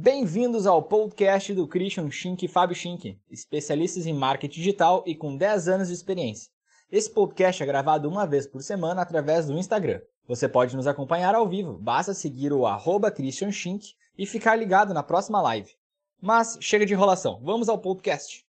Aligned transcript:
Bem-vindos 0.00 0.64
ao 0.64 0.80
podcast 0.80 1.52
do 1.52 1.66
Christian 1.66 2.08
Schink 2.08 2.44
e 2.44 2.48
Fábio 2.48 2.76
Schink, 2.76 3.18
especialistas 3.28 4.06
em 4.06 4.14
marketing 4.14 4.60
digital 4.60 5.02
e 5.04 5.12
com 5.12 5.36
10 5.36 5.66
anos 5.66 5.88
de 5.88 5.94
experiência. 5.94 6.52
Esse 6.88 7.10
podcast 7.10 7.60
é 7.60 7.66
gravado 7.66 8.08
uma 8.08 8.24
vez 8.24 8.46
por 8.46 8.62
semana 8.62 9.02
através 9.02 9.48
do 9.48 9.58
Instagram. 9.58 10.00
Você 10.28 10.48
pode 10.48 10.76
nos 10.76 10.86
acompanhar 10.86 11.34
ao 11.34 11.48
vivo, 11.48 11.76
basta 11.76 12.14
seguir 12.14 12.52
o 12.52 12.64
arroba 12.64 13.10
Christian 13.10 13.50
Schink 13.50 13.88
e 14.16 14.24
ficar 14.24 14.54
ligado 14.54 14.94
na 14.94 15.02
próxima 15.02 15.42
live. 15.42 15.72
Mas 16.22 16.56
chega 16.60 16.86
de 16.86 16.94
enrolação, 16.94 17.40
vamos 17.42 17.68
ao 17.68 17.76
podcast. 17.76 18.46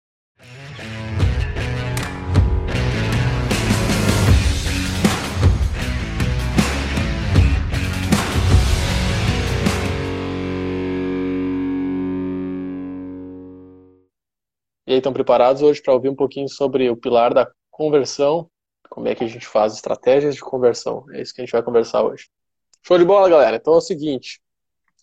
E 14.89 14.93
aí, 14.93 14.97
estão 14.97 15.13
preparados 15.13 15.61
hoje 15.61 15.79
para 15.83 15.93
ouvir 15.93 16.09
um 16.09 16.15
pouquinho 16.15 16.49
sobre 16.49 16.89
o 16.89 16.97
pilar 16.97 17.31
da 17.31 17.47
conversão? 17.69 18.49
Como 18.89 19.07
é 19.07 19.13
que 19.13 19.23
a 19.23 19.27
gente 19.27 19.45
faz 19.45 19.75
estratégias 19.75 20.33
de 20.33 20.41
conversão? 20.41 21.05
É 21.11 21.21
isso 21.21 21.31
que 21.31 21.41
a 21.41 21.45
gente 21.45 21.51
vai 21.51 21.61
conversar 21.61 22.01
hoje. 22.01 22.27
Show 22.81 22.97
de 22.97 23.05
bola, 23.05 23.29
galera. 23.29 23.57
Então 23.57 23.75
é 23.75 23.77
o 23.77 23.81
seguinte, 23.81 24.41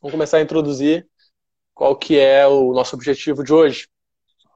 vamos 0.03 0.11
começar 0.11 0.39
a 0.39 0.41
introduzir 0.41 1.07
qual 1.73 1.95
que 1.97 2.19
é 2.19 2.45
o 2.49 2.73
nosso 2.73 2.97
objetivo 2.97 3.45
de 3.45 3.53
hoje. 3.53 3.87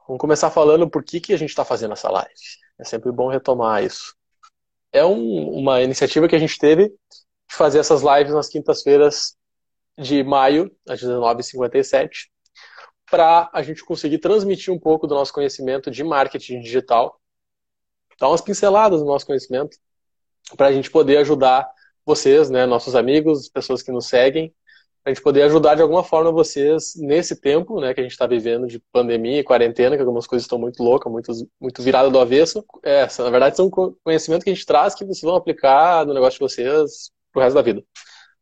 Vamos 0.05 0.19
começar 0.19 0.51
falando 0.51 0.89
por 0.89 1.01
que, 1.01 1.21
que 1.21 1.33
a 1.33 1.37
gente 1.37 1.51
está 1.51 1.63
fazendo 1.63 1.93
essa 1.93 2.11
live. 2.11 2.33
É 2.77 2.83
sempre 2.83 3.09
bom 3.09 3.29
retomar 3.29 3.85
isso. 3.85 4.13
É 4.91 5.05
um, 5.05 5.49
uma 5.49 5.81
iniciativa 5.81 6.27
que 6.27 6.35
a 6.35 6.39
gente 6.39 6.57
teve 6.57 6.89
de 6.89 7.55
fazer 7.55 7.79
essas 7.79 8.01
lives 8.01 8.33
nas 8.33 8.49
quintas-feiras 8.49 9.37
de 9.97 10.25
maio, 10.25 10.69
às 10.89 11.01
19h57, 11.01 12.27
para 13.11 13.49
a 13.51 13.61
gente 13.61 13.83
conseguir 13.83 14.19
transmitir 14.19 14.73
um 14.73 14.79
pouco 14.79 15.05
do 15.05 15.13
nosso 15.13 15.33
conhecimento 15.33 15.91
de 15.91 16.01
marketing 16.01 16.61
digital, 16.61 17.19
dar 18.17 18.29
umas 18.29 18.41
pinceladas 18.41 19.01
do 19.01 19.05
nosso 19.05 19.25
conhecimento, 19.25 19.77
para 20.55 20.67
a 20.67 20.71
gente 20.71 20.89
poder 20.89 21.17
ajudar 21.17 21.69
vocês, 22.05 22.49
né, 22.49 22.65
nossos 22.65 22.95
amigos, 22.95 23.49
pessoas 23.49 23.83
que 23.83 23.91
nos 23.91 24.07
seguem, 24.07 24.53
a 25.03 25.09
gente 25.09 25.21
poder 25.21 25.43
ajudar 25.43 25.75
de 25.75 25.81
alguma 25.81 26.03
forma 26.03 26.31
vocês 26.31 26.93
nesse 26.95 27.39
tempo 27.39 27.81
né, 27.81 27.93
que 27.93 27.99
a 27.99 28.03
gente 28.03 28.13
está 28.13 28.25
vivendo 28.25 28.67
de 28.67 28.79
pandemia 28.91 29.39
e 29.39 29.43
quarentena, 29.43 29.95
que 29.95 30.01
algumas 30.01 30.27
coisas 30.27 30.45
estão 30.45 30.59
muito 30.59 30.81
loucas, 30.81 31.11
muito, 31.11 31.31
muito 31.59 31.81
viradas 31.81 32.11
do 32.11 32.19
avesso. 32.19 32.63
É, 32.83 33.07
na 33.17 33.29
verdade, 33.29 33.57
são 33.57 33.69
conhecimento 33.69 34.43
que 34.43 34.51
a 34.51 34.53
gente 34.53 34.65
traz 34.65 34.93
que 34.93 35.03
vocês 35.03 35.21
vão 35.21 35.35
aplicar 35.35 36.05
no 36.05 36.13
negócio 36.13 36.37
de 36.37 36.45
vocês 36.45 37.11
pro 37.31 37.41
resto 37.41 37.55
da 37.55 37.63
vida. 37.63 37.83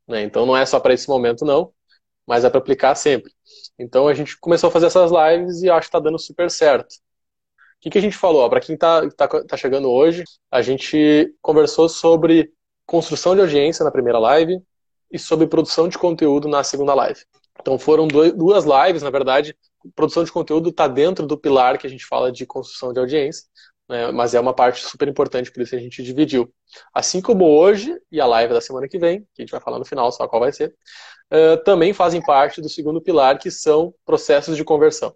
Né? 0.06 0.24
Então 0.24 0.46
não 0.46 0.56
é 0.56 0.66
só 0.66 0.80
para 0.82 0.94
esse 0.94 1.08
momento, 1.08 1.46
não 1.46 1.72
mas 2.30 2.46
é 2.46 2.50
para 2.50 2.60
aplicar 2.60 2.94
sempre. 2.94 3.34
Então 3.80 4.08
a 4.08 4.14
gente 4.14 4.40
começou 4.40 4.68
a 4.68 4.72
fazer 4.72 4.86
essas 4.86 5.12
lives 5.12 5.64
e 5.64 5.70
acho 5.70 5.82
que 5.82 5.88
está 5.88 6.00
dando 6.00 6.20
super 6.20 6.52
certo. 6.52 6.94
O 6.94 7.82
que, 7.82 7.90
que 7.90 7.98
a 7.98 8.02
gente 8.02 8.16
falou? 8.16 8.48
Para 8.48 8.60
quem 8.60 8.76
está 8.76 9.10
tá, 9.10 9.28
tá 9.28 9.58
chegando 9.58 9.90
hoje, 9.90 10.24
a 10.52 10.62
gente 10.62 11.34
conversou 11.42 11.90
sobre 11.90 12.54
construção 12.86 13.34
de 13.34 13.42
audiência 13.42 13.84
na 13.84 13.90
primeira 13.90 14.20
live 14.20 14.62
e 15.12 15.18
sobre 15.18 15.48
produção 15.48 15.88
de 15.88 15.98
conteúdo 15.98 16.48
na 16.48 16.64
segunda 16.64 16.94
live. 16.94 17.20
Então 17.60 17.80
foram 17.80 18.08
dois, 18.08 18.32
duas 18.32 18.64
lives, 18.64 19.02
na 19.02 19.10
verdade. 19.10 19.58
Produção 19.96 20.24
de 20.24 20.32
conteúdo 20.32 20.70
está 20.70 20.88
dentro 20.88 21.26
do 21.26 21.38
pilar 21.38 21.80
que 21.80 21.88
a 21.88 21.90
gente 21.90 22.06
fala 22.06 22.32
de 22.32 22.46
construção 22.46 22.94
de 22.94 23.00
audiência, 23.00 23.44
né, 23.90 24.12
mas 24.12 24.36
é 24.36 24.40
uma 24.40 24.54
parte 24.54 24.86
super 24.86 25.08
importante, 25.08 25.52
por 25.52 25.64
isso 25.64 25.76
a 25.76 25.80
gente 25.80 26.04
dividiu. 26.04 26.54
Assim 26.94 27.22
como 27.22 27.46
hoje 27.46 27.98
e 28.12 28.22
a 28.22 28.28
live 28.28 28.54
da 28.54 28.62
semana 28.62 28.88
que 28.88 29.00
vem, 29.00 29.22
que 29.34 29.42
a 29.42 29.44
gente 29.44 29.52
vai 29.52 29.60
falar 29.60 29.80
no 29.80 29.86
final 29.86 30.12
só 30.12 30.28
qual 30.28 30.42
vai 30.42 30.54
ser, 30.54 30.76
uh, 31.32 31.64
também 31.64 31.94
fazem 31.94 32.22
parte 32.22 32.62
do 32.62 32.70
segundo 32.70 33.02
pilar, 33.02 33.38
que 33.38 33.52
são 33.52 33.94
processos 34.06 34.56
de 34.56 34.64
conversão. 34.64 35.14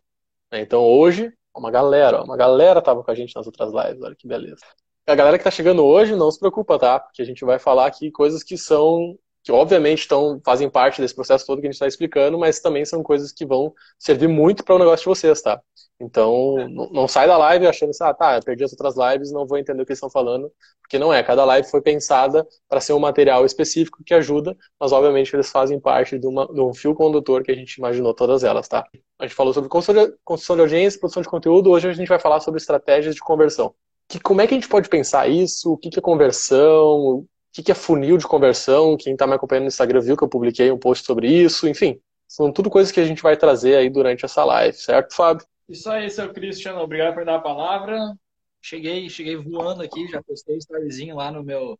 Né? 0.51 0.61
Então 0.61 0.83
hoje, 0.83 1.31
uma 1.55 1.71
galera, 1.71 2.23
uma 2.23 2.37
galera 2.37 2.79
estava 2.79 3.03
com 3.03 3.11
a 3.11 3.15
gente 3.15 3.35
nas 3.35 3.45
outras 3.45 3.71
lives, 3.71 4.01
olha 4.01 4.15
que 4.15 4.27
beleza. 4.27 4.63
A 5.05 5.15
galera 5.15 5.37
que 5.37 5.41
está 5.41 5.51
chegando 5.51 5.83
hoje, 5.83 6.15
não 6.15 6.31
se 6.31 6.39
preocupa, 6.39 6.79
tá? 6.79 6.97
Porque 6.99 7.21
a 7.21 7.25
gente 7.25 7.43
vai 7.43 7.59
falar 7.59 7.87
aqui 7.87 8.09
coisas 8.09 8.41
que 8.41 8.57
são 8.57 9.17
que 9.43 9.51
obviamente 9.51 9.99
estão, 9.99 10.41
fazem 10.43 10.69
parte 10.69 11.01
desse 11.01 11.13
processo 11.13 11.45
todo 11.45 11.59
que 11.59 11.67
a 11.67 11.69
gente 11.69 11.75
está 11.75 11.85
explicando, 11.85 12.39
mas 12.39 12.61
também 12.61 12.85
são 12.85 13.03
coisas 13.03 13.31
que 13.31 13.45
vão 13.45 13.73
servir 13.99 14.29
muito 14.29 14.63
para 14.63 14.73
o 14.73 14.79
negócio 14.79 15.03
de 15.03 15.09
vocês, 15.09 15.41
tá? 15.41 15.61
Então, 16.03 16.59
é. 16.59 16.67
não, 16.67 17.07
sai 17.07 17.27
da 17.27 17.37
live 17.37 17.65
achando 17.65 17.91
assim, 17.91 18.03
ah, 18.03 18.13
tá, 18.13 18.35
eu 18.35 18.43
perdi 18.43 18.63
as 18.63 18.71
outras 18.71 18.95
lives, 18.95 19.31
não 19.31 19.47
vou 19.47 19.57
entender 19.57 19.81
o 19.81 19.85
que 19.85 19.91
eles 19.91 19.97
estão 19.97 20.09
falando, 20.09 20.51
porque 20.81 20.99
não 20.99 21.13
é. 21.13 21.23
Cada 21.23 21.45
live 21.45 21.69
foi 21.69 21.81
pensada 21.81 22.45
para 22.67 22.81
ser 22.81 22.93
um 22.93 22.99
material 22.99 23.45
específico 23.45 24.03
que 24.05 24.13
ajuda, 24.13 24.55
mas 24.79 24.91
obviamente 24.91 25.33
eles 25.35 25.49
fazem 25.49 25.79
parte 25.79 26.19
de, 26.19 26.27
uma, 26.27 26.45
de 26.45 26.59
um 26.59 26.73
fio 26.73 26.93
condutor 26.93 27.43
que 27.43 27.51
a 27.51 27.55
gente 27.55 27.75
imaginou 27.75 28.13
todas 28.13 28.43
elas, 28.43 28.67
tá? 28.67 28.85
A 29.17 29.25
gente 29.25 29.35
falou 29.35 29.53
sobre 29.53 29.69
construção 29.69 30.55
de, 30.55 30.61
audiência, 30.61 30.99
produção 30.99 31.21
de 31.21 31.29
conteúdo, 31.29 31.71
hoje 31.71 31.87
a 31.87 31.93
gente 31.93 32.07
vai 32.07 32.19
falar 32.19 32.39
sobre 32.41 32.59
estratégias 32.59 33.15
de 33.15 33.21
conversão. 33.21 33.73
Que, 34.07 34.19
como 34.19 34.41
é 34.41 34.47
que 34.47 34.53
a 34.53 34.57
gente 34.57 34.67
pode 34.67 34.89
pensar 34.89 35.29
isso? 35.29 35.71
O 35.71 35.77
que, 35.77 35.89
que 35.89 35.99
é 35.99 36.01
conversão? 36.01 37.25
que, 37.53 37.61
que 37.61 37.71
é 37.71 37.75
funil 37.75 38.17
de 38.17 38.27
conversão. 38.27 38.97
Quem 38.97 39.13
está 39.13 39.27
me 39.27 39.35
acompanhando 39.35 39.65
no 39.65 39.67
Instagram 39.67 40.01
viu 40.01 40.17
que 40.17 40.23
eu 40.23 40.27
publiquei 40.27 40.71
um 40.71 40.77
post 40.77 41.05
sobre 41.05 41.27
isso. 41.27 41.67
Enfim, 41.67 41.99
são 42.27 42.51
tudo 42.51 42.69
coisas 42.69 42.91
que 42.91 42.99
a 42.99 43.05
gente 43.05 43.21
vai 43.21 43.37
trazer 43.37 43.75
aí 43.75 43.89
durante 43.89 44.25
essa 44.25 44.43
live, 44.43 44.75
certo, 44.75 45.13
Fábio? 45.13 45.45
Isso 45.73 45.89
aí, 45.89 46.07
seu 46.07 46.31
Cristiano. 46.31 46.81
Obrigado 46.81 47.15
por 47.15 47.25
dar 47.25 47.37
a 47.37 47.41
palavra. 47.41 48.15
Cheguei, 48.61 49.09
cheguei 49.09 49.35
voando 49.35 49.81
aqui, 49.81 50.07
já 50.07 50.21
postei 50.21 50.55
um 50.55 50.59
storyzinho 50.59 51.15
lá 51.15 51.31
no 51.31 51.43
meu, 51.43 51.79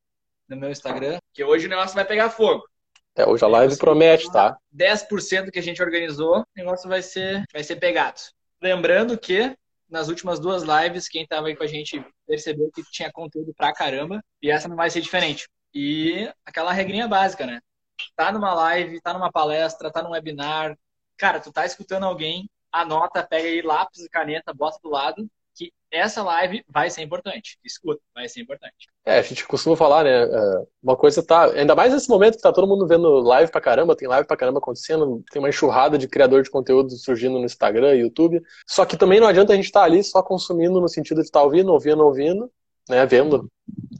no 0.49 0.57
meu 0.57 0.71
Instagram, 0.71 1.19
que 1.31 1.43
hoje 1.43 1.67
o 1.67 1.69
negócio 1.69 1.93
vai 1.93 2.03
pegar 2.03 2.31
fogo. 2.31 2.67
É, 3.15 3.23
hoje 3.23 3.45
a 3.45 3.47
live 3.47 3.77
promete, 3.77 4.31
tá? 4.31 4.57
10% 4.75 5.51
que 5.51 5.59
a 5.59 5.61
gente 5.61 5.79
organizou, 5.79 6.39
o 6.39 6.45
negócio 6.57 6.89
vai 6.89 7.03
ser, 7.03 7.43
vai 7.53 7.63
ser 7.63 7.75
pegado. 7.75 8.19
Lembrando 8.59 9.15
que 9.15 9.55
nas 9.87 10.07
últimas 10.07 10.39
duas 10.39 10.63
lives, 10.63 11.07
quem 11.07 11.21
estava 11.21 11.45
aí 11.45 11.55
com 11.55 11.63
a 11.63 11.67
gente 11.67 12.03
percebeu 12.25 12.71
que 12.73 12.81
tinha 12.89 13.11
conteúdo 13.11 13.53
pra 13.55 13.71
caramba, 13.73 14.23
e 14.41 14.49
essa 14.49 14.67
não 14.67 14.75
vai 14.75 14.89
ser 14.89 15.01
diferente. 15.01 15.47
E 15.71 16.27
aquela 16.43 16.73
regrinha 16.73 17.07
básica, 17.07 17.45
né? 17.45 17.59
Tá 18.15 18.31
numa 18.31 18.55
live, 18.55 18.99
tá 19.01 19.13
numa 19.13 19.31
palestra, 19.31 19.91
tá 19.91 20.01
num 20.01 20.09
webinar, 20.09 20.75
cara, 21.15 21.39
tu 21.39 21.51
tá 21.51 21.63
escutando 21.63 22.05
alguém, 22.05 22.49
anota, 22.73 23.23
pega 23.23 23.47
aí 23.47 23.61
lápis 23.61 24.03
e 24.03 24.09
caneta, 24.09 24.53
bota 24.53 24.79
do 24.83 24.89
lado, 24.89 25.27
que 25.55 25.71
essa 25.91 26.23
live 26.23 26.63
vai 26.67 26.89
ser 26.89 27.03
importante. 27.03 27.59
Escuta, 27.63 28.01
vai 28.13 28.27
ser 28.27 28.41
importante. 28.41 28.87
É, 29.05 29.19
a 29.19 29.21
gente 29.21 29.45
costuma 29.45 29.75
falar, 29.75 30.03
né? 30.03 30.23
É, 30.23 30.65
uma 30.81 30.97
coisa 30.97 31.21
tá. 31.21 31.45
Ainda 31.51 31.75
mais 31.75 31.93
nesse 31.93 32.09
momento 32.09 32.35
que 32.35 32.41
tá 32.41 32.51
todo 32.51 32.67
mundo 32.67 32.87
vendo 32.87 33.19
live 33.19 33.51
pra 33.51 33.61
caramba, 33.61 33.95
tem 33.95 34.07
live 34.07 34.27
pra 34.27 34.35
caramba 34.35 34.57
acontecendo, 34.57 35.23
tem 35.31 35.39
uma 35.39 35.49
enxurrada 35.49 35.97
de 35.97 36.07
criador 36.07 36.41
de 36.41 36.49
conteúdo 36.49 36.89
surgindo 36.91 37.37
no 37.37 37.45
Instagram, 37.45 37.93
YouTube. 37.93 38.41
Só 38.67 38.85
que 38.85 38.97
também 38.97 39.19
não 39.19 39.27
adianta 39.27 39.53
a 39.53 39.55
gente 39.55 39.65
estar 39.65 39.81
tá 39.81 39.85
ali 39.85 40.03
só 40.03 40.23
consumindo 40.23 40.81
no 40.81 40.89
sentido 40.89 41.21
de 41.21 41.27
estar 41.27 41.39
tá 41.39 41.45
ouvindo, 41.45 41.71
ouvindo, 41.71 42.03
ouvindo, 42.03 42.51
né? 42.89 43.05
Vendo 43.05 43.49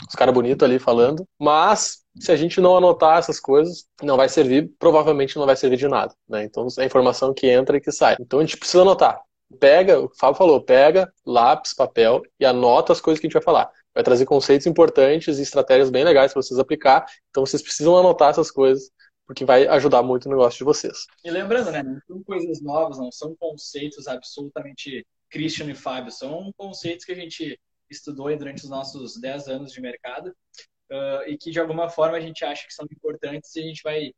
os 0.07 0.16
caras 0.16 0.33
bonitos 0.33 0.63
ali 0.63 0.79
falando. 0.79 1.27
Mas 1.39 2.03
se 2.19 2.31
a 2.31 2.35
gente 2.35 2.61
não 2.61 2.77
anotar 2.77 3.17
essas 3.17 3.39
coisas, 3.39 3.85
não 4.01 4.17
vai 4.17 4.29
servir, 4.29 4.71
provavelmente 4.77 5.38
não 5.38 5.45
vai 5.45 5.55
servir 5.55 5.77
de 5.77 5.88
nada. 5.88 6.13
Né? 6.27 6.44
Então 6.44 6.67
é 6.77 6.85
informação 6.85 7.33
que 7.33 7.47
entra 7.47 7.77
e 7.77 7.81
que 7.81 7.91
sai. 7.91 8.16
Então 8.19 8.39
a 8.39 8.43
gente 8.43 8.57
precisa 8.57 8.81
anotar. 8.81 9.19
Pega, 9.59 9.99
o 9.99 10.09
Fábio 10.17 10.38
falou, 10.38 10.61
pega 10.61 11.11
lápis, 11.25 11.73
papel 11.73 12.22
e 12.39 12.45
anota 12.45 12.91
as 12.91 13.01
coisas 13.01 13.19
que 13.19 13.27
a 13.27 13.29
gente 13.29 13.33
vai 13.33 13.43
falar. 13.43 13.69
Vai 13.93 14.03
trazer 14.03 14.25
conceitos 14.25 14.66
importantes 14.66 15.38
e 15.38 15.43
estratégias 15.43 15.89
bem 15.89 16.03
legais 16.03 16.33
para 16.33 16.41
vocês 16.41 16.59
aplicar. 16.59 17.05
Então 17.29 17.45
vocês 17.45 17.61
precisam 17.61 17.97
anotar 17.97 18.31
essas 18.31 18.49
coisas 18.49 18.89
porque 19.25 19.45
vai 19.45 19.67
ajudar 19.67 20.03
muito 20.03 20.27
no 20.27 20.35
negócio 20.35 20.57
de 20.57 20.63
vocês. 20.63 21.05
E 21.23 21.31
lembrando, 21.31 21.72
né, 21.72 21.81
não 21.81 21.99
são 22.05 22.23
coisas 22.23 22.61
novas, 22.61 22.97
não 22.97 23.11
são 23.11 23.35
conceitos 23.39 24.07
absolutamente 24.07 25.05
Christian 25.29 25.72
e 25.72 25.75
Fábio, 25.75 26.11
são 26.11 26.51
conceitos 26.57 27.05
que 27.05 27.11
a 27.11 27.16
gente 27.16 27.59
estudou 27.93 28.35
durante 28.37 28.63
os 28.63 28.69
nossos 28.69 29.19
10 29.19 29.47
anos 29.47 29.71
de 29.71 29.81
mercado 29.81 30.27
uh, 30.91 31.27
e 31.27 31.37
que 31.37 31.51
de 31.51 31.59
alguma 31.59 31.89
forma 31.89 32.17
a 32.17 32.21
gente 32.21 32.43
acha 32.43 32.65
que 32.67 32.73
são 32.73 32.85
importantes 32.91 33.55
e 33.55 33.59
a 33.59 33.63
gente 33.63 33.81
vai 33.83 34.11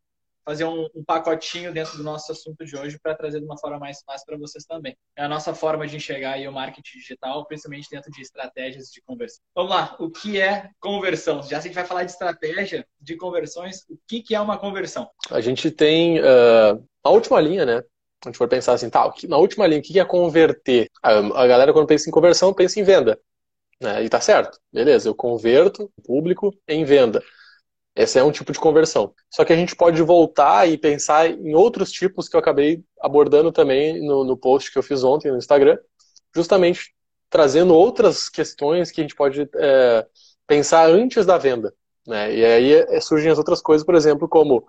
fazer 0.46 0.64
um, 0.64 0.88
um 0.94 1.04
pacotinho 1.04 1.74
dentro 1.74 1.98
do 1.98 2.04
nosso 2.04 2.32
assunto 2.32 2.64
de 2.64 2.78
hoje 2.78 3.00
para 3.02 3.16
trazer 3.16 3.40
de 3.40 3.46
uma 3.46 3.58
forma 3.58 3.80
mais 3.80 4.04
fácil 4.06 4.28
para 4.28 4.38
vocês 4.38 4.64
também. 4.64 4.96
É 5.18 5.24
a 5.24 5.28
nossa 5.28 5.56
forma 5.56 5.88
de 5.88 5.96
enxergar 5.96 6.34
aí 6.34 6.48
o 6.48 6.52
marketing 6.52 7.00
digital, 7.00 7.48
principalmente 7.48 7.90
dentro 7.90 8.12
de 8.12 8.22
estratégias 8.22 8.92
de 8.92 9.02
conversão. 9.02 9.42
Vamos 9.56 9.72
lá, 9.72 9.96
o 10.00 10.10
que 10.10 10.40
é 10.40 10.70
conversão? 10.80 11.42
Já 11.42 11.50
se 11.50 11.56
a 11.56 11.62
gente 11.62 11.74
vai 11.74 11.86
falar 11.86 12.04
de 12.04 12.12
estratégia 12.12 12.88
de 13.02 13.18
conversões, 13.18 13.86
o 13.90 13.98
que, 14.08 14.22
que 14.22 14.36
é 14.36 14.40
uma 14.40 14.60
conversão? 14.60 15.10
A 15.32 15.42
gente 15.42 15.72
tem 15.72 16.20
uh, 16.20 16.88
a 17.04 17.10
última 17.10 17.42
linha, 17.42 17.66
né? 17.66 17.84
a 18.24 18.30
gente 18.30 18.38
for 18.38 18.48
pensar 18.48 18.74
assim, 18.74 18.90
tá, 18.90 19.12
na 19.28 19.38
última 19.38 19.68
linha, 19.68 19.80
o 19.80 19.84
que 19.84 20.00
é 20.00 20.06
converter? 20.06 20.90
A, 21.02 21.48
galera, 21.48 21.72
quando 21.72 21.88
pensa 21.88 22.10
em 22.10 22.12
conversão, 22.12 22.54
pensa 22.54 22.80
em 22.80 22.84
venda. 22.84 23.20
Né? 23.82 24.04
E 24.04 24.10
tá 24.10 24.22
certo, 24.22 24.60
beleza, 24.72 25.10
eu 25.10 25.16
converto 25.16 25.92
o 25.98 26.02
público 26.02 26.54
em 26.68 26.84
venda. 26.86 27.22
Esse 27.96 28.20
é 28.20 28.24
um 28.24 28.32
tipo 28.32 28.52
de 28.52 28.60
conversão. 28.60 29.14
Só 29.30 29.46
que 29.46 29.54
a 29.54 29.56
gente 29.56 29.76
pode 29.76 30.02
voltar 30.02 30.68
e 30.68 30.78
pensar 30.78 31.30
em 31.30 31.56
outros 31.56 31.92
tipos 31.92 32.28
que 32.28 32.36
eu 32.36 32.40
acabei 32.40 32.84
abordando 33.00 33.52
também 33.52 34.06
no, 34.06 34.24
no 34.26 34.38
post 34.38 34.72
que 34.72 34.78
eu 34.78 34.84
fiz 34.84 35.04
ontem 35.04 35.32
no 35.32 35.38
Instagram, 35.38 35.78
justamente 36.36 36.94
trazendo 37.30 37.74
outras 37.74 38.28
questões 38.30 38.92
que 38.92 39.02
a 39.02 39.04
gente 39.04 39.16
pode 39.16 39.50
é, 39.56 40.06
pensar 40.46 40.90
antes 40.90 41.26
da 41.26 41.38
venda. 41.38 41.74
Né? 42.06 42.36
E 42.36 42.46
aí 42.46 42.74
é, 42.74 43.00
surgem 43.00 43.32
as 43.32 43.38
outras 43.38 43.62
coisas, 43.62 43.86
por 43.86 43.96
exemplo, 43.96 44.28
como 44.28 44.66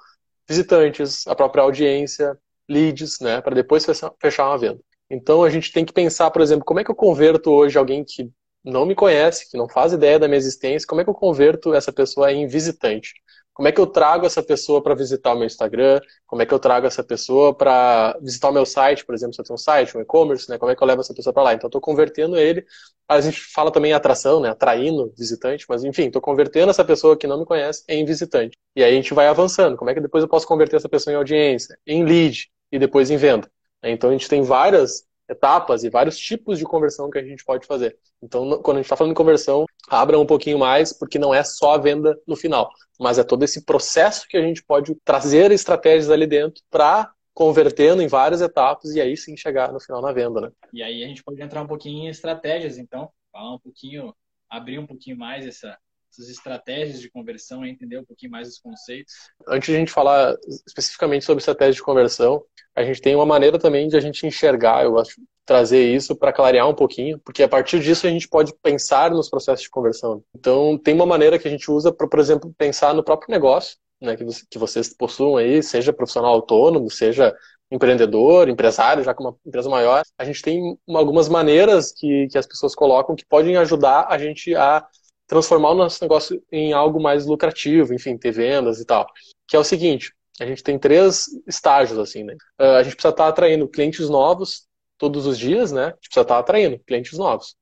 visitantes, 0.48 1.26
a 1.26 1.34
própria 1.34 1.62
audiência, 1.64 2.38
leads, 2.68 3.20
né, 3.20 3.40
para 3.40 3.54
depois 3.54 3.86
fechar 4.20 4.48
uma 4.48 4.58
venda. 4.58 4.80
Então 5.10 5.44
a 5.44 5.50
gente 5.50 5.72
tem 5.72 5.84
que 5.84 5.92
pensar, 5.92 6.30
por 6.30 6.42
exemplo, 6.42 6.64
como 6.64 6.80
é 6.80 6.84
que 6.84 6.90
eu 6.90 6.94
converto 6.94 7.50
hoje 7.50 7.78
alguém 7.78 8.04
que 8.04 8.30
não 8.66 8.84
me 8.84 8.94
conhece, 8.94 9.50
que 9.50 9.56
não 9.56 9.68
faz 9.68 9.92
ideia 9.92 10.18
da 10.18 10.28
minha 10.28 10.38
existência, 10.38 10.86
como 10.86 11.00
é 11.00 11.04
que 11.04 11.10
eu 11.10 11.14
converto 11.14 11.72
essa 11.74 11.92
pessoa 11.92 12.32
em 12.32 12.46
visitante? 12.46 13.14
Como 13.56 13.68
é 13.68 13.72
que 13.72 13.80
eu 13.80 13.86
trago 13.86 14.26
essa 14.26 14.42
pessoa 14.42 14.82
para 14.82 14.94
visitar 14.94 15.32
o 15.32 15.36
meu 15.36 15.46
Instagram? 15.46 15.98
Como 16.26 16.42
é 16.42 16.46
que 16.46 16.52
eu 16.52 16.58
trago 16.58 16.86
essa 16.86 17.02
pessoa 17.02 17.54
para 17.56 18.14
visitar 18.20 18.50
o 18.50 18.52
meu 18.52 18.66
site, 18.66 19.02
por 19.06 19.14
exemplo, 19.14 19.34
se 19.34 19.40
eu 19.40 19.46
tenho 19.46 19.54
um 19.54 19.58
site, 19.58 19.96
um 19.96 20.00
e-commerce, 20.02 20.50
né? 20.50 20.58
Como 20.58 20.70
é 20.70 20.76
que 20.76 20.82
eu 20.82 20.86
levo 20.86 21.00
essa 21.00 21.14
pessoa 21.14 21.32
para 21.32 21.42
lá? 21.42 21.54
Então, 21.54 21.68
estou 21.68 21.80
convertendo 21.80 22.36
ele. 22.36 22.66
A 23.08 23.18
gente 23.18 23.40
fala 23.40 23.72
também 23.72 23.92
em 23.92 23.94
atração, 23.94 24.40
né? 24.40 24.50
Atraindo 24.50 25.10
visitante, 25.16 25.64
mas 25.70 25.82
enfim, 25.84 26.08
estou 26.08 26.20
convertendo 26.20 26.68
essa 26.70 26.84
pessoa 26.84 27.16
que 27.16 27.26
não 27.26 27.38
me 27.38 27.46
conhece 27.46 27.82
em 27.88 28.04
visitante. 28.04 28.58
E 28.76 28.84
aí 28.84 28.92
a 28.92 28.96
gente 28.96 29.14
vai 29.14 29.26
avançando. 29.26 29.74
Como 29.78 29.90
é 29.90 29.94
que 29.94 30.00
depois 30.00 30.22
eu 30.22 30.28
posso 30.28 30.46
converter 30.46 30.76
essa 30.76 30.88
pessoa 30.88 31.14
em 31.14 31.16
audiência, 31.16 31.78
em 31.86 32.04
lead 32.04 32.50
e 32.70 32.78
depois 32.78 33.10
em 33.10 33.16
venda? 33.16 33.50
Então, 33.82 34.10
a 34.10 34.12
gente 34.12 34.28
tem 34.28 34.42
várias 34.42 35.05
etapas 35.28 35.84
e 35.84 35.90
vários 35.90 36.16
tipos 36.16 36.58
de 36.58 36.64
conversão 36.64 37.10
que 37.10 37.18
a 37.18 37.24
gente 37.24 37.44
pode 37.44 37.66
fazer. 37.66 37.98
Então, 38.22 38.60
quando 38.62 38.76
a 38.76 38.80
gente 38.80 38.86
está 38.86 38.96
falando 38.96 39.12
de 39.12 39.16
conversão, 39.16 39.66
abra 39.88 40.18
um 40.18 40.26
pouquinho 40.26 40.58
mais, 40.58 40.92
porque 40.92 41.18
não 41.18 41.34
é 41.34 41.42
só 41.44 41.74
a 41.74 41.78
venda 41.78 42.18
no 42.26 42.36
final, 42.36 42.70
mas 42.98 43.18
é 43.18 43.24
todo 43.24 43.42
esse 43.42 43.64
processo 43.64 44.26
que 44.28 44.36
a 44.36 44.42
gente 44.42 44.62
pode 44.62 44.94
trazer 45.04 45.50
estratégias 45.50 46.10
ali 46.10 46.26
dentro 46.26 46.62
para 46.70 47.12
convertendo 47.34 48.00
em 48.00 48.08
várias 48.08 48.40
etapas 48.40 48.94
e 48.94 49.00
aí 49.00 49.14
sim 49.14 49.36
chegar 49.36 49.70
no 49.70 49.78
final 49.78 50.00
na 50.00 50.10
venda, 50.10 50.40
né? 50.40 50.50
E 50.72 50.82
aí 50.82 51.04
a 51.04 51.06
gente 51.06 51.22
pode 51.22 51.42
entrar 51.42 51.60
um 51.60 51.66
pouquinho 51.66 52.04
em 52.04 52.08
estratégias, 52.08 52.78
então, 52.78 53.10
falar 53.30 53.54
um 53.54 53.58
pouquinho, 53.58 54.14
abrir 54.48 54.78
um 54.78 54.86
pouquinho 54.86 55.18
mais 55.18 55.46
essa, 55.46 55.76
essas 56.16 56.30
estratégias 56.30 57.00
de 57.00 57.10
conversão 57.10 57.64
e 57.64 57.70
entender 57.70 57.98
um 57.98 58.04
pouquinho 58.04 58.32
mais 58.32 58.48
os 58.48 58.58
conceitos. 58.58 59.12
Antes 59.46 59.68
de 59.68 59.76
a 59.76 59.78
gente 59.78 59.92
falar 59.92 60.34
especificamente 60.66 61.24
sobre 61.24 61.40
estratégia 61.40 61.74
de 61.74 61.82
conversão, 61.82 62.42
a 62.74 62.82
gente 62.82 63.00
tem 63.00 63.14
uma 63.14 63.26
maneira 63.26 63.58
também 63.58 63.88
de 63.88 63.96
a 63.96 64.00
gente 64.00 64.26
enxergar, 64.26 64.84
eu 64.84 64.98
acho, 64.98 65.20
trazer 65.44 65.94
isso 65.94 66.16
para 66.16 66.32
clarear 66.32 66.68
um 66.68 66.74
pouquinho, 66.74 67.20
porque 67.24 67.42
a 67.42 67.48
partir 67.48 67.80
disso 67.80 68.06
a 68.06 68.10
gente 68.10 68.28
pode 68.28 68.52
pensar 68.62 69.10
nos 69.12 69.30
processos 69.30 69.62
de 69.62 69.70
conversão. 69.70 70.22
Então, 70.34 70.76
tem 70.76 70.92
uma 70.92 71.06
maneira 71.06 71.38
que 71.38 71.46
a 71.46 71.50
gente 71.50 71.70
usa 71.70 71.92
para, 71.92 72.08
por 72.08 72.18
exemplo, 72.18 72.52
pensar 72.58 72.92
no 72.92 73.04
próprio 73.04 73.30
negócio, 73.30 73.76
né, 74.00 74.16
que, 74.16 74.58
vocês 74.58 74.92
possuam 74.94 75.36
aí, 75.36 75.62
seja 75.62 75.92
profissional 75.92 76.32
autônomo, 76.32 76.90
seja 76.90 77.34
empreendedor, 77.70 78.48
empresário, 78.48 79.04
já 79.04 79.14
com 79.14 79.24
uma 79.24 79.36
empresa 79.46 79.70
maior. 79.70 80.02
A 80.18 80.24
gente 80.24 80.42
tem 80.42 80.76
algumas 80.88 81.28
maneiras 81.28 81.92
que, 81.92 82.28
que 82.30 82.38
as 82.38 82.46
pessoas 82.46 82.74
colocam 82.74 83.16
que 83.16 83.24
podem 83.24 83.56
ajudar 83.56 84.06
a 84.08 84.18
gente 84.18 84.54
a 84.54 84.86
transformar 85.26 85.70
o 85.70 85.74
nosso 85.74 86.02
negócio 86.02 86.42
em 86.50 86.72
algo 86.72 87.00
mais 87.00 87.26
lucrativo, 87.26 87.92
enfim, 87.92 88.16
ter 88.16 88.30
vendas 88.30 88.80
e 88.80 88.84
tal. 88.84 89.06
Que 89.46 89.56
é 89.56 89.58
o 89.58 89.64
seguinte, 89.64 90.14
a 90.40 90.46
gente 90.46 90.62
tem 90.62 90.78
três 90.78 91.26
estágios, 91.46 91.98
assim, 91.98 92.22
né? 92.22 92.36
Ah, 92.58 92.76
a 92.76 92.82
gente 92.82 92.94
precisa 92.94 93.12
estar 93.12 93.28
atraindo 93.28 93.68
clientes 93.68 94.08
novos 94.08 94.66
todos 94.98 95.26
os 95.26 95.38
dias, 95.38 95.72
né? 95.72 95.84
A 95.84 95.90
gente 95.90 96.08
precisa 96.08 96.22
estar 96.22 96.38
atraindo 96.38 96.78
clientes 96.80 97.18
novos. 97.18 97.56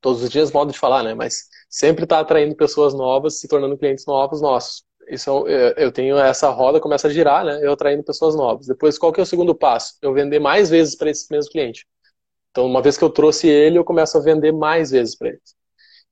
Todos 0.00 0.22
os 0.22 0.28
dias, 0.30 0.52
modo 0.52 0.72
de 0.72 0.78
falar, 0.78 1.02
né? 1.02 1.14
Mas 1.14 1.44
sempre 1.68 2.04
estar 2.04 2.20
atraindo 2.20 2.54
pessoas 2.54 2.92
novas, 2.94 3.40
se 3.40 3.48
tornando 3.48 3.78
clientes 3.78 4.04
novos 4.06 4.40
nossos. 4.40 4.84
Isso 5.08 5.46
é 5.48 5.74
eu 5.76 5.92
tenho 5.92 6.18
essa 6.18 6.48
roda 6.50 6.80
começa 6.80 7.08
a 7.08 7.10
girar, 7.10 7.44
né? 7.44 7.60
Eu 7.62 7.72
atraindo 7.72 8.02
pessoas 8.02 8.34
novas. 8.34 8.66
Depois, 8.66 8.98
qual 8.98 9.12
que 9.12 9.20
é 9.20 9.22
o 9.22 9.26
segundo 9.26 9.54
passo? 9.54 9.94
Eu 10.02 10.12
vender 10.12 10.38
mais 10.40 10.70
vezes 10.70 10.96
para 10.96 11.10
esse 11.10 11.26
mesmo 11.30 11.50
cliente. 11.50 11.86
Então, 12.50 12.66
uma 12.66 12.82
vez 12.82 12.96
que 12.96 13.04
eu 13.04 13.10
trouxe 13.10 13.48
ele, 13.48 13.78
eu 13.78 13.84
começo 13.84 14.16
a 14.16 14.20
vender 14.20 14.52
mais 14.52 14.90
vezes 14.90 15.16
para 15.16 15.28
eles. 15.28 15.54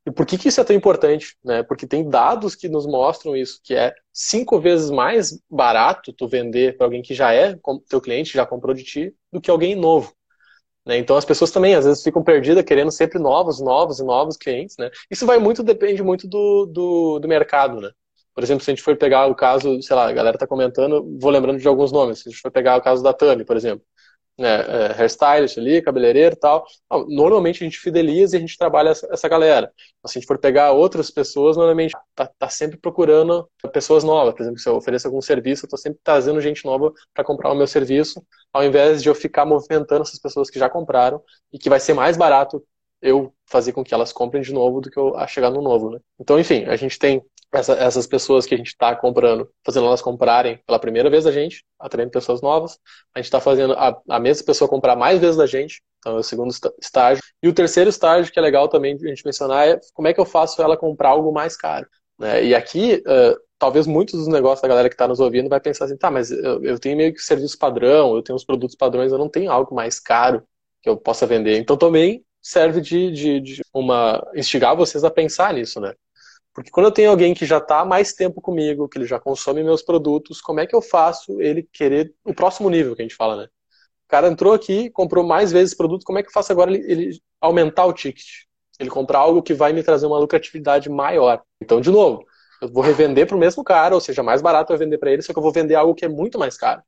E 0.05 0.11
por 0.11 0.27
que, 0.27 0.37
que 0.37 0.49
isso 0.49 0.61
é 0.61 0.65
tão 0.65 0.75
importante? 0.75 1.37
Né? 1.45 1.63
Porque 1.63 1.87
tem 1.87 2.09
dados 2.09 2.57
que 2.57 2.69
nos 2.69 2.87
mostram 2.87 3.37
isso, 3.37 3.61
que 3.63 3.75
é 3.75 3.95
cinco 4.13 4.61
vezes 4.61 4.91
mais 4.91 5.39
barato 5.49 6.13
tu 6.13 6.27
vender 6.27 6.77
para 6.77 6.87
alguém 6.87 7.03
que 7.03 7.15
já 7.15 7.33
é 7.33 7.57
teu 7.89 8.01
cliente, 8.01 8.33
já 8.35 8.45
comprou 8.45 8.75
de 8.75 8.83
ti, 8.83 9.15
do 9.33 9.41
que 9.41 9.51
alguém 9.51 9.77
novo. 9.77 10.13
Né? 10.85 10.99
Então 10.99 11.17
as 11.17 11.25
pessoas 11.25 11.53
também 11.53 11.75
às 11.75 11.85
vezes 11.85 12.03
ficam 12.03 12.23
perdidas 12.23 12.65
querendo 12.65 12.91
sempre 12.91 13.19
novos, 13.21 13.61
novos 13.61 14.01
e 14.01 14.05
novos 14.05 14.37
clientes. 14.37 14.77
Né? 14.77 14.91
Isso 15.09 15.25
vai 15.25 15.39
muito, 15.39 15.63
depende 15.63 16.03
muito 16.03 16.27
do, 16.27 16.67
do, 16.67 17.19
do 17.21 17.29
mercado. 17.29 17.81
Né? 17.81 17.91
Por 18.35 18.43
exemplo, 18.43 18.65
se 18.65 18.71
a 18.71 18.75
gente 18.75 18.83
for 18.83 18.97
pegar 18.97 19.27
o 19.27 19.37
caso, 19.37 19.81
sei 19.83 19.95
lá, 19.95 20.09
a 20.09 20.13
galera 20.13 20.35
está 20.37 20.49
comentando, 20.49 21.17
vou 21.21 21.31
lembrando 21.31 21.61
de 21.61 21.69
alguns 21.69 21.93
nomes. 21.93 22.21
Se 22.21 22.29
a 22.29 22.33
gente 22.33 22.41
for 22.41 22.51
pegar 22.51 22.77
o 22.77 22.83
caso 22.83 23.03
da 23.05 23.13
Tami, 23.13 23.45
por 23.45 23.57
exemplo 23.57 23.85
né, 24.43 24.61
é, 24.61 25.01
hairstylist 25.01 25.57
ali, 25.57 25.81
cabeleireiro 25.81 26.35
e 26.35 26.39
tal. 26.39 26.67
Normalmente 27.09 27.63
a 27.63 27.65
gente 27.65 27.79
fideliza 27.79 28.35
e 28.35 28.39
a 28.39 28.41
gente 28.41 28.59
trabalha 28.59 28.91
essa, 28.91 29.29
galera. 29.29 29.73
Se 30.05 30.19
a 30.19 30.21
gente 30.21 30.27
for 30.27 30.37
pegar 30.37 30.73
outras 30.73 31.11
pessoas, 31.13 31.57
normalmente 31.57 31.95
tá, 32.13 32.29
tá, 32.39 32.49
sempre 32.49 32.77
procurando 32.77 33.49
pessoas 33.73 34.03
novas. 34.03 34.35
Por 34.35 34.43
exemplo, 34.43 34.59
se 34.59 34.69
eu 34.69 34.75
ofereço 34.75 35.07
algum 35.07 35.21
serviço, 35.21 35.65
eu 35.65 35.71
tô 35.71 35.77
sempre 35.77 36.01
trazendo 36.03 36.41
gente 36.41 36.65
nova 36.65 36.93
para 37.15 37.23
comprar 37.23 37.53
o 37.53 37.55
meu 37.55 37.69
serviço, 37.69 38.21
ao 38.53 38.65
invés 38.65 39.01
de 39.01 39.09
eu 39.09 39.15
ficar 39.15 39.47
movimentando 39.47 40.03
essas 40.03 40.19
pessoas 40.19 40.51
que 40.51 40.59
já 40.59 40.69
compraram 40.69 41.23
e 41.53 41.59
que 41.59 41.71
vai 41.71 41.79
ser 41.79 41.95
mais 41.95 42.17
barato 42.17 42.63
eu 43.03 43.35
fazer 43.47 43.73
com 43.73 43.85
que 43.85 43.93
elas 43.93 44.13
comprem 44.13 44.43
de 44.43 44.53
novo 44.53 44.81
do 44.81 44.91
que 44.91 44.99
eu 44.99 45.15
chegar 45.27 45.51
no 45.51 45.61
novo, 45.61 45.91
né? 45.91 45.99
Então, 46.19 46.39
enfim, 46.39 46.65
a 46.65 46.77
gente 46.77 46.99
tem 46.99 47.23
essa, 47.53 47.75
essas 47.75 48.07
pessoas 48.07 48.47
que 48.47 48.55
a 48.55 48.57
gente 48.57 48.69
está 48.69 48.97
comprando, 48.97 49.49
fazendo 49.65 49.87
elas 49.87 50.01
comprarem 50.01 50.59
pela 50.67 50.79
primeira 50.79 51.11
vez 51.11 51.27
a 51.27 51.33
gente, 51.33 51.65
atraindo 51.79 52.11
pessoas 52.11 52.41
novas. 52.41 52.79
A 53.15 53.19
gente 53.19 53.27
está 53.27 53.41
fazendo 53.41 53.75
a, 53.75 54.01
a 54.09 54.19
mesma 54.19 54.47
pessoa 54.47 54.69
comprar 54.69 54.97
mais 54.97 55.21
vezes 55.21 55.37
da 55.37 55.47
gente, 55.47 55.83
então 55.99 56.17
é 56.17 56.21
o 56.21 56.23
segundo 56.23 56.55
estágio. 56.81 57.23
E 57.43 57.49
o 57.49 57.53
terceiro 57.53 57.91
estágio, 57.91 58.33
que 58.33 58.39
é 58.39 58.43
legal 58.43 58.69
também 58.69 58.95
a 58.95 59.09
gente 59.09 59.25
mencionar, 59.25 59.69
é 59.69 59.81
como 59.93 60.09
é 60.09 60.15
que 60.15 60.21
eu 60.21 60.25
faço 60.25 60.63
ela 60.63 60.77
comprar 60.77 61.11
algo 61.11 61.31
mais 61.33 61.57
caro. 61.57 61.87
Né? 62.19 62.45
E 62.45 62.55
aqui, 62.55 63.03
uh, 63.07 63.39
talvez 63.59 63.87
muitos 63.87 64.19
dos 64.19 64.29
negócios 64.29 64.63
da 64.63 64.69
galera 64.69 64.89
que 64.89 64.95
está 64.95 65.07
nos 65.07 65.21
ouvindo 65.21 65.49
vai 65.49 65.61
pensar 65.61 65.85
assim, 65.85 65.97
tá, 65.97 66.11
mas 66.11 66.31
eu, 66.31 66.65
eu 66.65 66.79
tenho 66.79 66.97
meio 66.97 67.13
que 67.13 67.21
serviço 67.21 67.59
padrão, 67.59 68.15
eu 68.17 68.23
tenho 68.23 68.37
os 68.37 68.45
produtos 68.45 68.77
padrões, 68.77 69.13
eu 69.13 69.19
não 69.19 69.29
tenho 69.29 69.53
algo 69.53 69.75
mais 69.75 70.01
caro 70.01 70.43
que 70.81 70.89
eu 70.89 70.97
possa 70.97 71.27
vender. 71.27 71.59
Então 71.59 71.77
também 71.77 72.25
serve 72.43 72.81
de, 72.81 73.11
de, 73.13 73.41
de 73.41 73.63
uma 73.73 74.23
instigar 74.35 74.77
vocês 74.77 75.05
a 75.05 75.11
pensar 75.11 75.55
nisso, 75.55 75.81
né? 75.81 75.95
Porque 76.55 76.71
quando 76.71 76.87
eu 76.87 76.93
tenho 76.93 77.11
alguém 77.11 77.33
que 77.33 77.47
já 77.47 77.59
está 77.59 77.85
mais 77.85 78.13
tempo 78.13 78.41
comigo, 78.41 78.89
que 78.89 78.99
ele 78.99 79.07
já 79.07 79.19
consome 79.19 79.65
meus 79.65 79.83
produtos, 79.83 80.41
como 80.41 80.61
é 80.61 80.67
que 80.67 80.75
eu 80.75 80.83
faço 80.83 81.41
ele 81.41 81.67
querer 81.73 82.15
o 82.25 82.35
próximo 82.35 82.69
nível 82.69 82.95
que 82.95 83.03
a 83.03 83.05
gente 83.05 83.17
fala, 83.17 83.37
né? 83.37 83.45
O 83.45 84.09
cara 84.09 84.29
entrou 84.29 84.53
aqui, 84.53 84.91
comprou 84.91 85.25
mais 85.25 85.51
vezes 85.51 85.75
produto, 85.75 86.05
como 86.05 86.19
é 86.19 86.23
que 86.23 86.29
eu 86.29 86.33
faço 86.33 86.53
agora 86.53 86.71
ele, 86.71 86.85
ele 86.91 87.23
aumentar 87.41 87.87
o 87.87 87.93
ticket? 87.95 88.45
Ele 88.79 88.91
comprar 88.91 89.21
algo 89.21 89.43
que 89.43 89.55
vai 89.55 89.73
me 89.73 89.83
trazer 89.83 90.07
uma 90.07 90.19
lucratividade 90.19 90.91
maior. 90.91 91.43
Então, 91.63 91.81
de 91.81 91.91
novo, 91.91 92.27
eu 92.61 92.69
vou 92.69 92.83
revender 92.83 93.27
para 93.27 93.37
o 93.37 93.41
mesmo 93.41 93.65
cara, 93.65 93.95
ou 93.95 94.01
seja, 94.01 94.23
mais 94.23 94.43
barato 94.43 94.73
eu 94.73 94.79
vender 94.79 94.99
para 94.99 95.11
ele, 95.11 95.23
só 95.23 95.33
que 95.33 95.39
eu 95.39 95.43
vou 95.43 95.53
vender 95.53 95.75
algo 95.75 95.95
que 95.95 96.05
é 96.05 96.09
muito 96.09 96.39
mais 96.39 96.57
caro. 96.57 96.83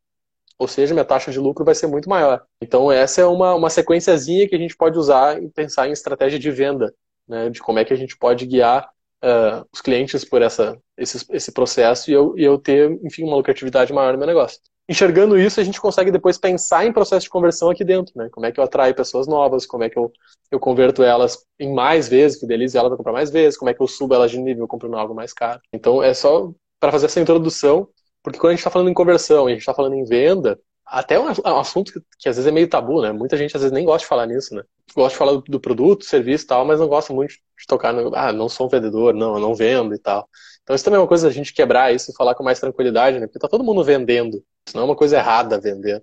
Ou 0.58 0.68
seja, 0.68 0.94
minha 0.94 1.04
taxa 1.04 1.30
de 1.30 1.38
lucro 1.38 1.64
vai 1.64 1.74
ser 1.74 1.86
muito 1.86 2.08
maior. 2.08 2.42
Então, 2.60 2.90
essa 2.90 3.20
é 3.20 3.26
uma, 3.26 3.54
uma 3.54 3.70
sequenciazinha 3.70 4.48
que 4.48 4.54
a 4.54 4.58
gente 4.58 4.76
pode 4.76 4.98
usar 4.98 5.42
e 5.42 5.48
pensar 5.50 5.88
em 5.88 5.92
estratégia 5.92 6.38
de 6.38 6.50
venda, 6.50 6.94
né? 7.28 7.50
de 7.50 7.60
como 7.60 7.78
é 7.78 7.84
que 7.84 7.92
a 7.92 7.96
gente 7.96 8.16
pode 8.16 8.46
guiar 8.46 8.88
uh, 9.24 9.66
os 9.72 9.80
clientes 9.80 10.24
por 10.24 10.42
essa, 10.42 10.78
esse, 10.96 11.24
esse 11.30 11.52
processo 11.52 12.10
e 12.10 12.14
eu, 12.14 12.34
e 12.36 12.44
eu 12.44 12.58
ter, 12.58 12.90
enfim, 13.04 13.24
uma 13.24 13.36
lucratividade 13.36 13.92
maior 13.92 14.12
no 14.12 14.18
meu 14.18 14.26
negócio. 14.26 14.60
Enxergando 14.86 15.38
isso, 15.38 15.58
a 15.58 15.64
gente 15.64 15.80
consegue 15.80 16.10
depois 16.10 16.36
pensar 16.36 16.84
em 16.84 16.92
processo 16.92 17.24
de 17.24 17.30
conversão 17.30 17.70
aqui 17.70 17.82
dentro, 17.82 18.12
né? 18.16 18.28
Como 18.30 18.44
é 18.44 18.52
que 18.52 18.60
eu 18.60 18.64
atraio 18.64 18.94
pessoas 18.94 19.26
novas, 19.26 19.64
como 19.64 19.82
é 19.82 19.88
que 19.88 19.98
eu, 19.98 20.12
eu 20.50 20.60
converto 20.60 21.02
elas 21.02 21.38
em 21.58 21.72
mais 21.72 22.06
vezes, 22.06 22.38
fidelizo 22.38 22.76
elas 22.76 22.92
a 22.92 22.96
comprar 22.96 23.12
mais 23.12 23.30
vezes, 23.30 23.58
como 23.58 23.70
é 23.70 23.74
que 23.74 23.80
eu 23.80 23.88
subo 23.88 24.14
elas 24.14 24.30
de 24.30 24.38
nível 24.38 24.68
comprando 24.68 24.96
algo 24.96 25.14
mais 25.14 25.32
caro. 25.32 25.58
Então, 25.72 26.02
é 26.02 26.12
só 26.12 26.52
para 26.78 26.92
fazer 26.92 27.06
essa 27.06 27.18
introdução 27.18 27.88
porque 28.24 28.38
quando 28.38 28.50
a 28.50 28.52
gente 28.54 28.60
está 28.60 28.70
falando 28.70 28.88
em 28.88 28.94
conversão 28.94 29.48
e 29.48 29.52
a 29.52 29.54
gente 29.54 29.60
está 29.60 29.74
falando 29.74 29.94
em 29.94 30.04
venda, 30.04 30.58
até 30.86 31.16
é 31.16 31.20
um, 31.20 31.58
assunto 31.58 31.92
que, 31.92 32.00
que, 32.18 32.28
às 32.28 32.36
vezes 32.36 32.48
é 32.48 32.52
meio 32.52 32.68
tabu, 32.68 33.02
né? 33.02 33.12
Muita 33.12 33.36
gente 33.36 33.54
às 33.54 33.62
vezes 33.62 33.72
nem 33.72 33.84
gosta 33.84 34.00
de 34.00 34.06
falar 34.06 34.26
nisso, 34.26 34.54
né? 34.54 34.62
Gosta 34.94 35.10
de 35.10 35.16
falar 35.16 35.32
do, 35.32 35.42
do 35.42 35.60
produto, 35.60 36.04
serviço 36.04 36.44
e 36.44 36.46
tal, 36.46 36.64
mas 36.64 36.80
não 36.80 36.88
gosta 36.88 37.12
muito 37.12 37.34
de 37.34 37.66
tocar 37.68 37.92
no, 37.92 38.14
ah, 38.14 38.32
não 38.32 38.48
sou 38.48 38.66
um 38.66 38.70
vendedor, 38.70 39.12
não, 39.14 39.34
eu 39.34 39.40
não 39.40 39.54
vendo 39.54 39.94
e 39.94 39.98
tal. 39.98 40.26
Então 40.62 40.74
isso 40.74 40.84
também 40.84 40.96
é 40.96 41.00
uma 41.00 41.08
coisa 41.08 41.28
a 41.28 41.30
gente 41.30 41.52
quebrar 41.52 41.94
isso 41.94 42.10
e 42.10 42.14
falar 42.14 42.34
com 42.34 42.42
mais 42.42 42.58
tranquilidade, 42.58 43.20
né? 43.20 43.26
Porque 43.26 43.38
tá 43.38 43.48
todo 43.48 43.62
mundo 43.62 43.84
vendendo. 43.84 44.42
Isso 44.66 44.74
não 44.74 44.84
é 44.84 44.86
uma 44.86 44.96
coisa 44.96 45.18
errada 45.18 45.60
vender. 45.60 46.02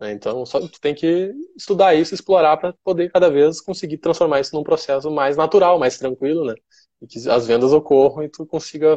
Né? 0.00 0.12
Então 0.12 0.46
só 0.46 0.60
tu 0.60 0.80
tem 0.80 0.94
que 0.94 1.32
estudar 1.56 1.94
isso, 1.94 2.14
explorar 2.14 2.56
para 2.58 2.74
poder 2.84 3.10
cada 3.10 3.28
vez 3.28 3.60
conseguir 3.60 3.98
transformar 3.98 4.40
isso 4.40 4.54
num 4.54 4.62
processo 4.62 5.10
mais 5.10 5.36
natural, 5.36 5.78
mais 5.78 5.98
tranquilo, 5.98 6.44
né? 6.44 6.54
E 7.02 7.06
que 7.06 7.28
as 7.28 7.46
vendas 7.46 7.72
ocorram 7.72 8.22
e 8.22 8.28
tu 8.28 8.46
consiga 8.46 8.96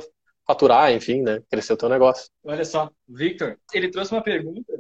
faturar, 0.49 0.91
enfim, 0.91 1.21
né? 1.21 1.43
Crescer 1.47 1.73
o 1.73 1.77
teu 1.77 1.87
negócio. 1.87 2.27
Olha 2.43 2.65
só, 2.65 2.89
Victor, 3.07 3.59
ele 3.71 3.91
trouxe 3.91 4.11
uma 4.11 4.23
pergunta 4.23 4.73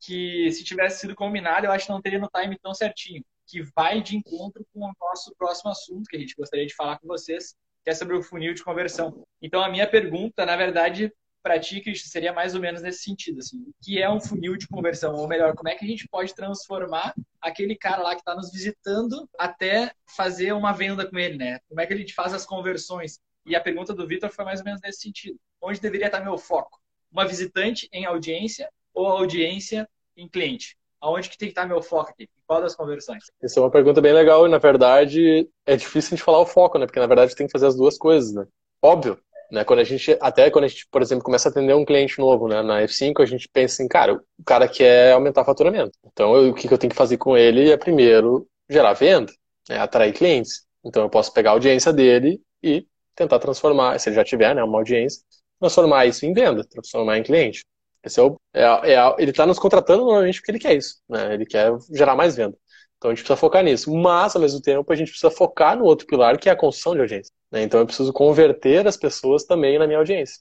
que 0.00 0.50
se 0.50 0.64
tivesse 0.64 1.00
sido 1.00 1.14
combinado, 1.14 1.66
eu 1.66 1.70
acho 1.70 1.84
que 1.84 1.92
não 1.92 2.00
teria 2.00 2.18
no 2.18 2.30
time 2.34 2.58
tão 2.58 2.72
certinho, 2.72 3.22
que 3.46 3.60
vai 3.76 4.00
de 4.00 4.16
encontro 4.16 4.66
com 4.72 4.80
o 4.80 4.92
nosso 4.98 5.34
próximo 5.36 5.70
assunto 5.70 6.08
que 6.08 6.16
a 6.16 6.18
gente 6.18 6.34
gostaria 6.34 6.66
de 6.66 6.74
falar 6.74 6.98
com 6.98 7.06
vocês, 7.06 7.54
que 7.84 7.90
é 7.90 7.94
sobre 7.94 8.16
o 8.16 8.22
funil 8.22 8.54
de 8.54 8.64
conversão. 8.64 9.22
Então 9.42 9.62
a 9.62 9.68
minha 9.68 9.86
pergunta, 9.86 10.46
na 10.46 10.56
verdade, 10.56 11.12
para 11.42 11.60
ti, 11.60 11.82
Cristian, 11.82 12.08
seria 12.08 12.32
mais 12.32 12.54
ou 12.54 12.60
menos 12.62 12.80
nesse 12.80 13.02
sentido, 13.02 13.40
assim, 13.40 13.58
o 13.58 13.74
que 13.82 14.00
é 14.00 14.08
um 14.08 14.20
funil 14.20 14.56
de 14.56 14.66
conversão? 14.66 15.14
Ou 15.14 15.28
melhor, 15.28 15.54
como 15.54 15.68
é 15.68 15.74
que 15.74 15.84
a 15.84 15.88
gente 15.88 16.08
pode 16.08 16.34
transformar 16.34 17.14
aquele 17.38 17.76
cara 17.76 18.00
lá 18.02 18.14
que 18.14 18.22
está 18.22 18.34
nos 18.34 18.50
visitando 18.50 19.28
até 19.38 19.92
fazer 20.16 20.52
uma 20.52 20.72
venda 20.72 21.06
com 21.06 21.18
ele, 21.18 21.36
né? 21.36 21.58
Como 21.68 21.82
é 21.82 21.86
que 21.86 21.92
a 21.92 21.96
gente 21.98 22.14
faz 22.14 22.32
as 22.32 22.46
conversões? 22.46 23.20
E 23.44 23.56
a 23.56 23.60
pergunta 23.60 23.92
do 23.92 24.06
Vitor 24.06 24.30
foi 24.30 24.44
mais 24.44 24.60
ou 24.60 24.64
menos 24.64 24.80
nesse 24.82 25.00
sentido. 25.00 25.38
Onde 25.60 25.80
deveria 25.80 26.06
estar 26.06 26.20
meu 26.20 26.38
foco? 26.38 26.80
Uma 27.10 27.26
visitante 27.26 27.88
em 27.92 28.04
audiência 28.04 28.68
ou 28.94 29.06
audiência 29.06 29.88
em 30.16 30.28
cliente. 30.28 30.76
Aonde 31.00 31.28
que 31.28 31.36
tem 31.36 31.48
que 31.48 31.52
estar 31.52 31.66
meu 31.66 31.82
foco 31.82 32.10
aqui? 32.10 32.28
Qual 32.46 32.60
das 32.60 32.76
conversões? 32.76 33.24
Essa 33.42 33.58
é 33.58 33.62
uma 33.62 33.70
pergunta 33.70 34.00
bem 34.00 34.12
legal 34.12 34.46
e, 34.46 34.50
na 34.50 34.58
verdade, 34.58 35.48
é 35.66 35.74
difícil 35.74 36.16
de 36.16 36.22
falar 36.22 36.38
o 36.38 36.46
foco, 36.46 36.78
né? 36.78 36.86
Porque, 36.86 37.00
na 37.00 37.08
verdade, 37.08 37.34
tem 37.34 37.46
que 37.46 37.52
fazer 37.52 37.66
as 37.66 37.74
duas 37.74 37.98
coisas, 37.98 38.32
né? 38.32 38.46
Óbvio, 38.80 39.18
né? 39.50 39.64
Quando 39.64 39.80
a 39.80 39.84
gente, 39.84 40.16
até 40.20 40.48
quando 40.48 40.64
a 40.64 40.68
gente, 40.68 40.86
por 40.88 41.02
exemplo, 41.02 41.24
começa 41.24 41.48
a 41.48 41.50
atender 41.50 41.74
um 41.74 41.84
cliente 41.84 42.20
novo, 42.20 42.46
né? 42.46 42.62
Na 42.62 42.82
F5, 42.82 43.20
a 43.20 43.26
gente 43.26 43.48
pensa 43.48 43.74
assim, 43.74 43.88
cara, 43.88 44.14
o 44.14 44.44
cara 44.46 44.68
quer 44.68 45.12
aumentar 45.12 45.42
o 45.42 45.44
faturamento. 45.44 45.90
Então, 46.06 46.36
eu, 46.36 46.50
o 46.50 46.54
que 46.54 46.72
eu 46.72 46.78
tenho 46.78 46.92
que 46.92 46.96
fazer 46.96 47.16
com 47.16 47.36
ele 47.36 47.70
é, 47.70 47.76
primeiro, 47.76 48.46
gerar 48.70 48.92
venda, 48.92 49.32
né? 49.68 49.78
atrair 49.78 50.12
clientes. 50.12 50.64
Então, 50.84 51.02
eu 51.02 51.10
posso 51.10 51.32
pegar 51.32 51.50
a 51.50 51.52
audiência 51.54 51.92
dele 51.92 52.40
e 52.62 52.86
tentar 53.14 53.38
transformar, 53.38 53.98
se 53.98 54.08
ele 54.08 54.16
já 54.16 54.24
tiver, 54.24 54.54
né, 54.54 54.62
uma 54.62 54.78
audiência, 54.78 55.22
transformar 55.60 56.06
isso 56.06 56.26
em 56.26 56.32
venda, 56.32 56.64
transformar 56.64 57.18
em 57.18 57.22
cliente. 57.22 57.64
Esse 58.04 58.18
é 58.18 58.22
o, 58.22 58.36
é, 58.52 58.62
é, 58.94 59.14
ele 59.18 59.30
está 59.30 59.46
nos 59.46 59.58
contratando 59.58 60.04
normalmente 60.04 60.40
porque 60.40 60.50
ele 60.50 60.58
quer 60.58 60.74
isso, 60.76 60.96
né? 61.08 61.34
Ele 61.34 61.46
quer 61.46 61.72
gerar 61.92 62.16
mais 62.16 62.34
venda. 62.34 62.56
Então 62.96 63.10
a 63.10 63.14
gente 63.14 63.22
precisa 63.22 63.36
focar 63.36 63.62
nisso. 63.62 63.92
Mas, 63.92 64.34
ao 64.34 64.42
mesmo 64.42 64.60
tempo, 64.60 64.92
a 64.92 64.96
gente 64.96 65.10
precisa 65.10 65.30
focar 65.30 65.76
no 65.76 65.84
outro 65.84 66.06
pilar, 66.06 66.38
que 66.38 66.48
é 66.48 66.52
a 66.52 66.56
construção 66.56 66.94
de 66.94 67.00
audiência. 67.00 67.32
Né? 67.50 67.62
Então 67.62 67.80
eu 67.80 67.86
preciso 67.86 68.12
converter 68.12 68.86
as 68.86 68.96
pessoas 68.96 69.44
também 69.44 69.78
na 69.78 69.86
minha 69.86 69.98
audiência. 69.98 70.40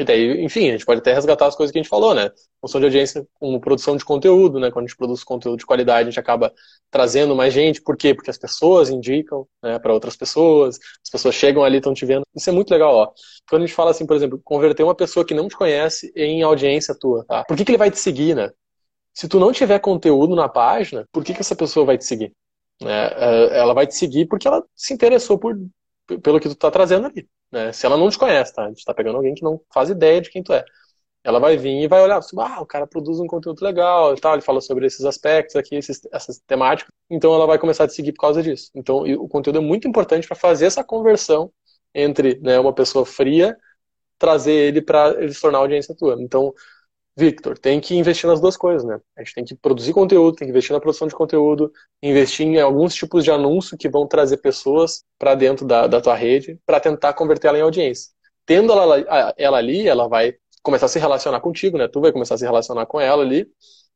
E 0.00 0.04
daí, 0.04 0.42
enfim, 0.42 0.68
a 0.68 0.72
gente 0.72 0.86
pode 0.86 1.00
até 1.00 1.12
resgatar 1.12 1.46
as 1.46 1.54
coisas 1.54 1.70
que 1.70 1.78
a 1.78 1.82
gente 1.82 1.90
falou, 1.90 2.14
né? 2.14 2.30
Função 2.60 2.80
de 2.80 2.86
audiência 2.86 3.26
como 3.34 3.60
produção 3.60 3.94
de 3.94 4.04
conteúdo, 4.04 4.58
né? 4.58 4.70
Quando 4.70 4.86
a 4.86 4.88
gente 4.88 4.96
produz 4.96 5.22
conteúdo 5.22 5.58
de 5.58 5.66
qualidade, 5.66 6.08
a 6.08 6.10
gente 6.10 6.20
acaba 6.20 6.52
trazendo 6.90 7.36
mais 7.36 7.52
gente. 7.52 7.82
Por 7.82 7.94
quê? 7.96 8.14
Porque 8.14 8.30
as 8.30 8.38
pessoas 8.38 8.88
indicam 8.88 9.46
né, 9.62 9.78
para 9.78 9.92
outras 9.92 10.16
pessoas, 10.16 10.78
as 11.02 11.10
pessoas 11.10 11.34
chegam 11.34 11.62
ali, 11.62 11.76
estão 11.76 11.92
te 11.92 12.06
vendo. 12.06 12.22
Isso 12.34 12.48
é 12.48 12.52
muito 12.52 12.70
legal, 12.70 12.94
ó. 12.94 13.12
Quando 13.48 13.62
a 13.62 13.66
gente 13.66 13.76
fala 13.76 13.90
assim, 13.90 14.06
por 14.06 14.16
exemplo, 14.16 14.40
converter 14.42 14.82
uma 14.82 14.94
pessoa 14.94 15.26
que 15.26 15.34
não 15.34 15.46
te 15.46 15.56
conhece 15.56 16.10
em 16.16 16.42
audiência 16.42 16.94
tua, 16.98 17.24
tá? 17.26 17.44
Por 17.44 17.54
que, 17.54 17.64
que 17.64 17.70
ele 17.72 17.78
vai 17.78 17.90
te 17.90 17.98
seguir, 17.98 18.34
né? 18.34 18.50
Se 19.12 19.28
tu 19.28 19.38
não 19.38 19.52
tiver 19.52 19.78
conteúdo 19.78 20.34
na 20.34 20.48
página, 20.48 21.06
por 21.12 21.22
que, 21.22 21.34
que 21.34 21.40
essa 21.40 21.54
pessoa 21.54 21.84
vai 21.84 21.98
te 21.98 22.04
seguir? 22.06 22.32
Né? 22.80 23.08
É, 23.08 23.58
ela 23.58 23.74
vai 23.74 23.86
te 23.86 23.94
seguir 23.94 24.26
porque 24.26 24.48
ela 24.48 24.64
se 24.74 24.94
interessou 24.94 25.38
por, 25.38 25.54
pelo 26.22 26.40
que 26.40 26.48
tu 26.48 26.54
tá 26.54 26.70
trazendo 26.70 27.06
ali. 27.06 27.28
Né? 27.52 27.72
Se 27.72 27.86
ela 27.86 27.96
não 27.96 28.10
te 28.10 28.18
conhece, 28.18 28.54
tá? 28.54 28.64
A 28.64 28.68
gente 28.68 28.84
tá 28.84 28.94
pegando 28.94 29.16
alguém 29.16 29.34
que 29.34 29.42
não 29.42 29.60
faz 29.72 29.90
ideia 29.90 30.20
de 30.20 30.30
quem 30.30 30.42
tu 30.42 30.52
é. 30.52 30.64
Ela 31.24 31.38
vai 31.38 31.56
vir 31.56 31.82
e 31.82 31.88
vai 31.88 32.02
olhar, 32.02 32.18
assim, 32.18 32.36
ah, 32.40 32.60
o 32.60 32.66
cara 32.66 32.86
produz 32.86 33.20
um 33.20 33.26
conteúdo 33.26 33.62
legal 33.62 34.14
e 34.14 34.20
tal, 34.20 34.34
ele 34.34 34.42
fala 34.42 34.60
sobre 34.60 34.86
esses 34.86 35.04
aspectos 35.04 35.54
aqui, 35.56 35.76
esses, 35.76 36.00
essas 36.12 36.40
temáticas. 36.40 36.92
Então 37.10 37.34
ela 37.34 37.46
vai 37.46 37.58
começar 37.58 37.84
a 37.84 37.88
te 37.88 37.94
seguir 37.94 38.12
por 38.12 38.22
causa 38.22 38.42
disso. 38.42 38.70
Então 38.74 39.04
o 39.04 39.28
conteúdo 39.28 39.58
é 39.58 39.62
muito 39.62 39.86
importante 39.88 40.26
para 40.26 40.36
fazer 40.36 40.66
essa 40.66 40.82
conversão 40.84 41.52
entre 41.94 42.40
né, 42.40 42.58
uma 42.58 42.74
pessoa 42.74 43.06
fria, 43.06 43.56
trazer 44.18 44.52
ele 44.52 44.82
para 44.82 45.10
ele 45.22 45.32
se 45.34 45.40
tornar 45.40 45.58
audiência 45.58 45.94
tua. 45.96 46.16
Então 46.20 46.52
Victor, 47.14 47.58
tem 47.58 47.78
que 47.78 47.94
investir 47.94 48.28
nas 48.28 48.40
duas 48.40 48.56
coisas, 48.56 48.84
né? 48.84 48.98
A 49.16 49.22
gente 49.22 49.34
tem 49.34 49.44
que 49.44 49.54
produzir 49.54 49.92
conteúdo, 49.92 50.34
tem 50.36 50.46
que 50.46 50.50
investir 50.50 50.72
na 50.72 50.80
produção 50.80 51.06
de 51.06 51.14
conteúdo, 51.14 51.70
investir 52.02 52.46
em 52.46 52.58
alguns 52.58 52.94
tipos 52.94 53.22
de 53.22 53.30
anúncio 53.30 53.76
que 53.76 53.88
vão 53.88 54.06
trazer 54.06 54.38
pessoas 54.38 55.04
para 55.18 55.34
dentro 55.34 55.66
da, 55.66 55.86
da 55.86 56.00
tua 56.00 56.14
rede 56.14 56.58
para 56.64 56.80
tentar 56.80 57.12
converter 57.12 57.48
ela 57.48 57.58
em 57.58 57.62
audiência. 57.62 58.10
Tendo 58.46 58.72
ela, 58.72 59.34
ela 59.36 59.58
ali, 59.58 59.86
ela 59.86 60.08
vai 60.08 60.34
começar 60.62 60.86
a 60.86 60.88
se 60.88 60.98
relacionar 60.98 61.40
contigo, 61.40 61.76
né? 61.76 61.86
Tu 61.86 62.00
vai 62.00 62.12
começar 62.12 62.34
a 62.34 62.38
se 62.38 62.44
relacionar 62.44 62.86
com 62.86 62.98
ela 62.98 63.22
ali 63.22 63.46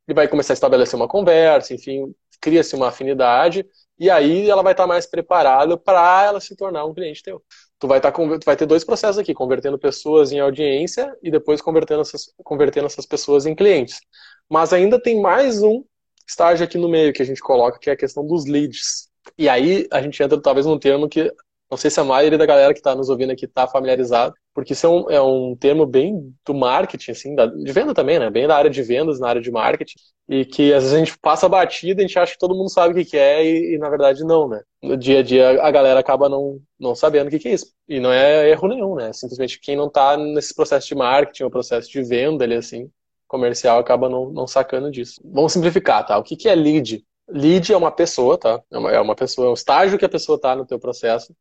e 0.06 0.12
vai 0.12 0.28
começar 0.28 0.52
a 0.52 0.54
estabelecer 0.54 0.96
uma 0.96 1.08
conversa, 1.08 1.72
enfim, 1.74 2.14
cria-se 2.40 2.76
uma 2.76 2.88
afinidade 2.88 3.66
e 3.98 4.10
aí 4.10 4.48
ela 4.48 4.62
vai 4.62 4.72
estar 4.72 4.86
mais 4.86 5.06
preparada 5.06 5.76
para 5.76 6.24
ela 6.24 6.40
se 6.40 6.54
tornar 6.54 6.84
um 6.84 6.92
cliente 6.94 7.22
teu 7.22 7.42
tu 7.78 7.88
vai, 7.88 8.00
tá, 8.00 8.10
tu 8.10 8.44
vai 8.44 8.56
ter 8.56 8.66
dois 8.66 8.84
processos 8.84 9.18
aqui, 9.18 9.34
convertendo 9.34 9.78
pessoas 9.78 10.32
em 10.32 10.40
audiência 10.40 11.14
e 11.22 11.30
depois 11.30 11.60
convertendo 11.60 12.00
essas, 12.00 12.32
convertendo 12.42 12.86
essas 12.86 13.06
pessoas 13.06 13.46
em 13.46 13.54
clientes. 13.54 14.00
Mas 14.48 14.72
ainda 14.72 15.00
tem 15.00 15.20
mais 15.20 15.62
um 15.62 15.84
estágio 16.26 16.64
aqui 16.64 16.78
no 16.78 16.88
meio 16.88 17.12
que 17.12 17.22
a 17.22 17.26
gente 17.26 17.40
coloca, 17.40 17.78
que 17.78 17.90
é 17.90 17.92
a 17.92 17.96
questão 17.96 18.26
dos 18.26 18.46
leads. 18.46 19.08
E 19.38 19.48
aí 19.48 19.86
a 19.92 20.00
gente 20.00 20.22
entra 20.22 20.40
talvez 20.40 20.66
num 20.66 20.78
termo 20.78 21.08
que 21.08 21.32
não 21.70 21.76
sei 21.76 21.90
se 21.90 21.98
a 21.98 22.04
maioria 22.04 22.38
da 22.38 22.46
galera 22.46 22.72
que 22.72 22.78
está 22.78 22.94
nos 22.94 23.08
ouvindo 23.08 23.32
aqui 23.32 23.44
está 23.44 23.66
familiarizado, 23.66 24.34
porque 24.54 24.72
isso 24.72 24.86
é 24.86 24.90
um, 24.90 25.10
é 25.10 25.20
um 25.20 25.56
termo 25.56 25.84
bem 25.84 26.32
do 26.44 26.54
marketing, 26.54 27.10
assim, 27.10 27.34
da, 27.34 27.46
de 27.46 27.72
venda 27.72 27.92
também, 27.92 28.18
né? 28.18 28.30
Bem 28.30 28.46
da 28.46 28.56
área 28.56 28.70
de 28.70 28.82
vendas, 28.82 29.18
na 29.18 29.28
área 29.28 29.40
de 29.42 29.50
marketing, 29.50 29.98
e 30.28 30.44
que 30.44 30.72
às 30.72 30.84
vezes 30.84 30.94
a 30.94 30.98
gente 30.98 31.18
passa 31.18 31.48
batida, 31.48 32.00
a 32.00 32.06
gente 32.06 32.18
acha 32.18 32.32
que 32.32 32.38
todo 32.38 32.54
mundo 32.54 32.70
sabe 32.70 32.92
o 32.92 32.96
que, 32.96 33.10
que 33.10 33.16
é, 33.16 33.44
e, 33.44 33.74
e, 33.74 33.78
na 33.78 33.90
verdade 33.90 34.24
não, 34.24 34.48
né? 34.48 34.62
No 34.82 34.96
dia 34.96 35.18
a 35.20 35.22
dia 35.22 35.62
a 35.62 35.70
galera 35.70 35.98
acaba 36.00 36.28
não, 36.28 36.60
não 36.78 36.94
sabendo 36.94 37.26
o 37.26 37.30
que, 37.30 37.38
que 37.38 37.48
é 37.48 37.54
isso. 37.54 37.66
E 37.88 37.98
não 38.00 38.12
é 38.12 38.48
erro 38.48 38.68
nenhum, 38.68 38.94
né? 38.94 39.12
Simplesmente 39.12 39.60
quem 39.60 39.76
não 39.76 39.88
está 39.88 40.16
nesse 40.16 40.54
processo 40.54 40.86
de 40.86 40.94
marketing, 40.94 41.44
ou 41.44 41.50
processo 41.50 41.90
de 41.90 42.02
venda 42.02 42.44
ali, 42.44 42.54
assim, 42.54 42.88
comercial, 43.26 43.78
acaba 43.78 44.08
não, 44.08 44.30
não 44.30 44.46
sacando 44.46 44.90
disso. 44.90 45.20
Vamos 45.24 45.52
simplificar, 45.52 46.06
tá? 46.06 46.16
O 46.16 46.22
que, 46.22 46.36
que 46.36 46.48
é 46.48 46.54
lead? 46.54 47.04
Lead 47.28 47.72
é 47.72 47.76
uma 47.76 47.90
pessoa, 47.90 48.38
tá? 48.38 48.62
É 48.70 48.78
uma, 48.78 48.92
é 48.92 49.00
uma 49.00 49.16
pessoa, 49.16 49.48
é 49.48 49.50
um 49.50 49.54
estágio 49.54 49.98
que 49.98 50.04
a 50.04 50.08
pessoa 50.08 50.36
está 50.36 50.54
no 50.54 50.64
teu 50.64 50.78
processo, 50.78 51.34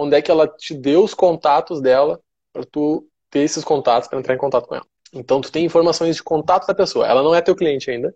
onde 0.00 0.16
é 0.16 0.22
que 0.22 0.30
ela 0.30 0.48
te 0.48 0.74
deu 0.74 1.04
os 1.04 1.14
contatos 1.14 1.80
dela 1.80 2.20
para 2.52 2.64
tu 2.64 3.06
ter 3.30 3.40
esses 3.40 3.62
contatos 3.62 4.08
para 4.08 4.18
entrar 4.18 4.34
em 4.34 4.38
contato 4.38 4.66
com 4.66 4.74
ela. 4.74 4.86
Então 5.12 5.40
tu 5.40 5.52
tem 5.52 5.64
informações 5.64 6.16
de 6.16 6.22
contato 6.22 6.66
da 6.66 6.74
pessoa. 6.74 7.06
Ela 7.06 7.22
não 7.22 7.34
é 7.34 7.42
teu 7.42 7.54
cliente 7.54 7.90
ainda, 7.90 8.14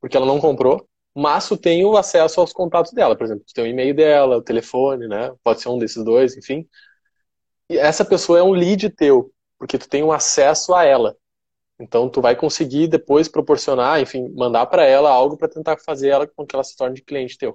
porque 0.00 0.16
ela 0.16 0.26
não 0.26 0.40
comprou, 0.40 0.88
mas 1.14 1.48
tu 1.48 1.56
tem 1.56 1.84
o 1.84 1.96
acesso 1.96 2.40
aos 2.40 2.52
contatos 2.52 2.92
dela. 2.92 3.16
Por 3.16 3.24
exemplo, 3.24 3.44
tu 3.46 3.52
tem 3.52 3.64
o 3.64 3.66
e-mail 3.66 3.94
dela, 3.94 4.36
o 4.38 4.42
telefone, 4.42 5.06
né? 5.06 5.32
Pode 5.44 5.60
ser 5.60 5.68
um 5.68 5.78
desses 5.78 6.02
dois, 6.04 6.36
enfim. 6.36 6.66
E 7.68 7.76
essa 7.76 8.04
pessoa 8.04 8.38
é 8.38 8.42
um 8.42 8.52
lead 8.52 8.88
teu, 8.90 9.30
porque 9.58 9.76
tu 9.78 9.88
tem 9.88 10.02
um 10.02 10.12
acesso 10.12 10.74
a 10.74 10.84
ela. 10.84 11.16
Então 11.78 12.08
tu 12.08 12.20
vai 12.20 12.34
conseguir 12.34 12.88
depois 12.88 13.28
proporcionar, 13.28 14.00
enfim, 14.00 14.28
mandar 14.34 14.66
para 14.66 14.84
ela 14.84 15.10
algo 15.10 15.36
para 15.36 15.48
tentar 15.48 15.78
fazer 15.78 16.08
ela 16.08 16.26
com 16.26 16.46
que 16.46 16.54
ela 16.56 16.64
se 16.64 16.76
torne 16.76 17.00
cliente 17.00 17.38
teu. 17.38 17.52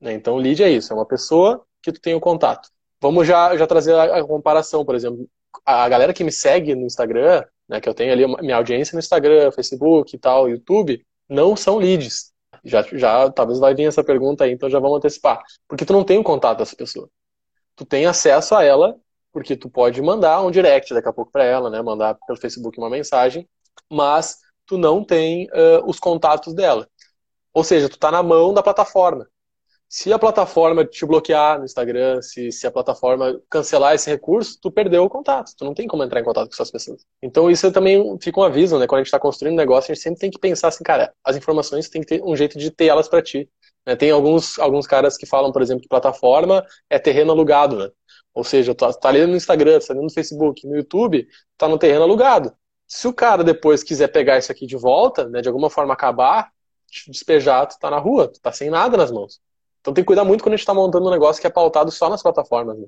Né? 0.00 0.14
Então 0.14 0.36
lead 0.36 0.62
é 0.62 0.70
isso, 0.70 0.92
é 0.92 0.96
uma 0.96 1.06
pessoa 1.06 1.64
que 1.82 1.92
tu 1.92 2.00
tem 2.00 2.14
o 2.14 2.20
contato. 2.20 2.68
Vamos 3.00 3.26
já, 3.26 3.56
já 3.56 3.66
trazer 3.66 3.94
a, 3.94 4.18
a 4.18 4.24
comparação, 4.24 4.84
por 4.84 4.94
exemplo. 4.94 5.28
A 5.64 5.88
galera 5.88 6.12
que 6.12 6.24
me 6.24 6.32
segue 6.32 6.74
no 6.74 6.86
Instagram, 6.86 7.44
né, 7.68 7.80
que 7.80 7.88
eu 7.88 7.94
tenho 7.94 8.12
ali 8.12 8.26
minha 8.42 8.56
audiência 8.56 8.94
no 8.94 9.00
Instagram, 9.00 9.50
Facebook 9.52 10.14
e 10.14 10.18
tal, 10.18 10.48
YouTube, 10.48 11.04
não 11.28 11.56
são 11.56 11.78
leads. 11.78 12.32
Já, 12.64 12.82
já 12.82 13.30
talvez 13.30 13.58
vai 13.58 13.74
vir 13.74 13.84
essa 13.84 14.02
pergunta 14.02 14.44
aí, 14.44 14.52
então 14.52 14.68
já 14.68 14.78
vamos 14.78 14.98
antecipar. 14.98 15.42
Porque 15.68 15.84
tu 15.84 15.92
não 15.92 16.04
tem 16.04 16.18
o 16.18 16.20
um 16.20 16.24
contato 16.24 16.58
dessa 16.58 16.76
pessoa. 16.76 17.08
Tu 17.74 17.84
tem 17.84 18.06
acesso 18.06 18.54
a 18.54 18.64
ela, 18.64 18.96
porque 19.32 19.56
tu 19.56 19.68
pode 19.68 20.00
mandar 20.00 20.42
um 20.42 20.50
direct 20.50 20.92
daqui 20.94 21.08
a 21.08 21.12
pouco 21.12 21.30
para 21.30 21.44
ela, 21.44 21.70
né, 21.70 21.82
mandar 21.82 22.16
pelo 22.26 22.38
Facebook 22.38 22.78
uma 22.78 22.90
mensagem, 22.90 23.48
mas 23.90 24.38
tu 24.66 24.78
não 24.78 25.04
tem 25.04 25.46
uh, 25.46 25.84
os 25.86 25.98
contatos 25.98 26.54
dela. 26.54 26.88
Ou 27.52 27.62
seja, 27.62 27.88
tu 27.88 27.98
tá 27.98 28.10
na 28.10 28.22
mão 28.22 28.52
da 28.52 28.62
plataforma. 28.62 29.28
Se 29.88 30.12
a 30.12 30.18
plataforma 30.18 30.84
te 30.84 31.06
bloquear 31.06 31.58
no 31.58 31.64
Instagram, 31.64 32.20
se, 32.20 32.50
se 32.50 32.66
a 32.66 32.70
plataforma 32.70 33.40
cancelar 33.48 33.94
esse 33.94 34.10
recurso, 34.10 34.58
tu 34.60 34.70
perdeu 34.70 35.04
o 35.04 35.08
contato. 35.08 35.52
Tu 35.56 35.64
não 35.64 35.74
tem 35.74 35.86
como 35.86 36.02
entrar 36.02 36.20
em 36.20 36.24
contato 36.24 36.48
com 36.48 36.54
essas 36.54 36.70
pessoas. 36.70 37.04
Então 37.22 37.48
isso 37.48 37.70
também 37.70 38.18
fica 38.20 38.40
um 38.40 38.42
aviso, 38.42 38.78
né? 38.78 38.86
Quando 38.86 38.98
a 38.98 39.02
gente 39.02 39.08
está 39.08 39.18
construindo 39.20 39.54
um 39.54 39.56
negócio, 39.56 39.92
a 39.92 39.94
gente 39.94 40.02
sempre 40.02 40.20
tem 40.20 40.30
que 40.30 40.40
pensar 40.40 40.68
assim, 40.68 40.82
cara, 40.82 41.14
as 41.24 41.36
informações 41.36 41.88
tem 41.88 42.02
que 42.02 42.08
ter 42.08 42.22
um 42.22 42.34
jeito 42.34 42.58
de 42.58 42.70
ter 42.70 42.86
elas 42.86 43.08
para 43.08 43.22
ti. 43.22 43.48
Né? 43.86 43.94
Tem 43.94 44.10
alguns, 44.10 44.58
alguns 44.58 44.86
caras 44.86 45.16
que 45.16 45.24
falam, 45.24 45.52
por 45.52 45.62
exemplo, 45.62 45.82
que 45.82 45.88
plataforma 45.88 46.66
é 46.90 46.98
terreno 46.98 47.30
alugado, 47.30 47.76
né? 47.78 47.88
Ou 48.34 48.44
seja, 48.44 48.74
tu 48.74 48.92
tá 48.92 49.08
ali 49.08 49.24
no 49.24 49.36
Instagram, 49.36 49.78
tá 49.78 49.92
ali 49.92 50.02
no 50.02 50.12
Facebook, 50.12 50.66
no 50.66 50.76
YouTube, 50.76 51.26
tá 51.56 51.68
no 51.68 51.78
terreno 51.78 52.02
alugado. 52.02 52.52
Se 52.86 53.08
o 53.08 53.12
cara 53.12 53.42
depois 53.42 53.82
quiser 53.82 54.08
pegar 54.08 54.38
isso 54.38 54.52
aqui 54.52 54.66
de 54.66 54.76
volta, 54.76 55.28
né, 55.28 55.40
de 55.40 55.48
alguma 55.48 55.70
forma 55.70 55.94
acabar, 55.94 56.50
despejar, 57.08 57.66
tu 57.66 57.78
tá 57.78 57.90
na 57.90 57.98
rua, 57.98 58.28
tu 58.28 58.40
tá 58.40 58.52
sem 58.52 58.68
nada 58.68 58.96
nas 58.96 59.10
mãos. 59.10 59.40
Então 59.86 59.94
tem 59.94 60.02
que 60.02 60.08
cuidar 60.08 60.24
muito 60.24 60.42
quando 60.42 60.54
a 60.54 60.56
gente 60.56 60.64
está 60.64 60.74
montando 60.74 61.06
um 61.06 61.12
negócio 61.12 61.40
que 61.40 61.46
é 61.46 61.50
pautado 61.50 61.92
só 61.92 62.10
nas 62.10 62.20
plataformas. 62.20 62.76
Né? 62.76 62.86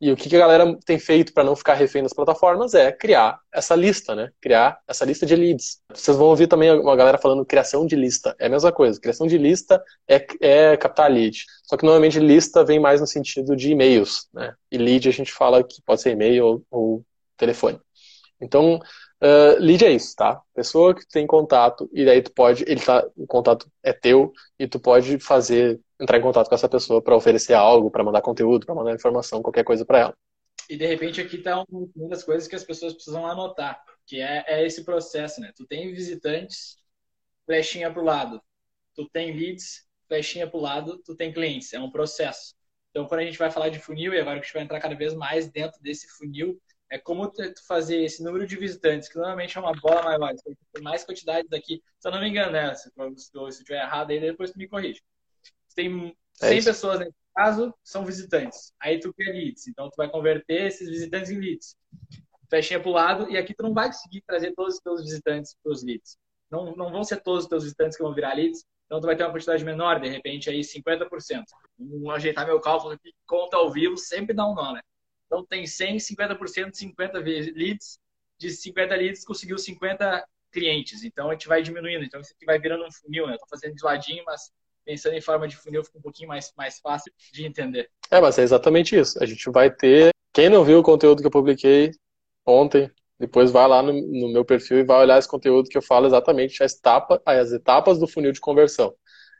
E 0.00 0.10
o 0.10 0.16
que, 0.16 0.34
a 0.34 0.38
galera 0.38 0.78
tem 0.86 0.98
feito 0.98 1.34
para 1.34 1.44
não 1.44 1.54
ficar 1.54 1.74
refém 1.74 2.02
das 2.02 2.14
plataformas 2.14 2.72
é 2.72 2.90
criar 2.90 3.38
essa 3.52 3.74
lista, 3.74 4.14
né? 4.14 4.30
Criar 4.40 4.80
essa 4.88 5.04
lista 5.04 5.26
de 5.26 5.36
leads. 5.36 5.82
Vocês 5.92 6.16
vão 6.16 6.28
ouvir 6.28 6.46
também 6.46 6.70
uma 6.70 6.96
galera 6.96 7.18
falando 7.18 7.44
criação 7.44 7.84
de 7.84 7.94
lista. 7.94 8.34
É 8.38 8.46
a 8.46 8.48
mesma 8.48 8.72
coisa. 8.72 8.98
Criação 8.98 9.26
de 9.26 9.36
lista 9.36 9.84
é, 10.08 10.26
é 10.40 10.76
captar 10.78 11.10
lead. 11.10 11.44
Só 11.64 11.76
que 11.76 11.84
normalmente 11.84 12.18
lista 12.18 12.64
vem 12.64 12.80
mais 12.80 13.02
no 13.02 13.06
sentido 13.06 13.54
de 13.54 13.72
e-mails, 13.72 14.26
né? 14.32 14.54
E 14.72 14.78
lead 14.78 15.10
a 15.10 15.12
gente 15.12 15.34
fala 15.34 15.62
que 15.62 15.82
pode 15.82 16.00
ser 16.00 16.12
e-mail 16.12 16.46
ou, 16.46 16.62
ou 16.70 17.04
telefone. 17.36 17.78
Então, 18.40 18.80
Uh, 19.22 19.58
lead 19.58 19.84
é 19.84 19.92
isso, 19.92 20.16
tá? 20.16 20.40
Pessoa 20.54 20.94
que 20.94 21.06
tem 21.06 21.26
contato 21.26 21.90
e 21.92 22.04
daí 22.06 22.22
tu 22.22 22.32
pode, 22.32 22.64
ele 22.66 22.80
tá, 22.80 23.06
o 23.14 23.26
contato 23.26 23.70
é 23.82 23.92
teu 23.92 24.32
e 24.58 24.66
tu 24.66 24.80
pode 24.80 25.18
fazer, 25.18 25.78
entrar 26.00 26.18
em 26.18 26.22
contato 26.22 26.48
com 26.48 26.54
essa 26.54 26.68
pessoa 26.68 27.02
para 27.02 27.14
oferecer 27.14 27.52
algo, 27.52 27.90
para 27.90 28.02
mandar 28.02 28.22
conteúdo, 28.22 28.64
para 28.64 28.74
mandar 28.74 28.94
informação, 28.94 29.42
qualquer 29.42 29.64
coisa 29.64 29.84
para 29.84 29.98
ela. 29.98 30.14
E 30.70 30.76
de 30.76 30.86
repente 30.86 31.20
aqui 31.20 31.38
tá 31.38 31.64
uma 31.68 32.08
das 32.08 32.24
coisas 32.24 32.48
que 32.48 32.56
as 32.56 32.64
pessoas 32.64 32.94
precisam 32.94 33.26
anotar, 33.26 33.82
que 34.06 34.20
é, 34.20 34.44
é 34.46 34.66
esse 34.66 34.84
processo, 34.84 35.40
né? 35.40 35.52
Tu 35.54 35.66
tem 35.66 35.92
visitantes, 35.92 36.78
flechinha 37.44 37.92
pro 37.92 38.04
lado. 38.04 38.40
Tu 38.94 39.08
tem 39.10 39.36
leads, 39.36 39.86
flechinha 40.06 40.48
pro 40.48 40.60
lado, 40.60 40.98
tu 41.04 41.14
tem 41.14 41.32
clientes. 41.32 41.72
É 41.72 41.80
um 41.80 41.90
processo. 41.90 42.54
Então, 42.90 43.06
quando 43.06 43.20
a 43.20 43.24
gente 43.24 43.38
vai 43.38 43.50
falar 43.50 43.68
de 43.68 43.78
funil, 43.78 44.14
e 44.14 44.20
agora 44.20 44.36
que 44.36 44.42
a 44.42 44.46
gente 44.46 44.54
vai 44.54 44.62
entrar 44.62 44.80
cada 44.80 44.94
vez 44.94 45.14
mais 45.14 45.50
dentro 45.50 45.80
desse 45.80 46.08
funil, 46.16 46.60
é 46.90 46.98
como 46.98 47.30
tu 47.30 47.42
fazer 47.66 48.02
esse 48.02 48.22
número 48.22 48.46
de 48.46 48.56
visitantes, 48.56 49.08
que 49.08 49.16
normalmente 49.16 49.56
é 49.56 49.60
uma 49.60 49.72
bola 49.72 50.02
maior, 50.18 50.34
tem 50.72 50.82
mais 50.82 51.04
quantidade 51.04 51.48
daqui, 51.48 51.82
se 51.98 52.08
eu 52.08 52.12
não 52.12 52.20
me 52.20 52.28
engano, 52.28 52.52
né? 52.52 52.74
Se, 52.74 52.90
se 52.90 53.30
eu 53.32 53.48
estiver 53.48 53.80
errado 53.80 54.10
aí, 54.10 54.20
depois 54.20 54.50
tu 54.50 54.58
me 54.58 54.68
corrige. 54.68 55.00
Tem 55.74 56.14
100 56.34 56.58
é 56.58 56.62
pessoas 56.62 56.98
nesse 56.98 57.14
caso, 57.34 57.72
são 57.84 58.04
visitantes. 58.04 58.72
Aí 58.80 58.98
tu 58.98 59.14
quer 59.14 59.32
leads, 59.32 59.68
então 59.68 59.88
tu 59.88 59.94
vai 59.96 60.10
converter 60.10 60.66
esses 60.66 60.88
visitantes 60.88 61.30
em 61.30 61.38
leads. 61.38 61.76
Fechinha 62.50 62.80
para 62.80 62.90
o 62.90 62.92
lado, 62.92 63.30
e 63.30 63.36
aqui 63.36 63.54
tu 63.54 63.62
não 63.62 63.72
vai 63.72 63.86
conseguir 63.86 64.22
trazer 64.22 64.52
todos 64.54 64.74
os 64.74 64.80
teus 64.80 65.02
visitantes 65.02 65.56
para 65.62 65.72
os 65.72 65.84
leads. 65.84 66.18
Não, 66.50 66.74
não 66.74 66.90
vão 66.90 67.04
ser 67.04 67.22
todos 67.22 67.44
os 67.44 67.48
teus 67.48 67.62
visitantes 67.62 67.96
que 67.96 68.02
vão 68.02 68.12
virar 68.12 68.34
leads, 68.34 68.64
então 68.86 69.00
tu 69.00 69.06
vai 69.06 69.14
ter 69.14 69.22
uma 69.22 69.30
quantidade 69.30 69.64
menor, 69.64 70.00
de 70.00 70.08
repente 70.08 70.50
aí 70.50 70.64
50%. 70.64 71.44
Vamos 71.78 72.14
ajeitar 72.14 72.44
meu 72.44 72.60
cálculo 72.60 72.94
aqui, 72.94 73.12
conta 73.24 73.56
ao 73.56 73.70
vivo, 73.70 73.96
sempre 73.96 74.34
dá 74.34 74.44
um 74.44 74.54
nó, 74.56 74.72
né? 74.72 74.80
Então 75.30 75.46
tem 75.46 75.64
100, 75.64 75.98
50%, 75.98 76.74
50 76.74 77.18
leads, 77.18 78.00
de 78.36 78.50
50 78.50 78.94
leads 78.96 79.24
conseguiu 79.24 79.56
50 79.56 80.26
clientes. 80.50 81.04
Então 81.04 81.30
a 81.30 81.34
gente 81.34 81.46
vai 81.46 81.62
diminuindo. 81.62 82.04
Então 82.04 82.20
isso 82.20 82.32
aqui 82.34 82.44
vai 82.44 82.58
virando 82.58 82.84
um 82.84 82.90
funil, 82.90 83.28
né? 83.28 83.34
Estou 83.34 83.48
fazendo 83.48 83.76
de 83.76 83.84
ladinho, 83.84 84.24
mas 84.26 84.50
pensando 84.84 85.14
em 85.14 85.20
forma 85.20 85.46
de 85.46 85.56
funil 85.56 85.84
fica 85.84 85.98
um 85.98 86.02
pouquinho 86.02 86.28
mais, 86.28 86.52
mais 86.56 86.80
fácil 86.80 87.12
de 87.32 87.46
entender. 87.46 87.88
É, 88.10 88.20
mas 88.20 88.38
é 88.38 88.42
exatamente 88.42 88.98
isso. 88.98 89.22
A 89.22 89.26
gente 89.26 89.48
vai 89.50 89.70
ter. 89.70 90.10
Quem 90.32 90.48
não 90.48 90.64
viu 90.64 90.80
o 90.80 90.82
conteúdo 90.82 91.20
que 91.20 91.26
eu 91.28 91.30
publiquei 91.30 91.92
ontem, 92.44 92.90
depois 93.16 93.52
vai 93.52 93.68
lá 93.68 93.82
no, 93.84 93.92
no 93.92 94.32
meu 94.32 94.44
perfil 94.44 94.78
e 94.78 94.84
vai 94.84 94.98
olhar 94.98 95.18
esse 95.18 95.28
conteúdo 95.28 95.68
que 95.68 95.78
eu 95.78 95.82
falo 95.82 96.06
exatamente 96.06 96.60
as, 96.64 96.74
etapa, 96.74 97.22
as 97.24 97.52
etapas 97.52 98.00
do 98.00 98.08
funil 98.08 98.32
de 98.32 98.40
conversão. 98.40 98.92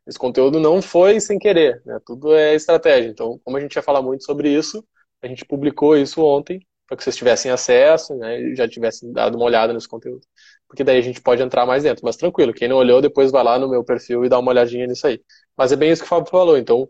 Esse 0.06 0.18
conteúdo 0.18 0.60
não 0.60 0.80
foi 0.80 1.18
sem 1.20 1.38
querer, 1.38 1.82
né? 1.84 1.98
Tudo 2.06 2.32
é 2.32 2.54
estratégia. 2.54 3.08
Então, 3.08 3.40
como 3.44 3.56
a 3.56 3.60
gente 3.60 3.74
ia 3.74 3.82
falar 3.82 4.02
muito 4.02 4.24
sobre 4.24 4.48
isso, 4.48 4.84
a 5.22 5.26
gente 5.26 5.44
publicou 5.44 5.96
isso 5.96 6.22
ontem, 6.22 6.60
para 6.86 6.96
que 6.96 7.04
vocês 7.04 7.16
tivessem 7.16 7.50
acesso, 7.50 8.14
né, 8.16 8.40
e 8.40 8.56
já 8.56 8.68
tivessem 8.68 9.12
dado 9.12 9.36
uma 9.36 9.44
olhada 9.44 9.72
nesse 9.72 9.88
conteúdo. 9.88 10.26
Porque 10.66 10.82
daí 10.82 10.98
a 10.98 11.02
gente 11.02 11.20
pode 11.20 11.42
entrar 11.42 11.66
mais 11.66 11.82
dentro. 11.82 12.04
Mas 12.04 12.16
tranquilo, 12.16 12.52
quem 12.52 12.68
não 12.68 12.76
olhou, 12.76 13.00
depois 13.00 13.30
vai 13.30 13.42
lá 13.44 13.58
no 13.58 13.68
meu 13.68 13.84
perfil 13.84 14.24
e 14.24 14.28
dá 14.28 14.38
uma 14.38 14.50
olhadinha 14.50 14.86
nisso 14.86 15.06
aí. 15.06 15.20
Mas 15.56 15.72
é 15.72 15.76
bem 15.76 15.90
isso 15.90 16.02
que 16.02 16.06
o 16.06 16.08
Fábio 16.08 16.30
falou. 16.30 16.56
Então, 16.58 16.88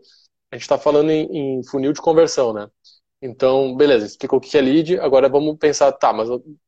a 0.51 0.55
gente 0.55 0.63
está 0.63 0.77
falando 0.77 1.09
em, 1.11 1.59
em, 1.59 1.63
funil 1.63 1.93
de 1.93 2.01
conversão, 2.01 2.53
né? 2.53 2.67
Então, 3.21 3.75
beleza, 3.75 4.05
explicou 4.05 4.39
o 4.39 4.41
que 4.41 4.57
é 4.57 4.61
lead, 4.61 4.99
agora 4.99 5.29
vamos 5.29 5.55
pensar, 5.57 5.91
tá, 5.91 6.11
mas 6.11 6.27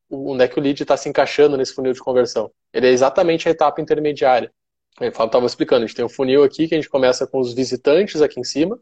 onde 0.10 0.44
é 0.44 0.48
que 0.48 0.60
o 0.60 0.62
lead 0.62 0.84
está 0.84 0.96
se 0.96 1.10
encaixando 1.10 1.58
nesse 1.58 1.74
funil 1.74 1.94
de 1.94 2.00
conversão? 2.00 2.52
Ele 2.72 2.88
é 2.88 2.92
exatamente 2.92 3.48
a 3.48 3.52
etapa 3.52 3.82
intermediária. 3.82 4.52
O 5.00 5.12
Fábio 5.12 5.26
estava 5.26 5.46
explicando, 5.48 5.84
a 5.84 5.88
gente 5.88 5.96
tem 5.96 6.06
um 6.06 6.10
funil 6.10 6.44
aqui 6.44 6.68
que 6.68 6.76
a 6.76 6.78
gente 6.78 6.90
começa 6.90 7.26
com 7.26 7.40
os 7.40 7.54
visitantes 7.54 8.22
aqui 8.22 8.40
em 8.40 8.44
cima, 8.44 8.78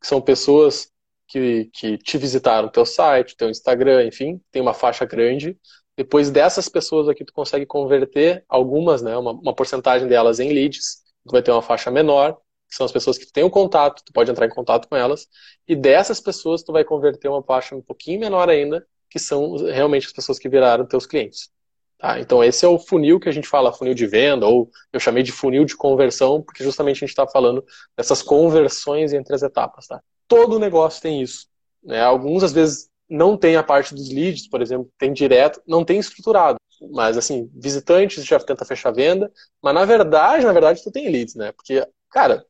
que 0.00 0.06
são 0.06 0.20
pessoas 0.20 0.90
que, 1.32 1.70
que 1.72 1.98
te 1.98 2.18
visitaram 2.18 2.68
teu 2.68 2.84
site, 2.84 3.36
teu 3.36 3.48
Instagram, 3.48 4.04
enfim, 4.04 4.38
tem 4.50 4.60
uma 4.60 4.74
faixa 4.74 5.06
grande. 5.06 5.58
Depois 5.96 6.30
dessas 6.30 6.68
pessoas 6.68 7.08
aqui, 7.08 7.24
tu 7.24 7.32
consegue 7.32 7.64
converter 7.64 8.44
algumas, 8.46 9.00
né, 9.00 9.16
uma, 9.16 9.32
uma 9.32 9.54
porcentagem 9.54 10.06
delas 10.06 10.40
em 10.40 10.52
leads, 10.52 11.02
tu 11.26 11.32
vai 11.32 11.42
ter 11.42 11.50
uma 11.50 11.62
faixa 11.62 11.90
menor, 11.90 12.36
que 12.68 12.76
são 12.76 12.84
as 12.84 12.92
pessoas 12.92 13.16
que 13.16 13.30
tem 13.32 13.44
o 13.44 13.50
contato, 13.50 14.02
tu 14.04 14.12
pode 14.12 14.30
entrar 14.30 14.44
em 14.44 14.50
contato 14.50 14.88
com 14.88 14.96
elas, 14.96 15.26
e 15.66 15.74
dessas 15.74 16.20
pessoas 16.20 16.62
tu 16.62 16.70
vai 16.70 16.84
converter 16.84 17.28
uma 17.28 17.42
faixa 17.42 17.74
um 17.74 17.82
pouquinho 17.82 18.20
menor 18.20 18.50
ainda, 18.50 18.86
que 19.08 19.18
são 19.18 19.56
realmente 19.56 20.06
as 20.06 20.12
pessoas 20.12 20.38
que 20.38 20.48
viraram 20.50 20.86
teus 20.86 21.06
clientes. 21.06 21.50
Tá? 21.98 22.20
Então 22.20 22.44
esse 22.44 22.64
é 22.64 22.68
o 22.68 22.78
funil 22.78 23.18
que 23.18 23.28
a 23.28 23.32
gente 23.32 23.48
fala, 23.48 23.72
funil 23.72 23.94
de 23.94 24.06
venda, 24.06 24.46
ou 24.46 24.70
eu 24.92 25.00
chamei 25.00 25.22
de 25.22 25.32
funil 25.32 25.64
de 25.64 25.76
conversão, 25.76 26.42
porque 26.42 26.62
justamente 26.62 26.96
a 26.96 27.00
gente 27.06 27.10
está 27.10 27.26
falando 27.26 27.64
dessas 27.96 28.22
conversões 28.22 29.14
entre 29.14 29.34
as 29.34 29.42
etapas. 29.42 29.86
Tá? 29.86 30.02
Todo 30.32 30.58
negócio 30.58 31.02
tem 31.02 31.20
isso. 31.20 31.46
Né? 31.84 32.00
Alguns, 32.00 32.42
às 32.42 32.52
vezes, 32.52 32.88
não 33.08 33.36
tem 33.36 33.56
a 33.56 33.62
parte 33.62 33.94
dos 33.94 34.08
leads, 34.10 34.48
por 34.48 34.62
exemplo, 34.62 34.90
tem 34.98 35.12
direto, 35.12 35.60
não 35.66 35.84
tem 35.84 35.98
estruturado. 35.98 36.56
Mas, 36.90 37.18
assim, 37.18 37.50
visitantes 37.54 38.24
já 38.24 38.40
tenta 38.40 38.64
fechar 38.64 38.92
venda, 38.92 39.30
mas 39.62 39.74
na 39.74 39.84
verdade, 39.84 40.46
na 40.46 40.52
verdade, 40.52 40.82
tu 40.82 40.90
tem 40.90 41.10
leads, 41.10 41.34
né? 41.34 41.52
Porque, 41.52 41.86
cara, 42.10 42.44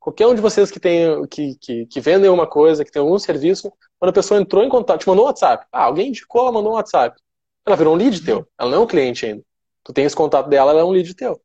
qualquer 0.00 0.26
um 0.26 0.34
de 0.34 0.40
vocês 0.40 0.70
que 0.70 0.80
tem, 0.80 1.24
que, 1.28 1.54
que, 1.60 1.86
que 1.86 2.00
vendem 2.00 2.28
uma 2.28 2.46
coisa, 2.46 2.84
que 2.84 2.90
tem 2.90 3.00
algum 3.00 3.18
serviço, 3.20 3.72
quando 4.00 4.10
a 4.10 4.12
pessoa 4.12 4.40
entrou 4.40 4.64
em 4.64 4.68
contato, 4.68 5.00
te 5.00 5.08
mandou 5.08 5.24
um 5.24 5.28
WhatsApp, 5.28 5.64
ah, 5.72 5.84
alguém 5.84 6.08
indicou, 6.08 6.42
ela 6.42 6.52
mandou 6.52 6.72
um 6.72 6.74
WhatsApp, 6.74 7.16
ela 7.64 7.76
virou 7.76 7.94
um 7.94 7.96
lead 7.96 8.20
teu, 8.24 8.46
ela 8.58 8.70
não 8.70 8.78
é 8.78 8.80
um 8.80 8.86
cliente 8.86 9.24
ainda. 9.24 9.42
Tu 9.84 9.92
tem 9.92 10.04
esse 10.04 10.16
contato 10.16 10.48
dela, 10.48 10.72
ela 10.72 10.80
é 10.80 10.84
um 10.84 10.90
lead 10.90 11.14
teu. 11.14 11.40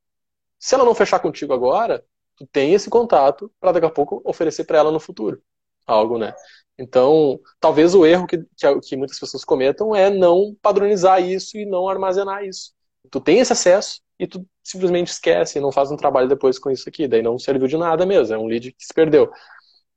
Se 0.60 0.74
ela 0.74 0.84
não 0.84 0.96
fechar 0.96 1.20
contigo 1.20 1.54
agora, 1.54 2.04
tu 2.36 2.48
tem 2.48 2.74
esse 2.74 2.90
contato 2.90 3.52
para 3.60 3.74
daqui 3.74 3.86
a 3.86 3.92
pouco 3.92 4.22
oferecer 4.26 4.66
para 4.66 4.80
ela 4.80 4.92
no 4.92 5.00
futuro 5.00 5.42
algo, 5.86 6.18
né? 6.18 6.34
Então, 6.78 7.40
talvez 7.60 7.94
o 7.94 8.06
erro 8.06 8.26
que, 8.26 8.38
que, 8.38 8.80
que, 8.82 8.98
muitas 8.98 9.20
pessoas 9.20 9.46
cometam 9.46 9.96
é 9.96 10.10
não 10.10 10.56
padronizar 10.62 11.22
isso 11.22 11.58
e 11.58 11.66
não 11.66 11.88
armazenar 11.88 12.44
isso. 12.44 12.72
Tu 13.12 13.22
tem 13.22 13.40
esse 13.40 13.54
acesso 13.54 14.02
e 14.20 14.26
tu 14.26 14.46
simplesmente 14.64 15.10
esquece 15.12 15.60
e 15.60 15.62
não 15.62 15.72
faz 15.72 15.92
um 15.92 15.98
trabalho 15.98 16.28
depois 16.28 16.58
com 16.58 16.72
isso 16.72 16.90
aqui. 16.90 17.08
Daí 17.08 17.22
não 17.22 17.38
serviu 17.38 17.68
de 17.68 17.78
nada 17.78 18.06
mesmo, 18.06 18.34
é 18.34 18.38
um 18.38 18.48
lead 18.48 18.72
que 18.72 18.86
se 18.86 18.94
perdeu. 18.94 19.32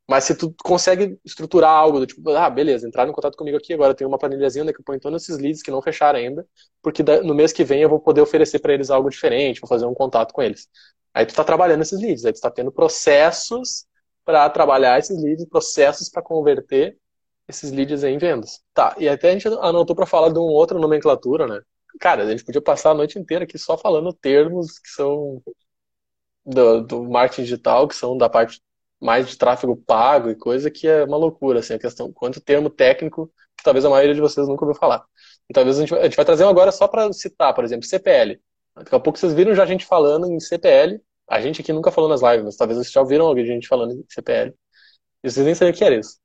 Mas 0.09 0.25
se 0.25 0.37
tu 0.37 0.55
consegue 0.63 1.19
estruturar 1.25 1.71
algo 1.71 1.99
do 1.99 2.07
tipo, 2.07 2.31
ah, 2.31 2.49
beleza, 2.49 2.87
entraram 2.87 3.11
em 3.11 3.15
contato 3.15 3.37
comigo 3.37 3.57
aqui, 3.57 3.75
agora 3.75 3.95
tem 3.95 4.07
uma 4.07 4.19
planilhazinha 4.19 4.63
onde 4.63 4.73
eu 4.73 4.85
ponho 4.85 5.01
todos 5.01 5.23
esses 5.23 5.39
leads 5.39 5.63
que 5.63 5.71
não 5.71 5.83
fecharam 5.83 6.19
ainda, 6.19 6.47
porque 6.81 7.03
no 7.03 7.35
mês 7.35 7.53
que 7.53 7.65
vem 7.65 7.83
eu 7.83 7.89
vou 7.89 7.99
poder 7.99 8.21
oferecer 8.21 8.61
para 8.61 8.73
eles 8.73 8.89
algo 8.89 9.11
diferente, 9.11 9.61
vou 9.61 9.69
fazer 9.69 9.85
um 9.87 9.95
contato 9.95 10.33
com 10.33 10.43
eles. 10.43 10.69
Aí 11.13 11.27
tu 11.27 11.35
tá 11.35 11.43
trabalhando 11.43 11.83
esses 11.83 12.01
leads, 12.01 12.25
aí 12.25 12.33
tu 12.33 12.41
tá 12.41 12.51
tendo 12.51 12.71
processos 12.71 13.85
para 14.27 14.51
trabalhar 14.51 14.99
esses 14.99 15.23
leads, 15.23 15.47
processos 15.47 16.11
para 16.11 16.21
converter 16.21 16.99
esses 17.49 17.71
leads 17.71 18.03
em 18.03 18.19
vendas. 18.19 18.61
Tá, 18.75 18.95
e 18.99 19.09
até 19.09 19.31
a 19.31 19.33
gente 19.33 19.47
anotou 19.47 19.95
para 19.95 20.05
falar 20.05 20.31
de 20.31 20.39
uma 20.39 20.51
outra 20.51 20.79
nomenclatura, 20.79 21.47
né? 21.47 21.61
Cara, 22.01 22.25
a 22.25 22.31
gente 22.31 22.45
podia 22.45 22.61
passar 22.61 22.91
a 22.91 22.95
noite 22.95 23.19
inteira 23.19 23.45
aqui 23.45 23.57
só 23.57 23.79
falando 23.79 24.13
termos 24.13 24.79
que 24.81 24.89
são 24.89 25.41
do, 26.45 26.83
do 26.83 27.05
marketing 27.05 27.43
digital, 27.45 27.89
que 27.89 27.95
são 27.95 28.19
da 28.19 28.29
parte 28.29 28.61
mais 29.01 29.29
de 29.29 29.39
tráfego 29.39 29.77
pago 29.77 30.29
e 30.29 30.35
coisa 30.35 30.71
que 30.71 30.89
é 30.89 31.05
uma 31.05 31.17
loucura, 31.17 31.61
assim, 31.61 31.75
a 31.75 31.79
questão, 31.79 32.13
quanto 32.13 32.41
termo 32.41 32.69
técnico 32.69 33.33
que 33.57 33.65
talvez 33.65 33.85
a 33.85 33.91
maioria 33.91 34.15
de 34.15 34.21
vocês 34.21 34.49
nunca 34.49 34.65
ouviu 34.65 34.79
falar. 34.79 35.05
E 35.49 35.55
talvez 35.55 35.79
a 35.79 35.81
gente, 35.81 35.95
a 35.95 36.03
gente 36.05 36.17
vai 36.17 36.25
trazer 36.25 36.45
um 36.45 36.49
agora 36.49 36.73
só 36.73 36.89
para 36.89 37.13
citar, 37.13 37.55
por 37.55 37.65
exemplo, 37.65 37.87
CPL. 37.87 38.41
Daqui 38.75 38.95
a 38.95 39.01
pouco 39.01 39.19
vocês 39.19 39.33
viram 39.33 39.55
já 39.55 39.63
a 39.63 39.67
gente 39.67 39.87
falando 39.87 40.31
em 40.31 40.41
CPL, 40.41 41.01
a 41.29 41.41
gente 41.41 41.61
aqui 41.61 41.73
nunca 41.73 41.91
falou 41.91 42.09
nas 42.09 42.23
lives, 42.23 42.45
mas 42.45 42.57
talvez 42.57 42.79
vocês 42.79 42.93
já 42.93 43.01
ouviram 43.01 43.27
alguém 43.27 43.45
gente 43.45 43.69
falando 43.69 43.93
em 43.93 44.05
CPL. 44.09 44.55
E 45.23 45.31
vocês 45.31 45.45
nem 45.45 45.55
sabiam 45.55 45.75
o 45.75 45.77
que 45.77 45.85
era 45.85 45.97
isso. 45.97 46.19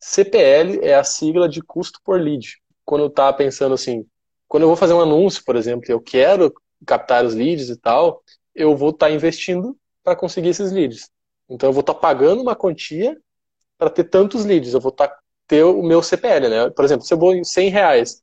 CPL 0.00 0.80
é 0.82 0.94
a 0.94 1.04
sigla 1.04 1.48
de 1.48 1.62
custo 1.62 2.00
por 2.04 2.20
lead. 2.20 2.60
Quando 2.84 3.02
eu 3.02 3.08
estava 3.08 3.36
pensando 3.36 3.74
assim, 3.74 4.06
quando 4.48 4.64
eu 4.64 4.68
vou 4.68 4.76
fazer 4.76 4.94
um 4.94 5.00
anúncio, 5.00 5.44
por 5.44 5.56
exemplo, 5.56 5.84
eu 5.88 6.00
quero 6.00 6.52
captar 6.86 7.24
os 7.24 7.34
leads 7.34 7.70
e 7.70 7.76
tal, 7.76 8.22
eu 8.54 8.76
vou 8.76 8.90
estar 8.90 9.06
tá 9.06 9.12
investindo 9.12 9.76
para 10.02 10.16
conseguir 10.16 10.50
esses 10.50 10.72
leads. 10.72 11.10
Então 11.48 11.68
eu 11.68 11.72
vou 11.72 11.80
estar 11.80 11.94
tá 11.94 12.00
pagando 12.00 12.42
uma 12.42 12.56
quantia 12.56 13.16
para 13.78 13.90
ter 13.90 14.04
tantos 14.04 14.44
leads. 14.44 14.74
Eu 14.74 14.80
vou 14.80 14.92
tá, 14.92 15.14
ter 15.46 15.64
o 15.64 15.82
meu 15.82 16.02
CPL, 16.02 16.48
né? 16.48 16.70
Por 16.70 16.84
exemplo, 16.84 17.06
se 17.06 17.12
eu 17.14 17.18
vou 17.18 17.34
em 17.34 17.44
100 17.44 17.70
reais 17.70 18.22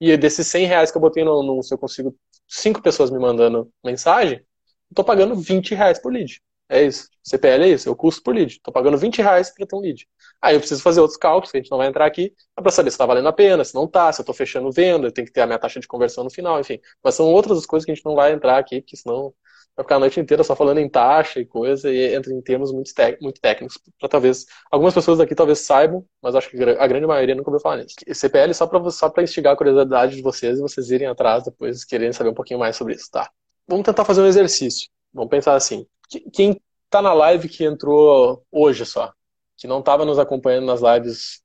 e 0.00 0.16
desses 0.16 0.46
100 0.48 0.66
reais 0.66 0.90
que 0.90 0.96
eu 0.96 1.02
botei 1.02 1.24
no 1.24 1.40
anúncio 1.40 1.74
eu 1.74 1.78
consigo 1.78 2.16
cinco 2.48 2.82
pessoas 2.82 3.10
me 3.10 3.18
mandando 3.18 3.70
mensagem, 3.84 4.44
estou 4.90 5.04
pagando 5.04 5.34
20 5.36 5.74
reais 5.74 5.98
por 5.98 6.12
lead. 6.12 6.40
É 6.68 6.82
isso. 6.82 7.08
CPL 7.22 7.64
é 7.64 7.68
isso, 7.68 7.88
é 7.88 7.92
o 7.92 7.96
custo 7.96 8.22
por 8.22 8.34
lead. 8.34 8.52
Estou 8.52 8.72
pagando 8.72 8.96
20 8.98 9.20
reais 9.22 9.50
para 9.50 9.66
ter 9.66 9.76
um 9.76 9.80
lead. 9.80 10.06
Aí 10.40 10.54
eu 10.54 10.60
preciso 10.60 10.82
fazer 10.82 11.00
outros 11.00 11.18
cálculos, 11.18 11.50
que 11.50 11.58
a 11.58 11.60
gente 11.60 11.70
não 11.70 11.78
vai 11.78 11.88
entrar 11.88 12.06
aqui, 12.06 12.34
para 12.54 12.70
saber 12.70 12.90
se 12.90 12.94
está 12.94 13.06
valendo 13.06 13.28
a 13.28 13.32
pena, 13.32 13.64
se 13.64 13.74
não 13.74 13.84
está, 13.84 14.12
se 14.12 14.20
eu 14.20 14.22
estou 14.22 14.34
fechando 14.34 14.70
venda, 14.72 15.10
tenho 15.10 15.26
que 15.26 15.32
ter 15.32 15.42
a 15.42 15.46
minha 15.46 15.58
taxa 15.58 15.80
de 15.80 15.86
conversão 15.86 16.24
no 16.24 16.30
final, 16.30 16.58
enfim. 16.60 16.80
Mas 17.02 17.14
são 17.14 17.26
outras 17.26 17.64
coisas 17.66 17.84
que 17.84 17.92
a 17.92 17.94
gente 17.94 18.04
não 18.04 18.14
vai 18.14 18.32
entrar 18.32 18.58
aqui, 18.58 18.80
porque 18.80 18.96
senão 18.96 19.34
vai 19.76 19.84
ficar 19.84 19.96
a 19.96 19.98
noite 19.98 20.20
inteira 20.20 20.44
só 20.44 20.54
falando 20.54 20.78
em 20.78 20.88
taxa 20.88 21.40
e 21.40 21.46
coisa, 21.46 21.90
e 21.90 22.14
entra 22.14 22.32
em 22.32 22.40
termos 22.40 22.72
muito, 22.72 22.90
muito 23.20 23.40
técnicos, 23.40 23.78
para 23.98 24.08
talvez, 24.08 24.46
algumas 24.70 24.94
pessoas 24.94 25.18
daqui 25.18 25.34
talvez 25.34 25.60
saibam, 25.60 26.04
mas 26.22 26.34
acho 26.34 26.48
que 26.50 26.62
a 26.62 26.86
grande 26.86 27.06
maioria 27.06 27.34
nunca 27.34 27.50
ouviu 27.50 27.60
falar 27.60 27.78
nisso. 27.78 27.96
CPL 28.12 28.54
só 28.54 28.66
para 28.66 28.90
só 28.90 29.12
instigar 29.18 29.54
a 29.54 29.56
curiosidade 29.56 30.16
de 30.16 30.22
vocês 30.22 30.58
e 30.58 30.62
vocês 30.62 30.90
irem 30.90 31.08
atrás 31.08 31.44
depois, 31.44 31.84
quererem 31.84 32.12
saber 32.12 32.30
um 32.30 32.34
pouquinho 32.34 32.60
mais 32.60 32.76
sobre 32.76 32.94
isso, 32.94 33.10
tá? 33.10 33.30
Vamos 33.66 33.84
tentar 33.84 34.04
fazer 34.04 34.20
um 34.22 34.26
exercício. 34.26 34.88
Vamos 35.12 35.30
pensar 35.30 35.54
assim. 35.54 35.86
Quem 36.32 36.60
está 36.84 37.00
na 37.00 37.12
live 37.12 37.48
que 37.48 37.64
entrou 37.64 38.44
hoje 38.50 38.84
só, 38.84 39.12
que 39.56 39.66
não 39.66 39.80
estava 39.80 40.04
nos 40.04 40.18
acompanhando 40.18 40.66
nas 40.66 40.80
lives 40.80 41.42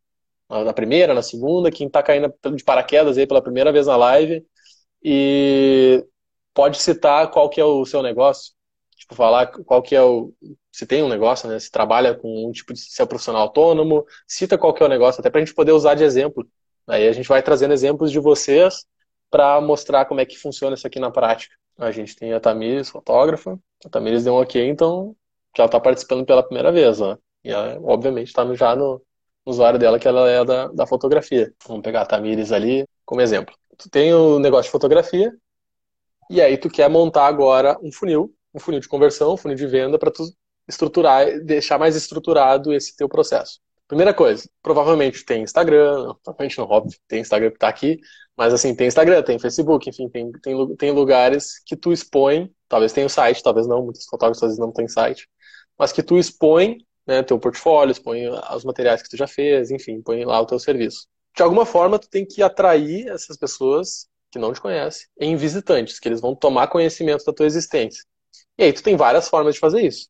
na 0.49 0.73
primeira, 0.73 1.13
na 1.13 1.21
segunda, 1.21 1.71
quem 1.71 1.87
está 1.87 2.01
caindo 2.01 2.33
de 2.55 2.63
paraquedas 2.63 3.17
aí 3.17 3.27
pela 3.27 3.41
primeira 3.41 3.71
vez 3.71 3.85
na 3.85 3.95
live 3.95 4.43
e 5.03 6.03
pode 6.53 6.81
citar 6.81 7.29
qual 7.29 7.49
que 7.49 7.61
é 7.61 7.63
o 7.65 7.85
seu 7.85 8.01
negócio, 8.01 8.53
tipo 8.97 9.13
falar 9.15 9.47
qual 9.47 9.81
que 9.81 9.95
é 9.95 10.01
o 10.01 10.33
se 10.71 10.85
tem 10.87 11.03
um 11.03 11.09
negócio, 11.09 11.47
né? 11.47 11.59
Se 11.59 11.69
trabalha 11.71 12.15
com 12.15 12.47
um 12.47 12.51
tipo 12.51 12.73
de 12.73 12.79
se 12.79 13.01
é 13.01 13.05
profissional 13.05 13.43
autônomo, 13.43 14.05
cita 14.27 14.57
qual 14.57 14.73
que 14.73 14.81
é 14.81 14.85
o 14.85 14.89
negócio, 14.89 15.19
até 15.19 15.29
para 15.29 15.41
a 15.41 15.45
gente 15.45 15.53
poder 15.53 15.71
usar 15.71 15.93
de 15.95 16.03
exemplo. 16.03 16.47
Aí 16.87 17.07
a 17.07 17.11
gente 17.13 17.29
vai 17.29 17.43
trazendo 17.43 17.73
exemplos 17.73 18.11
de 18.11 18.19
vocês 18.19 18.85
para 19.29 19.61
mostrar 19.61 20.05
como 20.05 20.19
é 20.19 20.25
que 20.25 20.37
funciona 20.37 20.75
isso 20.75 20.87
aqui 20.87 20.99
na 20.99 21.11
prática. 21.11 21.55
A 21.79 21.91
gente 21.91 22.15
tem 22.15 22.33
a 22.33 22.39
Tamires, 22.39 22.89
fotógrafa. 22.89 23.59
A 23.85 23.89
Tamires 23.89 24.23
deu 24.23 24.33
um 24.33 24.41
ok, 24.41 24.67
então 24.67 25.15
já 25.57 25.65
está 25.65 25.79
participando 25.79 26.25
pela 26.25 26.43
primeira 26.43 26.71
vez, 26.71 26.99
né? 26.99 27.17
E 27.43 27.51
ela, 27.51 27.79
obviamente, 27.81 28.27
está 28.27 28.45
já 28.53 28.75
no, 28.75 29.01
no 29.45 29.51
usuário 29.51 29.79
dela, 29.79 29.99
que 29.99 30.07
ela 30.07 30.29
é 30.29 30.43
da, 30.43 30.67
da 30.67 30.85
fotografia. 30.85 31.53
Vamos 31.67 31.83
pegar 31.83 32.01
a 32.01 32.05
Tamires 32.05 32.51
ali. 32.51 32.85
como 33.05 33.21
exemplo. 33.21 33.55
Tu 33.77 33.89
tem 33.89 34.13
o 34.13 34.39
negócio 34.39 34.65
de 34.65 34.71
fotografia, 34.71 35.31
e 36.29 36.41
aí 36.41 36.57
tu 36.57 36.69
quer 36.69 36.89
montar 36.89 37.27
agora 37.27 37.77
um 37.81 37.91
funil, 37.91 38.33
um 38.53 38.59
funil 38.59 38.79
de 38.79 38.87
conversão, 38.87 39.33
um 39.33 39.37
funil 39.37 39.57
de 39.57 39.65
venda, 39.67 39.97
para 39.97 40.11
tu 40.11 40.23
estruturar, 40.67 41.25
deixar 41.43 41.79
mais 41.79 41.95
estruturado 41.95 42.73
esse 42.73 42.95
teu 42.95 43.09
processo. 43.09 43.59
Primeira 43.89 44.13
coisa, 44.13 44.47
provavelmente 44.61 45.25
tem 45.25 45.41
Instagram, 45.41 46.13
provavelmente 46.23 46.59
não, 46.59 46.65
óbvio, 46.65 46.95
tem 47.07 47.21
Instagram 47.21 47.49
que 47.49 47.57
tá 47.57 47.67
aqui, 47.67 47.99
mas 48.37 48.53
assim, 48.53 48.75
tem 48.75 48.87
Instagram, 48.87 49.23
tem 49.23 49.39
Facebook, 49.39 49.89
enfim, 49.89 50.07
tem, 50.07 50.31
tem, 50.31 50.75
tem 50.75 50.91
lugares 50.91 51.59
que 51.65 51.75
tu 51.75 51.91
expõe, 51.91 52.53
talvez 52.67 52.93
tenha 52.93 53.07
o 53.07 53.09
site, 53.09 53.41
talvez 53.41 53.65
não, 53.65 53.83
muitos 53.83 54.05
fotógrafos 54.05 54.43
às 54.43 54.49
vezes 54.49 54.59
não 54.59 54.71
têm 54.71 54.87
site, 54.87 55.27
mas 55.75 55.91
que 55.91 56.03
tu 56.03 56.19
expõe 56.19 56.77
né, 57.07 57.23
teu 57.23 57.39
portfólio, 57.39 57.91
expõe 57.91 58.29
os 58.29 58.63
materiais 58.63 59.01
que 59.01 59.09
tu 59.09 59.17
já 59.17 59.25
fez, 59.25 59.71
enfim, 59.71 60.03
põe 60.03 60.23
lá 60.23 60.39
o 60.39 60.45
teu 60.45 60.59
serviço. 60.59 61.07
De 61.35 61.41
alguma 61.41 61.65
forma, 61.65 61.97
tu 61.97 62.07
tem 62.07 62.23
que 62.23 62.43
atrair 62.43 63.07
essas 63.07 63.37
pessoas 63.37 64.07
que 64.31 64.37
não 64.37 64.53
te 64.53 64.61
conhecem 64.61 65.07
em 65.19 65.35
visitantes, 65.35 65.99
que 65.99 66.07
eles 66.07 66.21
vão 66.21 66.35
tomar 66.35 66.67
conhecimento 66.67 67.25
da 67.25 67.33
tua 67.33 67.47
existência. 67.47 68.03
E 68.55 68.65
aí 68.65 68.71
tu 68.71 68.83
tem 68.83 68.95
várias 68.95 69.27
formas 69.27 69.55
de 69.55 69.59
fazer 69.59 69.81
isso. 69.81 70.09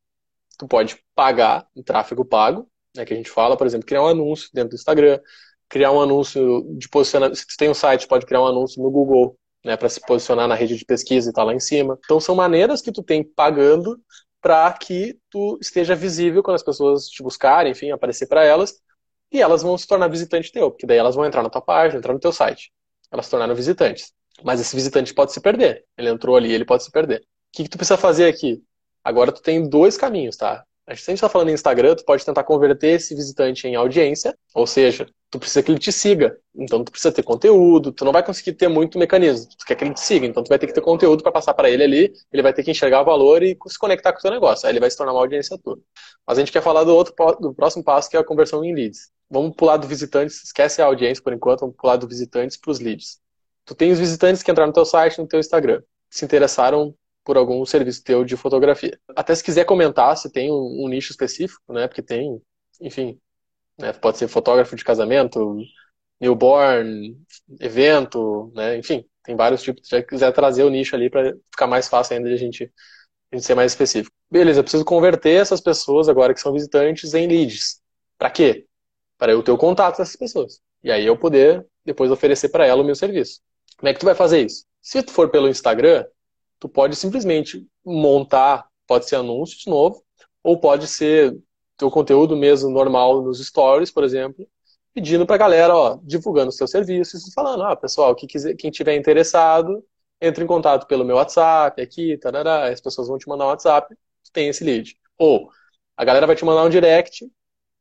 Tu 0.58 0.68
pode 0.68 1.02
pagar 1.16 1.66
um 1.74 1.82
tráfego 1.82 2.26
pago, 2.26 2.69
né, 2.96 3.06
que 3.06 3.14
a 3.14 3.18
gente 3.18 3.30
fala, 3.30 3.58
por 3.58 3.68
exemplo, 3.68 3.86
criar 3.86 4.04
um 4.04 4.08
anúncio 4.08 4.50
dentro 4.54 4.72
do 4.72 4.76
Instagram, 4.76 5.20
criar 5.68 5.92
um 5.92 6.02
anúncio 6.02 6.66
de 6.78 6.90
posicionamento. 6.90 7.38
Se 7.38 7.48
tu 7.48 7.56
tem 7.58 7.70
um 7.70 7.74
site, 7.74 8.08
pode 8.08 8.26
criar 8.26 8.42
um 8.42 8.48
anúncio 8.48 8.82
no 8.82 8.90
Google, 8.90 9.38
né, 9.64 9.78
para 9.78 9.90
se 9.90 10.00
posicionar 10.02 10.48
na 10.48 10.56
rede 10.56 10.78
de 10.78 10.86
pesquisa 10.86 11.30
e 11.30 11.34
tá 11.34 11.44
lá 11.44 11.54
em 11.54 11.60
cima. 11.60 11.98
Então 12.04 12.20
são 12.20 12.36
maneiras 12.36 12.82
que 12.82 12.92
tu 12.92 13.04
tem 13.04 13.24
pagando 13.24 14.00
para 14.42 14.72
que 14.74 15.20
tu 15.30 15.58
esteja 15.62 15.96
visível 15.96 16.42
quando 16.42 16.56
as 16.56 16.64
pessoas 16.64 17.08
te 17.08 17.22
buscarem, 17.22 17.72
enfim, 17.72 17.92
aparecer 17.92 18.28
para 18.28 18.44
elas, 18.44 18.82
e 19.32 19.42
elas 19.42 19.62
vão 19.62 19.78
se 19.78 19.86
tornar 19.86 20.08
visitante 20.08 20.52
teu, 20.52 20.72
porque 20.72 20.88
daí 20.88 20.98
elas 20.98 21.16
vão 21.16 21.26
entrar 21.26 21.44
na 21.44 21.50
tua 21.50 21.62
página, 21.62 22.00
entrar 22.00 22.14
no 22.14 22.20
teu 22.20 22.32
site. 22.32 22.72
Elas 23.12 23.26
se 23.26 23.32
tornaram 23.32 23.54
visitantes. 23.54 24.14
Mas 24.44 24.60
esse 24.60 24.76
visitante 24.76 25.14
pode 25.14 25.34
se 25.34 25.42
perder. 25.42 25.86
Ele 25.98 26.10
entrou 26.10 26.36
ali, 26.36 26.52
ele 26.52 26.66
pode 26.66 26.84
se 26.84 26.92
perder. 26.92 27.20
O 27.20 27.24
que, 27.52 27.64
que 27.64 27.70
tu 27.70 27.78
precisa 27.78 27.98
fazer 27.98 28.28
aqui? 28.28 28.64
Agora 29.04 29.32
tu 29.32 29.42
tem 29.42 29.68
dois 29.68 29.98
caminhos, 29.98 30.38
tá? 30.38 30.64
A 30.90 30.96
gente 30.96 31.12
está 31.12 31.30
falando 31.30 31.50
em 31.50 31.54
Instagram, 31.54 31.94
tu 31.94 32.04
pode 32.04 32.26
tentar 32.26 32.44
converter 32.44 32.96
esse 32.96 33.14
visitante 33.14 33.68
em 33.68 33.76
audiência, 33.76 34.36
ou 34.56 34.66
seja, 34.66 35.06
tu 35.30 35.38
precisa 35.38 35.62
que 35.62 35.72
ele 35.72 35.78
te 35.78 35.92
siga. 35.92 36.36
Então 36.56 36.84
tu 36.84 36.92
precisa 36.92 37.12
ter 37.12 37.22
conteúdo, 37.22 37.92
tu 37.92 38.04
não 38.04 38.12
vai 38.12 38.24
conseguir 38.24 38.54
ter 38.54 38.68
muito 38.68 38.98
mecanismo. 38.98 39.52
Tu 39.56 39.68
quer 39.68 39.76
que 39.76 39.84
ele 39.84 39.94
te 39.94 40.00
siga, 40.00 40.26
então 40.26 40.44
tu 40.44 40.50
vai 40.50 40.58
ter 40.58 40.66
que 40.66 40.74
ter 40.74 40.82
conteúdo 40.82 41.22
para 41.22 41.32
passar 41.32 41.54
para 41.54 41.70
ele 41.70 41.84
ali, 41.84 42.14
ele 42.34 42.42
vai 42.42 42.52
ter 42.52 42.64
que 42.64 42.72
enxergar 42.72 43.04
o 43.04 43.06
valor 43.06 43.44
e 43.44 43.56
se 43.68 43.78
conectar 43.78 44.12
com 44.12 44.18
o 44.18 44.22
teu 44.24 44.32
negócio. 44.32 44.66
Aí 44.66 44.72
ele 44.74 44.80
vai 44.80 44.90
se 44.90 44.98
tornar 44.98 45.14
uma 45.14 45.22
audiência 45.22 45.60
tua. 45.60 45.78
Mas 46.26 46.40
a 46.40 46.42
gente 46.42 46.52
quer 46.52 46.64
falar 46.64 46.84
do 46.84 46.96
outro 46.96 47.14
do 47.40 47.54
próximo 47.54 47.84
passo, 47.84 48.10
que 48.10 48.18
é 48.18 48.20
a 48.20 48.24
conversão 48.24 48.66
em 48.66 48.74
leads. 48.74 49.12
Vamos 49.30 49.56
pular 49.56 49.78
do 49.78 49.88
visitante, 49.88 50.34
esquece 50.34 50.82
a 50.82 50.86
audiência 50.86 51.24
por 51.24 51.34
enquanto, 51.34 51.60
vamos 51.60 51.76
pular 51.76 51.98
do 51.98 52.08
visitantes 52.08 52.58
para 52.58 52.72
os 52.72 52.80
leads. 52.80 53.20
Tu 53.64 53.76
tem 53.76 53.92
os 53.92 54.00
visitantes 54.00 54.42
que 54.42 54.50
entraram 54.50 54.70
no 54.70 54.74
teu 54.74 54.86
site, 54.86 55.20
no 55.20 55.28
teu 55.28 55.40
Instagram, 55.40 55.84
se 56.10 56.26
interessaram 56.26 56.96
por 57.24 57.38
algum 57.38 57.66
serviço 57.66 58.04
teu 58.04 58.24
de 58.24 58.36
fotografia. 58.38 59.00
Até 59.16 59.36
se 59.36 59.44
quiser 59.44 59.66
comentar 59.66 60.16
se 60.18 60.32
tem 60.32 60.52
um, 60.52 60.86
um 60.86 60.88
nicho 60.88 61.12
específico, 61.12 61.74
né? 61.74 61.88
Porque 61.88 62.02
tem, 62.02 62.42
enfim, 62.82 63.20
né, 63.80 63.94
pode 63.94 64.18
ser 64.18 64.28
fotógrafo 64.28 64.76
de 64.76 64.84
casamento, 64.84 65.58
newborn, 66.20 67.18
evento, 67.60 68.52
né? 68.56 68.78
Enfim, 68.78 69.06
tem 69.24 69.36
vários 69.36 69.62
tipos. 69.62 69.88
Se 69.88 70.02
quiser 70.04 70.32
trazer 70.32 70.64
o 70.64 70.70
nicho 70.70 70.96
ali 70.96 71.10
para 71.10 71.34
ficar 71.52 71.68
mais 71.68 71.88
fácil 71.88 72.18
ainda 72.18 72.30
de 72.30 72.36
a 72.36 72.38
gente, 72.38 72.72
a 73.32 73.36
gente 73.36 73.46
ser 73.46 73.56
mais 73.56 73.72
específico. 73.72 74.16
Beleza, 74.30 74.60
eu 74.60 74.64
preciso 74.64 74.86
converter 74.86 75.40
essas 75.42 75.62
pessoas 75.62 76.10
agora 76.10 76.34
que 76.34 76.42
são 76.42 76.54
visitantes 76.54 77.14
em 77.14 77.28
leads. 77.28 77.82
Para 78.18 78.30
quê? 78.30 78.66
Para 79.18 79.32
eu 79.32 79.42
ter 79.44 79.52
o 79.52 79.58
contato 79.58 79.98
dessas 79.98 80.16
pessoas. 80.16 80.62
E 80.84 80.92
aí 80.92 81.06
eu 81.06 81.18
poder 81.18 81.66
depois 81.86 82.12
oferecer 82.12 82.50
para 82.50 82.66
ela 82.66 82.82
o 82.82 82.86
meu 82.86 82.96
serviço. 82.96 83.42
Como 83.78 83.90
é 83.90 83.94
que 83.94 84.00
tu 84.00 84.06
vai 84.06 84.16
fazer 84.16 84.46
isso? 84.46 84.66
Se 84.82 85.02
tu 85.02 85.12
for 85.12 85.30
pelo 85.30 85.48
Instagram, 85.48 86.06
tu 86.60 86.70
pode 86.70 86.96
simplesmente 86.96 87.68
montar, 87.86 88.68
pode 88.88 89.08
ser 89.08 89.16
anúncio 89.18 89.58
de 89.58 89.70
novo, 89.70 90.04
ou 90.44 90.60
pode 90.60 90.88
ser 90.88 91.38
teu 91.78 91.90
conteúdo 91.90 92.36
mesmo 92.36 92.70
normal 92.70 93.22
nos 93.22 93.46
stories, 93.46 93.92
por 93.92 94.04
exemplo, 94.04 94.48
pedindo 94.94 95.26
para 95.26 95.36
a 95.36 95.40
galera, 95.40 95.76
ó, 95.76 96.00
divulgando 96.04 96.50
os 96.50 96.58
seus 96.58 96.72
serviços 96.72 97.28
e 97.28 97.34
falando, 97.34 97.64
ah, 97.64 97.76
pessoal, 97.76 98.16
quem, 98.16 98.28
quiser, 98.28 98.56
quem 98.56 98.70
tiver 98.72 98.96
interessado, 98.96 99.84
entre 100.22 100.44
em 100.44 100.48
contato 100.48 100.88
pelo 100.88 101.06
meu 101.06 101.16
WhatsApp 101.16 101.82
aqui, 101.82 102.18
tarará, 102.18 102.70
as 102.70 102.82
pessoas 102.82 103.08
vão 103.08 103.18
te 103.18 103.28
mandar 103.28 103.46
um 103.46 103.50
WhatsApp, 103.50 103.96
tu 104.24 104.32
tem 104.34 104.50
esse 104.50 104.64
lead. 104.64 104.96
Ou 105.18 105.50
a 105.96 106.04
galera 106.04 106.28
vai 106.28 106.36
te 106.36 106.44
mandar 106.44 106.64
um 106.64 106.70
direct, 106.70 107.26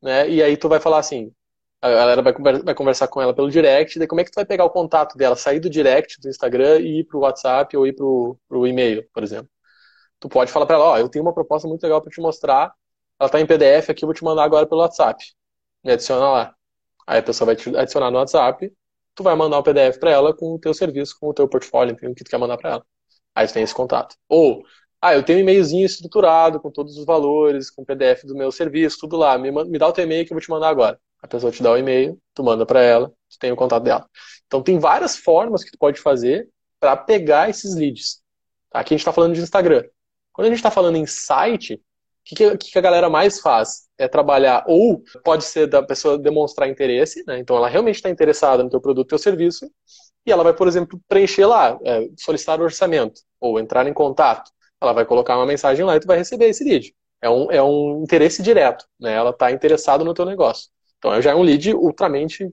né, 0.02 0.28
e 0.28 0.42
aí 0.42 0.56
tu 0.56 0.68
vai 0.68 0.80
falar 0.80 0.98
assim, 0.98 1.32
a 1.80 1.90
galera 1.90 2.22
vai, 2.22 2.32
vai 2.64 2.74
conversar 2.74 3.08
com 3.08 3.20
ela 3.22 3.34
pelo 3.34 3.50
direct, 3.50 3.98
daí 3.98 4.08
como 4.08 4.20
é 4.20 4.24
que 4.24 4.30
tu 4.30 4.36
vai 4.36 4.46
pegar 4.46 4.64
o 4.64 4.70
contato 4.70 5.16
dela, 5.16 5.36
sair 5.36 5.60
do 5.60 5.70
direct 5.70 6.20
do 6.20 6.28
Instagram 6.28 6.80
e 6.80 7.00
ir 7.00 7.04
pro 7.04 7.20
WhatsApp 7.20 7.76
ou 7.76 7.86
ir 7.86 7.94
pro, 7.94 8.38
pro 8.48 8.66
e-mail, 8.66 9.08
por 9.12 9.22
exemplo. 9.22 9.50
Tu 10.20 10.28
pode 10.28 10.50
falar 10.52 10.66
para 10.66 10.76
ela, 10.76 10.84
ó, 10.84 10.94
oh, 10.94 10.98
eu 10.98 11.08
tenho 11.08 11.24
uma 11.24 11.34
proposta 11.34 11.68
muito 11.68 11.82
legal 11.82 12.02
para 12.02 12.10
te 12.10 12.20
mostrar, 12.20 12.72
ela 13.20 13.28
tá 13.30 13.40
em 13.40 13.46
PDF 13.46 13.90
aqui, 13.90 14.04
eu 14.04 14.08
vou 14.08 14.14
te 14.14 14.24
mandar 14.24 14.44
agora 14.44 14.66
pelo 14.66 14.80
WhatsApp. 14.80 15.24
Me 15.84 15.92
adiciona 15.92 16.28
lá. 16.30 16.54
Aí 17.06 17.18
a 17.20 17.22
pessoa 17.22 17.46
vai 17.46 17.56
te 17.56 17.74
adicionar 17.76 18.10
no 18.10 18.18
WhatsApp, 18.18 18.72
tu 19.14 19.22
vai 19.22 19.34
mandar 19.36 19.58
o 19.58 19.62
PDF 19.62 19.98
para 19.98 20.10
ela 20.10 20.34
com 20.34 20.54
o 20.54 20.58
teu 20.58 20.74
serviço, 20.74 21.16
com 21.20 21.28
o 21.30 21.34
teu 21.34 21.48
portfólio, 21.48 21.94
o 21.94 22.14
que 22.14 22.24
tu 22.24 22.30
quer 22.30 22.38
mandar 22.38 22.56
para 22.58 22.70
ela. 22.72 22.86
Aí 23.34 23.46
tu 23.46 23.54
tem 23.54 23.62
esse 23.62 23.74
contato. 23.74 24.16
Ou, 24.28 24.62
ah, 25.00 25.14
eu 25.14 25.22
tenho 25.24 25.38
um 25.38 25.42
e-mailzinho 25.42 25.86
estruturado 25.86 26.60
com 26.60 26.70
todos 26.70 26.96
os 26.96 27.04
valores, 27.04 27.70
com 27.70 27.82
o 27.82 27.86
PDF 27.86 28.24
do 28.24 28.34
meu 28.36 28.50
serviço, 28.52 28.98
tudo 29.00 29.16
lá. 29.16 29.38
Me, 29.38 29.50
me 29.50 29.78
dá 29.78 29.88
o 29.88 29.92
teu 29.92 30.04
e-mail 30.04 30.26
que 30.26 30.32
eu 30.32 30.36
vou 30.36 30.42
te 30.42 30.50
mandar 30.50 30.68
agora. 30.68 31.00
A 31.22 31.28
pessoa 31.28 31.52
te 31.52 31.62
dá 31.62 31.72
o 31.72 31.76
e-mail, 31.76 32.18
tu 32.34 32.44
manda 32.44 32.64
para 32.64 32.80
ela, 32.80 33.08
tu 33.08 33.38
tem 33.38 33.52
o 33.52 33.56
contato 33.56 33.82
dela. 33.82 34.08
Então 34.46 34.62
tem 34.62 34.78
várias 34.78 35.16
formas 35.16 35.64
que 35.64 35.70
tu 35.70 35.78
pode 35.78 36.00
fazer 36.00 36.48
para 36.80 36.96
pegar 36.96 37.50
esses 37.50 37.74
leads. 37.74 38.20
Aqui 38.72 38.94
a 38.94 38.96
gente 38.96 39.00
está 39.00 39.12
falando 39.12 39.34
de 39.34 39.40
Instagram. 39.40 39.84
Quando 40.32 40.46
a 40.46 40.50
gente 40.50 40.58
está 40.58 40.70
falando 40.70 40.96
em 40.96 41.06
site, 41.06 41.74
o 41.74 42.34
que, 42.34 42.56
que, 42.58 42.78
a 42.78 42.82
galera 42.82 43.08
mais 43.08 43.40
faz? 43.40 43.88
É 43.96 44.06
trabalhar, 44.06 44.64
ou 44.68 45.02
pode 45.24 45.44
ser 45.44 45.66
da 45.66 45.82
pessoa 45.82 46.18
demonstrar 46.18 46.68
interesse, 46.68 47.24
né? 47.26 47.38
então 47.38 47.56
ela 47.56 47.68
realmente 47.68 47.96
está 47.96 48.10
interessada 48.10 48.62
no 48.62 48.70
teu 48.70 48.80
produto, 48.80 49.08
teu 49.08 49.18
serviço, 49.18 49.68
e 50.26 50.30
ela 50.30 50.44
vai, 50.44 50.52
por 50.52 50.68
exemplo, 50.68 51.00
preencher 51.08 51.46
lá, 51.46 51.78
é, 51.84 52.06
solicitar 52.18 52.60
o 52.60 52.64
orçamento, 52.64 53.22
ou 53.40 53.58
entrar 53.58 53.86
em 53.86 53.94
contato. 53.94 54.50
Ela 54.80 54.92
vai 54.92 55.06
colocar 55.06 55.36
uma 55.36 55.46
mensagem 55.46 55.84
lá 55.84 55.96
e 55.96 56.00
tu 56.00 56.06
vai 56.06 56.18
receber 56.18 56.48
esse 56.50 56.62
lead. 56.62 56.94
É 57.20 57.28
um, 57.28 57.50
é 57.50 57.62
um 57.62 58.02
interesse 58.02 58.42
direto, 58.42 58.84
né? 59.00 59.12
Ela 59.14 59.30
está 59.30 59.50
interessada 59.50 60.04
no 60.04 60.14
teu 60.14 60.24
negócio. 60.24 60.68
Então 60.98 61.20
já 61.22 61.30
é 61.32 61.34
um 61.34 61.42
lead 61.42 61.72
ultramente 61.74 62.52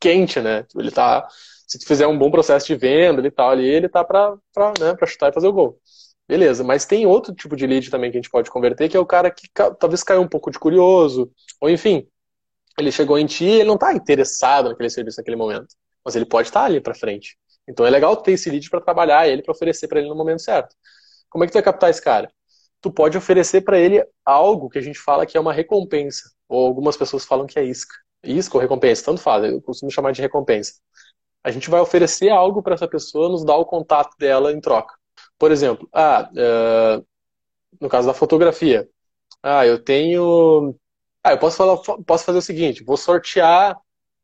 quente, 0.00 0.40
né? 0.40 0.66
Ele 0.76 0.90
tá, 0.90 1.26
se 1.66 1.78
tu 1.78 1.86
fizer 1.86 2.06
um 2.06 2.18
bom 2.18 2.30
processo 2.30 2.66
de 2.66 2.76
venda 2.76 3.26
e 3.26 3.30
tal 3.30 3.50
ali, 3.50 3.66
ele 3.66 3.88
tá 3.88 4.04
para 4.04 4.36
né, 4.80 4.94
pra 4.96 5.06
chutar 5.06 5.30
e 5.30 5.34
fazer 5.34 5.48
o 5.48 5.52
gol. 5.52 5.78
Beleza, 6.26 6.64
mas 6.64 6.86
tem 6.86 7.06
outro 7.06 7.34
tipo 7.34 7.54
de 7.54 7.66
lead 7.66 7.90
também 7.90 8.10
que 8.10 8.16
a 8.16 8.20
gente 8.20 8.30
pode 8.30 8.50
converter, 8.50 8.88
que 8.88 8.96
é 8.96 9.00
o 9.00 9.06
cara 9.06 9.30
que 9.30 9.46
talvez 9.78 10.02
caiu 10.02 10.22
um 10.22 10.28
pouco 10.28 10.50
de 10.50 10.58
curioso, 10.58 11.30
ou 11.60 11.68
enfim, 11.68 12.08
ele 12.78 12.90
chegou 12.90 13.18
em 13.18 13.26
ti 13.26 13.44
e 13.44 13.60
ele 13.60 13.64
não 13.64 13.74
está 13.74 13.92
interessado 13.92 14.70
naquele 14.70 14.90
serviço 14.90 15.18
naquele 15.18 15.36
momento, 15.36 15.68
mas 16.04 16.16
ele 16.16 16.24
pode 16.24 16.48
estar 16.48 16.60
tá 16.60 16.66
ali 16.66 16.80
para 16.80 16.94
frente. 16.94 17.36
Então 17.68 17.86
é 17.86 17.90
legal 17.90 18.16
ter 18.16 18.32
esse 18.32 18.50
lead 18.50 18.68
para 18.70 18.80
trabalhar 18.80 19.28
ele, 19.28 19.42
para 19.42 19.52
oferecer 19.52 19.86
para 19.88 20.00
ele 20.00 20.08
no 20.08 20.16
momento 20.16 20.42
certo. 20.42 20.74
Como 21.28 21.44
é 21.44 21.46
que 21.46 21.52
tu 21.52 21.56
vai 21.56 21.62
captar 21.62 21.90
esse 21.90 22.02
cara? 22.02 22.30
Tu 22.80 22.90
pode 22.90 23.16
oferecer 23.18 23.62
para 23.62 23.78
ele 23.78 24.04
algo 24.24 24.68
que 24.68 24.78
a 24.78 24.82
gente 24.82 24.98
fala 24.98 25.26
que 25.26 25.36
é 25.36 25.40
uma 25.40 25.52
recompensa 25.52 26.33
ou 26.48 26.66
algumas 26.66 26.96
pessoas 26.96 27.24
falam 27.24 27.46
que 27.46 27.58
é 27.58 27.64
isca. 27.64 27.94
Isca 28.22 28.56
ou 28.56 28.60
recompensa, 28.60 29.04
tanto 29.04 29.20
faz, 29.20 29.44
eu 29.44 29.60
costumo 29.62 29.90
chamar 29.90 30.12
de 30.12 30.22
recompensa. 30.22 30.74
A 31.42 31.50
gente 31.50 31.68
vai 31.70 31.80
oferecer 31.80 32.30
algo 32.30 32.62
para 32.62 32.74
essa 32.74 32.88
pessoa, 32.88 33.28
nos 33.28 33.44
dar 33.44 33.56
o 33.56 33.66
contato 33.66 34.16
dela 34.18 34.52
em 34.52 34.60
troca. 34.60 34.94
Por 35.38 35.52
exemplo, 35.52 35.88
ah, 35.92 36.30
uh, 36.32 37.06
no 37.80 37.88
caso 37.88 38.06
da 38.06 38.14
fotografia, 38.14 38.88
ah, 39.42 39.66
eu 39.66 39.82
tenho. 39.82 40.74
Ah, 41.22 41.32
eu 41.32 41.38
posso, 41.38 41.56
falar, 41.56 41.76
posso 42.06 42.24
fazer 42.24 42.38
o 42.38 42.42
seguinte: 42.42 42.84
vou 42.84 42.96
sortear 42.96 43.76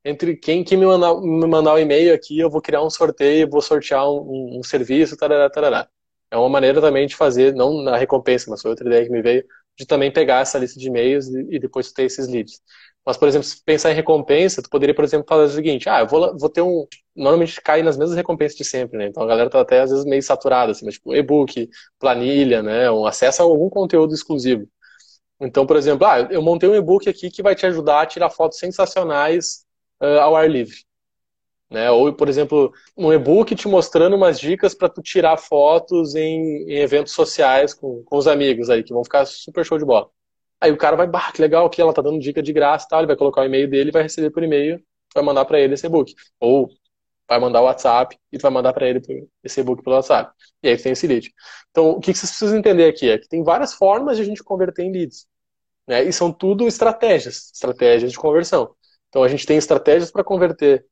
entre 0.04 0.36
quem 0.36 0.64
que 0.64 0.76
me 0.76 0.86
mandar, 0.86 1.14
me 1.20 1.46
mandar 1.46 1.74
um 1.74 1.78
e-mail 1.78 2.14
aqui, 2.14 2.38
eu 2.38 2.50
vou 2.50 2.62
criar 2.62 2.82
um 2.82 2.90
sorteio, 2.90 3.48
vou 3.50 3.60
sortear 3.60 4.08
um, 4.10 4.56
um, 4.56 4.58
um 4.60 4.62
serviço, 4.62 5.16
tarará, 5.16 5.50
tarará. 5.50 5.88
É 6.30 6.36
uma 6.36 6.48
maneira 6.48 6.80
também 6.80 7.06
de 7.06 7.16
fazer, 7.16 7.54
não 7.54 7.82
na 7.82 7.96
recompensa, 7.96 8.50
mas 8.50 8.62
foi 8.62 8.70
outra 8.70 8.86
ideia 8.86 9.04
que 9.04 9.10
me 9.10 9.20
veio, 9.22 9.44
de 9.80 9.86
também 9.86 10.12
pegar 10.12 10.40
essa 10.40 10.58
lista 10.58 10.78
de 10.78 10.88
e-mails 10.88 11.26
e, 11.28 11.58
depois 11.58 11.90
ter 11.90 12.04
esses 12.04 12.28
leads. 12.28 12.60
Mas, 13.04 13.16
por 13.16 13.26
exemplo, 13.26 13.46
se 13.46 13.62
pensar 13.64 13.90
em 13.90 13.94
recompensa, 13.94 14.62
tu 14.62 14.68
poderia, 14.68 14.94
por 14.94 15.04
exemplo, 15.04 15.26
fazer 15.26 15.44
o 15.44 15.56
seguinte, 15.56 15.88
ah, 15.88 16.00
eu 16.00 16.06
vou, 16.06 16.36
vou 16.38 16.50
ter 16.50 16.60
um... 16.60 16.86
Normalmente 17.16 17.60
cai 17.62 17.82
nas 17.82 17.96
mesmas 17.96 18.16
recompensas 18.16 18.56
de 18.58 18.64
sempre, 18.64 18.98
né? 18.98 19.06
Então 19.06 19.22
a 19.22 19.26
galera 19.26 19.48
tá 19.48 19.60
até, 19.60 19.80
às 19.80 19.90
vezes, 19.90 20.04
meio 20.04 20.22
saturada, 20.22 20.72
assim, 20.72 20.84
mas, 20.84 20.94
tipo, 20.94 21.14
e-book, 21.14 21.68
planilha, 21.98 22.62
né? 22.62 22.90
Um 22.90 23.06
acesso 23.06 23.40
a 23.42 23.44
algum 23.46 23.70
conteúdo 23.70 24.14
exclusivo. 24.14 24.68
Então, 25.40 25.66
por 25.66 25.76
exemplo, 25.76 26.06
ah, 26.06 26.20
eu 26.30 26.42
montei 26.42 26.68
um 26.68 26.74
e-book 26.74 27.08
aqui 27.08 27.30
que 27.30 27.42
vai 27.42 27.54
te 27.54 27.64
ajudar 27.66 28.02
a 28.02 28.06
tirar 28.06 28.30
fotos 28.30 28.58
sensacionais 28.58 29.64
uh, 30.02 30.20
ao 30.20 30.36
ar 30.36 30.50
livre. 30.50 30.76
Né? 31.70 31.90
Ou, 31.90 32.12
por 32.12 32.28
exemplo, 32.28 32.72
um 32.96 33.12
e-book 33.12 33.54
te 33.54 33.68
mostrando 33.68 34.16
umas 34.16 34.40
dicas 34.40 34.74
para 34.74 34.88
tu 34.88 35.00
tirar 35.00 35.36
fotos 35.36 36.14
em, 36.16 36.64
em, 36.68 36.78
eventos 36.78 37.12
sociais 37.12 37.72
com, 37.72 38.02
com 38.04 38.16
os 38.16 38.26
amigos 38.26 38.68
aí, 38.68 38.82
que 38.82 38.92
vão 38.92 39.04
ficar 39.04 39.24
super 39.26 39.64
show 39.64 39.78
de 39.78 39.84
bola. 39.84 40.10
Aí 40.60 40.72
o 40.72 40.76
cara 40.76 40.96
vai, 40.96 41.06
bah, 41.06 41.32
que 41.32 41.40
legal 41.40 41.70
que 41.70 41.80
ela 41.80 41.92
tá 41.92 42.02
dando 42.02 42.18
dica 42.18 42.42
de 42.42 42.52
graça 42.52 42.86
tal, 42.88 43.00
ele 43.00 43.06
vai 43.06 43.16
colocar 43.16 43.42
o 43.42 43.44
e-mail 43.44 43.68
dele, 43.70 43.92
vai 43.92 44.02
receber 44.02 44.30
por 44.30 44.42
e-mail, 44.42 44.82
vai 45.14 45.22
mandar 45.24 45.44
para 45.44 45.60
ele 45.60 45.74
esse 45.74 45.86
e-book. 45.86 46.14
Ou 46.40 46.68
vai 47.28 47.38
mandar 47.38 47.60
o 47.60 47.64
WhatsApp 47.64 48.18
e 48.32 48.38
tu 48.38 48.42
vai 48.42 48.50
mandar 48.50 48.72
para 48.72 48.88
ele 48.88 49.00
esse 49.44 49.60
e-book 49.60 49.84
pelo 49.84 49.94
WhatsApp. 49.94 50.32
E 50.62 50.68
aí 50.68 50.76
tem 50.76 50.92
esse 50.92 51.06
lead. 51.06 51.32
Então, 51.70 51.90
o 51.90 52.00
que 52.00 52.12
vocês 52.12 52.30
precisam 52.30 52.58
entender 52.58 52.86
aqui 52.86 53.08
é 53.08 53.18
que 53.18 53.28
tem 53.28 53.44
várias 53.44 53.72
formas 53.74 54.16
de 54.16 54.22
a 54.22 54.26
gente 54.26 54.42
converter 54.42 54.82
em 54.82 54.92
leads. 54.92 55.26
Né? 55.86 56.02
E 56.04 56.12
são 56.12 56.32
tudo 56.32 56.66
estratégias, 56.66 57.52
estratégias 57.54 58.10
de 58.10 58.18
conversão. 58.18 58.74
Então, 59.08 59.22
a 59.22 59.28
gente 59.28 59.46
tem 59.46 59.56
estratégias 59.56 60.10
para 60.10 60.24
converter 60.24 60.84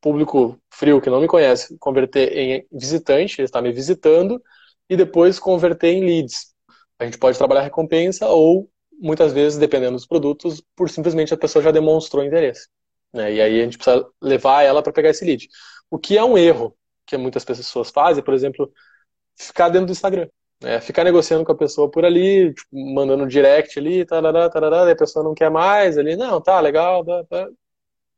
público 0.00 0.58
frio 0.70 1.00
que 1.00 1.10
não 1.10 1.20
me 1.20 1.26
conhece, 1.26 1.76
converter 1.78 2.32
em 2.36 2.66
visitante, 2.72 3.40
ele 3.40 3.46
está 3.46 3.60
me 3.60 3.72
visitando, 3.72 4.42
e 4.88 4.96
depois 4.96 5.38
converter 5.38 5.88
em 5.88 6.04
leads. 6.04 6.54
A 6.98 7.04
gente 7.04 7.18
pode 7.18 7.36
trabalhar 7.36 7.62
recompensa 7.62 8.26
ou, 8.28 8.70
muitas 8.92 9.32
vezes, 9.32 9.58
dependendo 9.58 9.96
dos 9.96 10.06
produtos, 10.06 10.62
por 10.74 10.88
simplesmente 10.88 11.34
a 11.34 11.36
pessoa 11.36 11.62
já 11.62 11.70
demonstrou 11.70 12.24
interesse. 12.24 12.68
Né? 13.12 13.34
E 13.34 13.40
aí 13.40 13.60
a 13.60 13.64
gente 13.64 13.78
precisa 13.78 14.06
levar 14.22 14.62
ela 14.62 14.82
para 14.82 14.92
pegar 14.92 15.10
esse 15.10 15.24
lead. 15.24 15.48
O 15.90 15.98
que 15.98 16.16
é 16.16 16.24
um 16.24 16.38
erro 16.38 16.76
que 17.06 17.16
muitas 17.16 17.44
pessoas 17.44 17.90
fazem, 17.90 18.22
por 18.22 18.34
exemplo, 18.34 18.70
ficar 19.36 19.68
dentro 19.68 19.86
do 19.86 19.92
Instagram. 19.92 20.28
Né? 20.62 20.80
Ficar 20.80 21.04
negociando 21.04 21.44
com 21.44 21.52
a 21.52 21.56
pessoa 21.56 21.90
por 21.90 22.04
ali, 22.04 22.52
tipo, 22.54 22.94
mandando 22.94 23.26
direct 23.26 23.78
ali, 23.78 24.04
tarará, 24.04 24.48
tarará, 24.48 24.88
e 24.88 24.92
a 24.92 24.96
pessoa 24.96 25.24
não 25.24 25.34
quer 25.34 25.50
mais 25.50 25.98
ali, 25.98 26.16
não, 26.16 26.40
tá, 26.40 26.60
legal, 26.60 27.04
tá, 27.04 27.24
tá. 27.24 27.48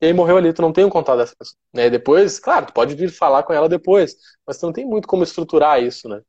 E 0.00 0.06
aí 0.06 0.12
morreu 0.12 0.37
ali, 0.37 0.52
tu 0.52 0.62
não 0.62 0.72
tem 0.72 0.84
um 0.84 0.90
contato 0.90 1.18
dessa 1.18 1.34
pessoa. 1.37 1.58
Né? 1.74 1.90
Depois, 1.90 2.38
claro, 2.38 2.66
tu 2.66 2.72
pode 2.72 2.94
vir 2.94 3.11
falar 3.11 3.42
com 3.42 3.52
ela 3.52 3.68
depois, 3.68 4.16
mas 4.46 4.58
tu 4.58 4.66
não 4.66 4.72
tem 4.72 4.87
muito 4.87 5.08
como 5.08 5.24
estruturar 5.24 5.82
isso, 5.82 6.08
né? 6.08 6.22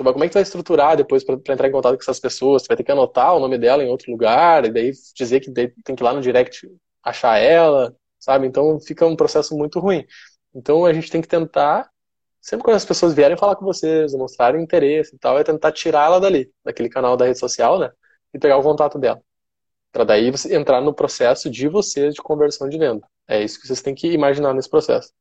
Vai, 0.00 0.12
como 0.12 0.24
é 0.24 0.26
que 0.26 0.32
tu 0.32 0.34
vai 0.34 0.42
estruturar 0.42 0.96
depois 0.96 1.22
para 1.22 1.34
entrar 1.52 1.68
em 1.68 1.72
contato 1.72 1.94
com 1.94 2.02
essas 2.02 2.18
pessoas? 2.18 2.62
Tu 2.62 2.68
vai 2.68 2.76
ter 2.76 2.82
que 2.84 2.92
anotar 2.92 3.36
o 3.36 3.40
nome 3.40 3.58
dela 3.58 3.84
em 3.84 3.88
outro 3.88 4.10
lugar, 4.10 4.64
e 4.64 4.70
daí 4.72 4.92
dizer 5.14 5.40
que 5.40 5.50
tem 5.52 5.94
que 5.94 6.02
ir 6.02 6.04
lá 6.04 6.12
no 6.14 6.20
direct 6.20 6.68
achar 7.02 7.36
ela, 7.38 7.94
sabe? 8.18 8.46
Então 8.46 8.80
fica 8.80 9.06
um 9.06 9.16
processo 9.16 9.56
muito 9.56 9.78
ruim. 9.78 10.06
Então 10.54 10.84
a 10.86 10.92
gente 10.92 11.10
tem 11.10 11.20
que 11.20 11.28
tentar, 11.28 11.90
sempre 12.40 12.64
quando 12.64 12.76
as 12.76 12.84
pessoas 12.84 13.14
vierem 13.14 13.36
falar 13.36 13.56
com 13.56 13.64
vocês, 13.64 14.14
mostrarem 14.14 14.62
interesse 14.62 15.14
e 15.14 15.18
tal, 15.18 15.38
é 15.38 15.44
tentar 15.44 15.72
tirar 15.72 16.06
ela 16.06 16.20
dali, 16.20 16.50
daquele 16.64 16.88
canal 16.88 17.16
da 17.16 17.26
rede 17.26 17.38
social, 17.38 17.78
né? 17.78 17.90
E 18.34 18.38
pegar 18.38 18.56
o 18.56 18.62
contato 18.62 18.98
dela. 18.98 19.22
Para 19.92 20.04
daí 20.04 20.30
você 20.30 20.56
entrar 20.56 20.80
no 20.80 20.94
processo 20.94 21.50
de 21.50 21.68
vocês 21.68 22.14
de 22.14 22.22
conversão 22.22 22.68
de 22.68 22.78
venda. 22.78 23.06
É 23.28 23.42
isso 23.42 23.60
que 23.60 23.66
vocês 23.66 23.82
têm 23.82 23.94
que 23.94 24.10
imaginar 24.10 24.54
nesse 24.54 24.68
processo. 24.68 25.12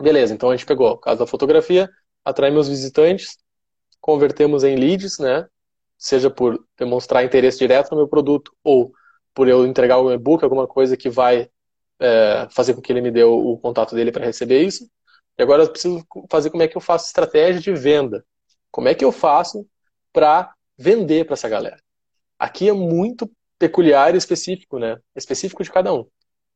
Beleza, 0.00 0.34
então 0.34 0.50
a 0.50 0.56
gente 0.56 0.66
pegou 0.66 0.90
o 0.90 0.98
caso 0.98 1.20
da 1.20 1.26
fotografia, 1.26 1.88
atraímos 2.24 2.68
visitantes, 2.68 3.36
convertemos 4.00 4.64
em 4.64 4.76
leads, 4.76 5.18
né? 5.18 5.46
Seja 5.98 6.30
por 6.30 6.66
demonstrar 6.76 7.24
interesse 7.24 7.58
direto 7.58 7.90
no 7.90 7.98
meu 7.98 8.08
produto 8.08 8.52
ou 8.64 8.92
por 9.34 9.46
eu 9.46 9.66
entregar 9.66 9.98
o 9.98 10.10
e-book, 10.10 10.42
alguma 10.42 10.66
coisa 10.66 10.96
que 10.96 11.08
vai 11.10 11.48
é, 12.00 12.48
fazer 12.50 12.74
com 12.74 12.80
que 12.80 12.92
ele 12.92 13.00
me 13.00 13.10
dê 13.10 13.22
o, 13.22 13.52
o 13.52 13.58
contato 13.58 13.94
dele 13.94 14.10
para 14.10 14.24
receber 14.24 14.62
isso. 14.62 14.88
E 15.38 15.42
agora 15.42 15.62
eu 15.62 15.70
preciso 15.70 16.04
fazer 16.30 16.50
como 16.50 16.62
é 16.62 16.68
que 16.68 16.76
eu 16.76 16.80
faço 16.80 17.06
estratégia 17.06 17.60
de 17.60 17.72
venda. 17.74 18.24
Como 18.70 18.88
é 18.88 18.94
que 18.94 19.04
eu 19.04 19.12
faço 19.12 19.66
para 20.12 20.52
vender 20.76 21.24
para 21.24 21.34
essa 21.34 21.48
galera? 21.48 21.80
Aqui 22.38 22.68
é 22.68 22.72
muito 22.72 23.30
peculiar 23.62 24.12
e 24.12 24.18
específico, 24.18 24.76
né? 24.76 24.98
Específico 25.14 25.62
de 25.62 25.70
cada 25.70 25.94
um. 25.94 26.04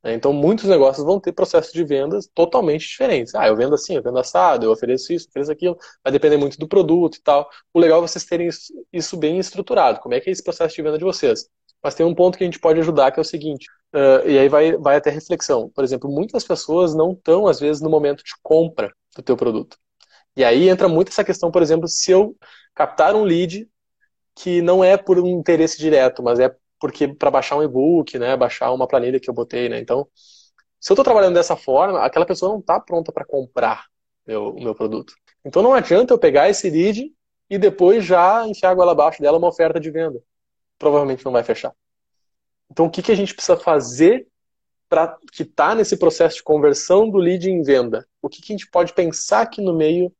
Né? 0.02 0.14
Então, 0.14 0.32
muitos 0.32 0.64
negócios 0.64 1.06
vão 1.06 1.20
ter 1.20 1.32
processos 1.32 1.72
de 1.72 1.84
vendas 1.84 2.28
totalmente 2.34 2.84
diferentes. 2.84 3.32
Ah, 3.32 3.46
eu 3.46 3.54
vendo 3.54 3.76
assim, 3.76 3.94
eu 3.94 4.02
vendo 4.02 4.18
assado, 4.18 4.66
eu 4.66 4.72
ofereço 4.72 5.12
isso, 5.12 5.28
ofereço 5.28 5.52
aquilo. 5.52 5.78
Vai 6.02 6.12
depender 6.12 6.36
muito 6.36 6.58
do 6.58 6.66
produto 6.66 7.16
e 7.16 7.22
tal. 7.22 7.48
O 7.72 7.78
legal 7.78 7.98
é 7.98 8.08
vocês 8.08 8.24
terem 8.24 8.48
isso 8.92 9.16
bem 9.16 9.38
estruturado. 9.38 10.00
Como 10.00 10.16
é 10.16 10.20
que 10.20 10.28
é 10.28 10.32
esse 10.32 10.42
processo 10.42 10.74
de 10.74 10.82
venda 10.82 10.98
de 10.98 11.04
vocês? 11.04 11.48
Mas 11.80 11.94
tem 11.94 12.04
um 12.04 12.14
ponto 12.14 12.36
que 12.36 12.42
a 12.42 12.46
gente 12.46 12.58
pode 12.58 12.80
ajudar, 12.80 13.12
que 13.12 13.20
é 13.20 13.22
o 13.22 13.24
seguinte, 13.24 13.66
uh, 13.94 14.28
e 14.28 14.36
aí 14.36 14.48
vai, 14.48 14.76
vai 14.76 14.96
até 14.96 15.10
reflexão. 15.10 15.70
Por 15.72 15.84
exemplo, 15.84 16.10
muitas 16.10 16.42
pessoas 16.42 16.92
não 16.92 17.12
estão, 17.12 17.46
às 17.46 17.60
vezes, 17.60 17.80
no 17.80 17.88
momento 17.88 18.24
de 18.24 18.32
compra 18.42 18.92
do 19.14 19.22
teu 19.22 19.36
produto. 19.36 19.76
E 20.36 20.42
aí 20.42 20.68
entra 20.68 20.88
muito 20.88 21.10
essa 21.10 21.22
questão, 21.22 21.52
por 21.52 21.62
exemplo, 21.62 21.86
se 21.86 22.10
eu 22.10 22.34
captar 22.74 23.14
um 23.14 23.22
lead 23.22 23.68
que 24.34 24.60
não 24.60 24.82
é 24.82 24.96
por 24.96 25.18
um 25.20 25.28
interesse 25.28 25.78
direto, 25.78 26.22
mas 26.22 26.40
é 26.40 26.54
porque 26.80 27.08
para 27.08 27.30
baixar 27.30 27.56
um 27.56 27.62
e-book, 27.62 28.18
né, 28.18 28.36
baixar 28.36 28.72
uma 28.72 28.86
planilha 28.86 29.20
que 29.20 29.30
eu 29.30 29.34
botei, 29.34 29.68
né? 29.68 29.78
Então, 29.80 30.06
se 30.80 30.92
eu 30.92 30.94
estou 30.94 31.04
trabalhando 31.04 31.34
dessa 31.34 31.56
forma, 31.56 32.00
aquela 32.04 32.26
pessoa 32.26 32.52
não 32.52 32.60
está 32.60 32.78
pronta 32.80 33.12
para 33.12 33.24
comprar 33.24 33.86
meu, 34.26 34.50
o 34.50 34.62
meu 34.62 34.74
produto. 34.74 35.14
Então 35.44 35.62
não 35.62 35.72
adianta 35.72 36.12
eu 36.12 36.18
pegar 36.18 36.48
esse 36.48 36.68
lead 36.70 37.12
e 37.48 37.58
depois 37.58 38.04
já 38.04 38.46
enfiar 38.46 38.70
a 38.70 38.74
goela 38.74 38.92
abaixo 38.92 39.22
dela 39.22 39.38
uma 39.38 39.48
oferta 39.48 39.80
de 39.80 39.90
venda 39.90 40.20
provavelmente 40.78 41.24
não 41.24 41.32
vai 41.32 41.42
fechar. 41.42 41.74
Então, 42.70 42.86
o 42.86 42.90
que, 42.90 43.02
que 43.02 43.12
a 43.12 43.14
gente 43.14 43.34
precisa 43.34 43.56
fazer 43.56 44.26
para 44.88 45.16
que 45.32 45.42
está 45.42 45.74
nesse 45.74 45.96
processo 45.96 46.36
de 46.36 46.42
conversão 46.42 47.08
do 47.08 47.18
lead 47.18 47.48
em 47.50 47.62
venda? 47.62 48.06
O 48.22 48.28
que, 48.28 48.40
que 48.40 48.52
a 48.52 48.56
gente 48.56 48.70
pode 48.70 48.92
pensar 48.92 49.42
aqui 49.42 49.60
no 49.60 49.74
meio 49.74 50.12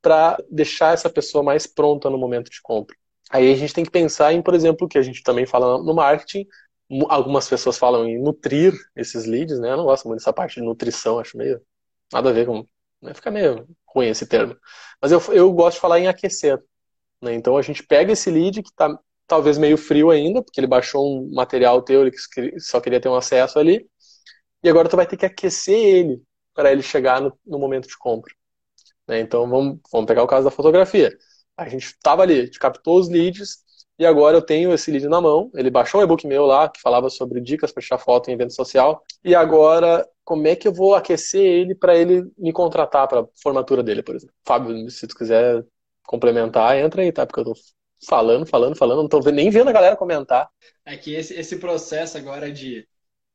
para 0.00 0.38
deixar 0.50 0.94
essa 0.94 1.10
pessoa 1.10 1.42
mais 1.42 1.66
pronta 1.66 2.08
no 2.08 2.18
momento 2.18 2.50
de 2.50 2.60
compra? 2.62 2.96
Aí 3.30 3.52
a 3.52 3.56
gente 3.56 3.74
tem 3.74 3.84
que 3.84 3.90
pensar 3.90 4.32
em, 4.32 4.42
por 4.42 4.54
exemplo, 4.54 4.88
que 4.88 4.98
a 4.98 5.02
gente 5.02 5.22
também 5.22 5.46
fala 5.46 5.82
no 5.82 5.94
marketing, 5.94 6.46
algumas 7.08 7.48
pessoas 7.48 7.76
falam 7.76 8.06
em 8.06 8.22
nutrir 8.22 8.72
esses 8.94 9.26
leads, 9.26 9.58
né? 9.58 9.72
Eu 9.72 9.78
não 9.78 9.84
gosto 9.84 10.06
muito 10.06 10.20
dessa 10.20 10.32
parte 10.32 10.56
de 10.56 10.62
nutrição, 10.66 11.18
acho 11.18 11.36
meio 11.36 11.60
nada 12.12 12.30
a 12.30 12.32
ver 12.32 12.46
com. 12.46 12.66
Né? 13.02 13.14
Fica 13.14 13.30
meio 13.30 13.66
ruim 13.86 14.08
esse 14.08 14.26
termo. 14.26 14.56
Mas 15.00 15.12
eu, 15.12 15.20
eu 15.32 15.52
gosto 15.52 15.76
de 15.76 15.80
falar 15.80 15.98
em 16.00 16.08
aquecer. 16.08 16.62
Né? 17.22 17.34
Então 17.34 17.56
a 17.56 17.62
gente 17.62 17.82
pega 17.82 18.12
esse 18.12 18.30
lead 18.30 18.62
que 18.62 18.70
está 18.70 18.96
talvez 19.26 19.58
meio 19.58 19.76
frio 19.76 20.10
ainda, 20.10 20.42
porque 20.42 20.60
ele 20.60 20.66
baixou 20.66 21.04
um 21.04 21.34
material 21.34 21.82
teu, 21.82 22.02
ele 22.02 22.12
só 22.58 22.80
queria 22.80 23.00
ter 23.00 23.08
um 23.08 23.16
acesso 23.16 23.58
ali, 23.58 23.88
e 24.62 24.68
agora 24.68 24.88
tu 24.88 24.96
vai 24.96 25.06
ter 25.06 25.16
que 25.16 25.26
aquecer 25.26 25.74
ele 25.76 26.22
para 26.54 26.72
ele 26.72 26.82
chegar 26.82 27.20
no, 27.20 27.36
no, 27.46 27.58
momento 27.58 27.88
de 27.88 27.98
compra. 27.98 28.32
Né? 29.08 29.20
Então 29.20 29.48
vamos, 29.48 29.80
vamos 29.92 30.06
pegar 30.06 30.22
o 30.22 30.26
caso 30.28 30.44
da 30.44 30.50
fotografia. 30.50 31.16
A 31.56 31.68
gente 31.68 31.86
estava 31.86 32.22
ali, 32.22 32.40
a 32.40 32.44
gente 32.44 32.58
captou 32.58 32.98
os 32.98 33.08
leads, 33.08 33.64
e 33.98 34.04
agora 34.04 34.36
eu 34.36 34.42
tenho 34.42 34.72
esse 34.72 34.90
lead 34.90 35.08
na 35.08 35.20
mão. 35.20 35.50
Ele 35.54 35.70
baixou 35.70 36.00
um 36.00 36.04
e-book 36.04 36.26
meu 36.26 36.44
lá, 36.44 36.68
que 36.68 36.80
falava 36.80 37.08
sobre 37.08 37.40
dicas 37.40 37.72
para 37.72 37.82
tirar 37.82 37.98
foto 37.98 38.30
em 38.30 38.34
evento 38.34 38.52
social. 38.52 39.02
E 39.24 39.34
agora, 39.34 40.06
como 40.22 40.46
é 40.46 40.54
que 40.54 40.68
eu 40.68 40.72
vou 40.72 40.94
aquecer 40.94 41.40
ele 41.40 41.74
para 41.74 41.96
ele 41.96 42.30
me 42.36 42.52
contratar 42.52 43.08
para 43.08 43.26
formatura 43.42 43.82
dele, 43.82 44.02
por 44.02 44.14
exemplo? 44.14 44.34
Fábio, 44.44 44.90
se 44.90 45.06
tu 45.06 45.16
quiser 45.16 45.64
complementar, 46.06 46.76
entra 46.78 47.02
aí, 47.02 47.10
tá? 47.10 47.26
Porque 47.26 47.40
eu 47.40 47.44
tô 47.44 47.54
falando, 48.06 48.46
falando, 48.46 48.76
falando, 48.76 49.02
não 49.02 49.08
tô 49.08 49.20
nem 49.30 49.48
vendo 49.48 49.68
a 49.68 49.72
galera 49.72 49.96
comentar. 49.96 50.48
É 50.84 50.96
que 50.96 51.14
esse, 51.14 51.34
esse 51.34 51.58
processo 51.58 52.18
agora 52.18 52.52
de, 52.52 52.86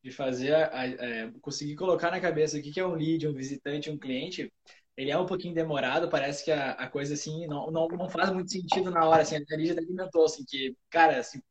de 0.04 0.12
fazer, 0.12 0.54
a, 0.54 0.70
a, 0.72 0.86
é, 0.86 1.32
conseguir 1.42 1.76
colocar 1.76 2.12
na 2.12 2.22
cabeça 2.22 2.58
o 2.58 2.62
que, 2.62 2.72
que 2.72 2.80
é 2.80 2.86
um 2.86 2.94
lead, 2.94 3.28
um 3.28 3.34
visitante, 3.34 3.90
um 3.90 3.98
cliente, 3.98 4.52
ele 4.98 5.12
é 5.12 5.18
um 5.18 5.26
pouquinho 5.26 5.54
demorado, 5.54 6.10
parece 6.10 6.44
que 6.44 6.52
a, 6.52 6.72
a 6.72 6.88
coisa 6.88 7.14
assim 7.14 7.48
não, 7.48 7.72
não, 7.72 7.88
não 7.88 8.10
faz 8.10 8.32
muito 8.32 8.52
sentido 8.52 8.92
na 8.92 9.06
hora, 9.06 9.22
assim, 9.22 9.36
a 9.36 9.56
Lígia 9.56 9.78
alimentou, 9.78 10.26
assim, 10.26 10.44
que, 10.46 10.76
cara, 10.90 11.20
assim, 11.20 11.42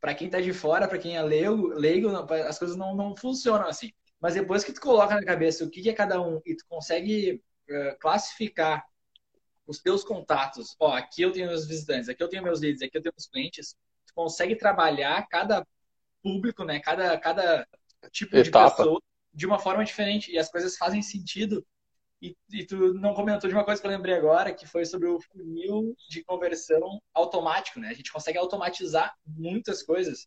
para 0.00 0.14
quem 0.14 0.28
tá 0.28 0.40
de 0.40 0.52
fora, 0.52 0.86
para 0.86 0.98
quem 0.98 1.16
é 1.16 1.22
leigo, 1.22 1.68
leigo, 1.68 2.10
as 2.10 2.58
coisas 2.58 2.76
não, 2.76 2.94
não 2.94 3.16
funcionam 3.16 3.66
assim. 3.66 3.90
Mas 4.20 4.34
depois 4.34 4.62
que 4.62 4.72
tu 4.72 4.80
coloca 4.80 5.14
na 5.14 5.24
cabeça 5.24 5.64
o 5.64 5.70
que, 5.70 5.80
que 5.80 5.88
é 5.88 5.94
cada 5.94 6.20
um 6.20 6.42
e 6.44 6.54
tu 6.54 6.64
consegue 6.68 7.42
uh, 7.70 7.98
classificar 7.98 8.84
os 9.66 9.78
teus 9.78 10.04
contatos, 10.04 10.76
ó, 10.78 10.92
aqui 10.92 11.22
eu 11.22 11.32
tenho 11.32 11.46
meus 11.46 11.66
visitantes, 11.66 12.08
aqui 12.10 12.22
eu 12.22 12.28
tenho 12.28 12.42
meus 12.42 12.60
leads, 12.60 12.82
aqui 12.82 12.98
eu 12.98 13.02
tenho 13.02 13.14
meus 13.16 13.26
clientes, 13.26 13.74
tu 14.06 14.12
consegue 14.14 14.56
trabalhar 14.56 15.26
cada 15.28 15.66
público, 16.22 16.64
né, 16.64 16.80
cada, 16.80 17.18
cada 17.18 17.66
tipo 18.12 18.36
Etapa. 18.36 18.68
de 18.68 18.76
pessoa 18.76 19.02
de 19.32 19.46
uma 19.46 19.58
forma 19.58 19.84
diferente 19.84 20.30
e 20.30 20.38
as 20.38 20.50
coisas 20.50 20.76
fazem 20.76 21.00
sentido. 21.00 21.66
E, 22.24 22.34
e, 22.50 22.64
tu 22.64 22.94
não 22.94 23.12
comentou 23.12 23.50
de 23.50 23.54
uma 23.54 23.66
coisa 23.66 23.78
que 23.78 23.86
eu 23.86 23.90
lembrei 23.90 24.14
agora, 24.14 24.54
que 24.54 24.66
foi 24.66 24.86
sobre 24.86 25.06
o 25.06 25.20
funil 25.20 25.94
de 26.08 26.24
conversão 26.24 26.98
automático, 27.12 27.78
né? 27.78 27.88
A 27.88 27.92
gente 27.92 28.10
consegue 28.10 28.38
automatizar 28.38 29.14
muitas 29.26 29.82
coisas. 29.82 30.26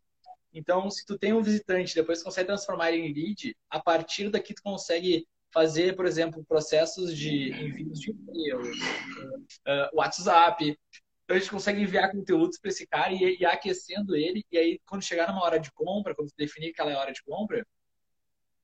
Então, 0.53 0.91
se 0.91 1.03
tu 1.07 1.17
tem 1.17 1.33
um 1.33 1.41
visitante, 1.41 1.95
depois 1.95 2.19
tu 2.19 2.25
consegue 2.25 2.45
transformar 2.45 2.91
ele 2.91 3.07
em 3.07 3.13
lead, 3.13 3.55
a 3.67 3.79
partir 3.79 4.29
daqui 4.29 4.53
tu 4.53 4.61
consegue 4.61 5.25
fazer, 5.51 5.95
por 5.95 6.05
exemplo, 6.05 6.45
processos 6.45 7.17
de 7.17 7.49
envios 7.49 7.99
de 7.99 8.11
e-mail, 8.11 8.61
uh, 8.61 9.97
WhatsApp. 9.97 10.77
Então 11.23 11.35
a 11.35 11.39
gente 11.39 11.49
consegue 11.49 11.81
enviar 11.81 12.11
conteúdos 12.11 12.59
para 12.59 12.69
esse 12.69 12.85
cara 12.85 13.11
e 13.11 13.37
ir 13.39 13.45
aquecendo 13.45 14.15
ele. 14.15 14.45
E 14.51 14.57
aí, 14.57 14.79
quando 14.85 15.03
chegar 15.03 15.27
numa 15.27 15.43
hora 15.43 15.59
de 15.59 15.71
compra, 15.71 16.13
quando 16.13 16.29
definir 16.37 16.73
que 16.73 16.79
ela 16.79 16.91
é 16.91 16.95
hora 16.95 17.11
de 17.11 17.23
compra, 17.23 17.65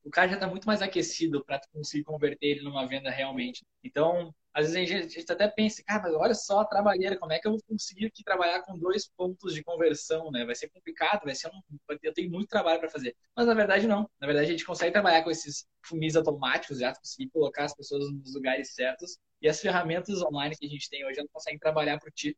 o 0.04 0.10
cara 0.10 0.28
já 0.28 0.36
está 0.36 0.48
muito 0.48 0.66
mais 0.66 0.82
aquecido 0.82 1.44
para 1.44 1.62
conseguir 1.72 2.04
converter 2.04 2.48
ele 2.48 2.62
numa 2.62 2.86
venda 2.86 3.10
realmente. 3.10 3.66
Então, 3.84 4.34
às 4.54 4.72
vezes 4.72 4.92
a 4.92 5.08
gente, 5.08 5.32
até 5.32 5.48
pensa, 5.48 5.84
cara, 5.84 6.04
mas 6.04 6.14
olha 6.14 6.34
só 6.36 6.60
a 6.60 6.66
trabalheira, 6.66 7.18
como 7.18 7.32
é 7.34 7.40
que 7.40 7.48
eu 7.48 7.52
vou 7.54 7.62
conseguir 7.68 8.06
aqui 8.06 8.24
trabalhar 8.24 8.62
com 8.62 8.78
dois 8.78 9.08
pontos 9.08 9.54
de 9.54 9.64
conversão, 9.64 10.30
né? 10.30 10.46
Vai 10.46 10.54
ser 10.54 10.70
complicado, 10.70 11.24
vai 11.24 11.34
ser 11.34 11.48
um, 11.48 11.60
eu 12.04 12.14
tenho 12.14 12.30
muito 12.30 12.50
trabalho 12.50 12.80
para 12.80 12.90
fazer. 12.90 13.16
Mas 13.36 13.48
na 13.48 13.54
verdade 13.54 13.88
não. 13.88 14.08
Na 14.20 14.28
verdade 14.28 14.48
a 14.48 14.52
gente 14.52 14.66
consegue 14.66 14.92
trabalhar 14.92 15.24
com 15.24 15.32
esses 15.32 15.66
funis 15.82 16.16
automáticos, 16.16 16.80
já 16.80 16.94
conseguir 16.94 17.30
colocar 17.32 17.64
as 17.64 17.76
pessoas 17.76 18.12
nos 18.12 18.36
lugares 18.36 18.76
certos 18.76 19.18
e 19.42 19.50
as 19.50 19.60
ferramentas 19.60 20.22
online 20.22 20.56
que 20.56 20.66
a 20.66 20.70
gente 20.70 20.90
tem 20.90 21.06
hoje, 21.06 21.20
elas 21.20 21.32
conseguem 21.32 21.60
trabalhar 21.60 21.98
por 22.00 22.12
ti. 22.12 22.38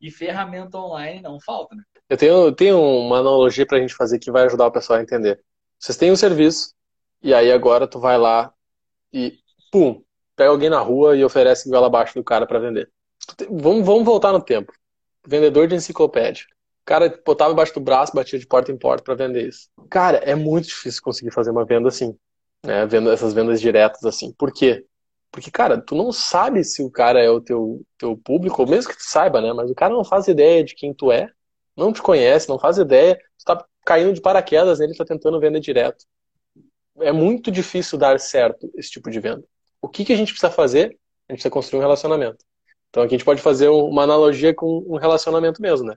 E 0.00 0.10
ferramenta 0.10 0.78
online 0.78 1.20
não 1.20 1.38
falta, 1.40 1.74
né? 1.74 1.82
Eu 2.08 2.16
tenho, 2.16 2.52
tenho 2.52 2.80
uma 2.80 3.18
analogia 3.18 3.66
para 3.66 3.78
a 3.78 3.80
gente 3.80 3.94
fazer 3.94 4.18
que 4.18 4.30
vai 4.30 4.44
ajudar 4.44 4.66
o 4.66 4.72
pessoal 4.72 4.98
a 4.98 5.02
entender. 5.02 5.42
Vocês 5.78 5.96
têm 5.96 6.12
um 6.12 6.16
serviço, 6.16 6.74
e 7.22 7.34
aí 7.34 7.50
agora 7.52 7.86
tu 7.86 7.98
vai 7.98 8.18
lá 8.18 8.52
e 9.12 9.38
pum, 9.70 10.02
pega 10.36 10.50
alguém 10.50 10.70
na 10.70 10.80
rua 10.80 11.16
e 11.16 11.24
oferece 11.24 11.68
goela 11.68 11.86
abaixo 11.86 12.14
do 12.14 12.24
cara 12.24 12.46
para 12.46 12.58
vender. 12.58 12.90
Vamos, 13.50 13.84
vamos 13.84 14.04
voltar 14.04 14.32
no 14.32 14.40
tempo. 14.40 14.72
Vendedor 15.26 15.66
de 15.68 15.74
enciclopédia. 15.74 16.44
O 16.82 16.86
cara 16.86 17.20
botava 17.24 17.52
embaixo 17.52 17.74
do 17.74 17.80
braço, 17.80 18.14
batia 18.14 18.38
de 18.38 18.46
porta 18.46 18.72
em 18.72 18.76
porta 18.76 19.04
para 19.04 19.14
vender 19.14 19.48
isso. 19.48 19.68
Cara, 19.88 20.18
é 20.18 20.34
muito 20.34 20.68
difícil 20.68 21.02
conseguir 21.02 21.30
fazer 21.30 21.50
uma 21.50 21.64
venda 21.64 21.88
assim. 21.88 22.16
Né? 22.64 22.86
Vendo 22.86 23.10
essas 23.10 23.32
vendas 23.32 23.60
diretas 23.60 24.04
assim. 24.04 24.32
Por 24.32 24.52
quê? 24.52 24.84
Porque, 25.30 25.50
cara, 25.50 25.80
tu 25.80 25.94
não 25.94 26.10
sabe 26.10 26.64
se 26.64 26.82
o 26.82 26.90
cara 26.90 27.20
é 27.20 27.30
o 27.30 27.40
teu, 27.40 27.82
teu 27.96 28.16
público, 28.16 28.62
ou 28.62 28.68
mesmo 28.68 28.90
que 28.90 28.96
tu 28.96 29.04
saiba, 29.04 29.40
né? 29.40 29.52
Mas 29.52 29.70
o 29.70 29.74
cara 29.74 29.94
não 29.94 30.04
faz 30.04 30.26
ideia 30.26 30.64
de 30.64 30.74
quem 30.74 30.92
tu 30.92 31.12
é, 31.12 31.30
não 31.76 31.92
te 31.92 32.02
conhece, 32.02 32.48
não 32.48 32.58
faz 32.58 32.78
ideia, 32.78 33.16
tu 33.38 33.44
tá 33.44 33.64
caindo 33.84 34.12
de 34.12 34.20
paraquedas 34.20 34.80
nele, 34.80 34.96
tá 34.96 35.04
tentando 35.04 35.38
vender 35.38 35.60
direto. 35.60 36.04
É 37.02 37.12
muito 37.12 37.50
difícil 37.50 37.98
dar 37.98 38.18
certo 38.20 38.70
esse 38.76 38.90
tipo 38.90 39.10
de 39.10 39.20
venda. 39.20 39.44
O 39.80 39.88
que, 39.88 40.04
que 40.04 40.12
a 40.12 40.16
gente 40.16 40.32
precisa 40.32 40.50
fazer? 40.52 40.86
A 41.28 41.32
gente 41.32 41.38
precisa 41.38 41.50
construir 41.50 41.78
um 41.78 41.82
relacionamento. 41.82 42.44
Então 42.90 43.02
aqui 43.02 43.14
a 43.14 43.18
gente 43.18 43.24
pode 43.24 43.40
fazer 43.40 43.68
uma 43.68 44.02
analogia 44.02 44.54
com 44.54 44.84
um 44.86 44.96
relacionamento 44.96 45.62
mesmo, 45.62 45.86
né? 45.86 45.96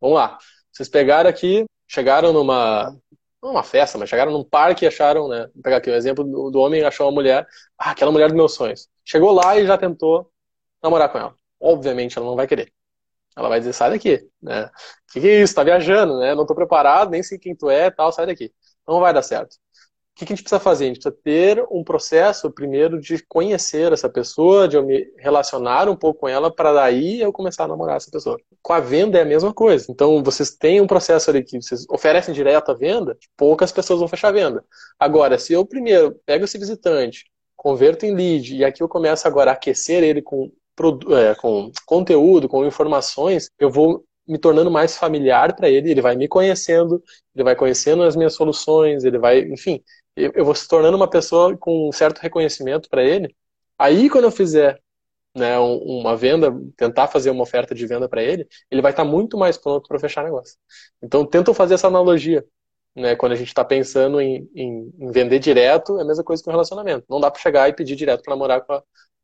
Vamos 0.00 0.16
lá. 0.16 0.38
Vocês 0.72 0.88
pegaram 0.88 1.28
aqui, 1.28 1.64
chegaram 1.86 2.32
numa, 2.32 2.96
não 3.42 3.50
uma 3.50 3.62
festa, 3.62 3.98
mas 3.98 4.08
chegaram 4.08 4.32
num 4.32 4.44
parque 4.44 4.84
e 4.84 4.88
acharam, 4.88 5.28
né? 5.28 5.48
Vou 5.54 5.62
pegar 5.62 5.78
aqui 5.78 5.90
o 5.90 5.92
um 5.92 5.96
exemplo 5.96 6.24
do, 6.24 6.60
homem 6.60 6.82
achou 6.84 7.06
uma 7.06 7.12
mulher, 7.12 7.46
ah, 7.78 7.90
aquela 7.90 8.12
mulher 8.12 8.28
dos 8.28 8.36
meus 8.36 8.54
sonhos. 8.54 8.88
Chegou 9.04 9.32
lá 9.32 9.58
e 9.58 9.66
já 9.66 9.76
tentou 9.76 10.30
namorar 10.82 11.10
com 11.10 11.18
ela. 11.18 11.34
Obviamente 11.60 12.16
ela 12.16 12.26
não 12.26 12.36
vai 12.36 12.46
querer. 12.46 12.72
Ela 13.36 13.48
vai 13.48 13.58
dizer, 13.60 13.72
sai 13.72 13.90
daqui, 13.90 14.28
né? 14.42 14.66
O 14.66 15.12
que, 15.12 15.20
que 15.20 15.28
é 15.28 15.42
isso? 15.42 15.54
Tá 15.54 15.64
viajando, 15.64 16.18
né? 16.20 16.34
Não 16.34 16.46
tô 16.46 16.54
preparado, 16.54 17.10
nem 17.10 17.22
sei 17.22 17.38
quem 17.38 17.54
tu 17.54 17.70
é, 17.70 17.90
tal, 17.90 18.12
sai 18.12 18.26
daqui. 18.26 18.52
Não 18.86 19.00
vai 19.00 19.12
dar 19.12 19.22
certo 19.22 19.56
que, 20.18 20.26
que 20.26 20.32
a 20.32 20.36
gente 20.36 20.42
precisa 20.42 20.58
fazer? 20.58 20.84
A 20.84 20.86
gente 20.88 21.00
precisa 21.00 21.22
ter 21.22 21.64
um 21.70 21.84
processo, 21.84 22.50
primeiro, 22.50 23.00
de 23.00 23.22
conhecer 23.28 23.92
essa 23.92 24.08
pessoa, 24.08 24.66
de 24.66 24.76
eu 24.76 24.84
me 24.84 25.06
relacionar 25.16 25.88
um 25.88 25.94
pouco 25.94 26.20
com 26.20 26.28
ela, 26.28 26.52
para 26.52 26.72
daí 26.72 27.20
eu 27.20 27.32
começar 27.32 27.64
a 27.64 27.68
namorar 27.68 27.96
essa 27.96 28.10
pessoa. 28.10 28.36
Com 28.60 28.72
a 28.72 28.80
venda 28.80 29.16
é 29.18 29.22
a 29.22 29.24
mesma 29.24 29.54
coisa. 29.54 29.86
Então, 29.88 30.22
vocês 30.24 30.50
têm 30.50 30.80
um 30.80 30.88
processo 30.88 31.30
ali 31.30 31.44
que 31.44 31.62
vocês 31.62 31.86
oferecem 31.88 32.34
direto 32.34 32.70
a 32.70 32.74
venda, 32.74 33.16
poucas 33.36 33.70
pessoas 33.70 34.00
vão 34.00 34.08
fechar 34.08 34.28
a 34.28 34.32
venda. 34.32 34.64
Agora, 34.98 35.38
se 35.38 35.52
eu 35.52 35.64
primeiro 35.64 36.20
pego 36.26 36.44
esse 36.44 36.58
visitante, 36.58 37.24
converto 37.56 38.04
em 38.04 38.12
lead, 38.12 38.56
e 38.56 38.64
aqui 38.64 38.82
eu 38.82 38.88
começo 38.88 39.26
agora 39.28 39.52
a 39.52 39.54
aquecer 39.54 40.02
ele 40.02 40.20
com, 40.20 40.50
é, 41.16 41.34
com 41.36 41.70
conteúdo, 41.86 42.48
com 42.48 42.66
informações, 42.66 43.50
eu 43.56 43.70
vou 43.70 44.04
me 44.28 44.38
tornando 44.38 44.70
mais 44.70 44.96
familiar 44.96 45.56
para 45.56 45.70
ele, 45.70 45.90
ele 45.90 46.02
vai 46.02 46.14
me 46.14 46.28
conhecendo, 46.28 47.02
ele 47.34 47.42
vai 47.42 47.56
conhecendo 47.56 48.02
as 48.02 48.14
minhas 48.14 48.34
soluções, 48.34 49.02
ele 49.04 49.18
vai, 49.18 49.40
enfim, 49.40 49.82
eu 50.34 50.44
vou 50.44 50.54
se 50.54 50.66
tornando 50.68 50.96
uma 50.96 51.08
pessoa 51.08 51.56
com 51.56 51.88
um 51.88 51.92
certo 51.92 52.18
reconhecimento 52.18 52.88
para 52.88 53.02
ele. 53.04 53.34
Aí, 53.78 54.10
quando 54.10 54.24
eu 54.24 54.30
fizer 54.30 54.80
né, 55.34 55.58
uma 55.58 56.16
venda, 56.16 56.52
tentar 56.76 57.08
fazer 57.08 57.30
uma 57.30 57.42
oferta 57.42 57.74
de 57.74 57.86
venda 57.86 58.08
para 58.08 58.22
ele, 58.22 58.46
ele 58.70 58.82
vai 58.82 58.92
estar 58.92 59.04
tá 59.04 59.08
muito 59.08 59.38
mais 59.38 59.56
pronto 59.56 59.86
para 59.88 59.98
fechar 59.98 60.24
negócio. 60.24 60.56
Então, 61.02 61.24
tento 61.24 61.54
fazer 61.54 61.74
essa 61.74 61.86
analogia. 61.86 62.44
Né, 62.96 63.14
quando 63.14 63.32
a 63.32 63.36
gente 63.36 63.48
está 63.48 63.64
pensando 63.64 64.20
em, 64.20 64.50
em, 64.56 64.92
em, 64.98 65.12
vender 65.12 65.38
direto, 65.38 65.98
é 65.98 66.02
a 66.02 66.04
mesma 66.04 66.24
coisa 66.24 66.42
que 66.42 66.48
um 66.48 66.52
relacionamento. 66.52 67.06
Não 67.08 67.20
dá 67.20 67.30
para 67.30 67.40
chegar 67.40 67.68
e 67.68 67.72
pedir 67.72 67.94
direto 67.94 68.22
para 68.24 68.32
namorar 68.34 68.64
com 68.64 68.72
a, 68.72 68.82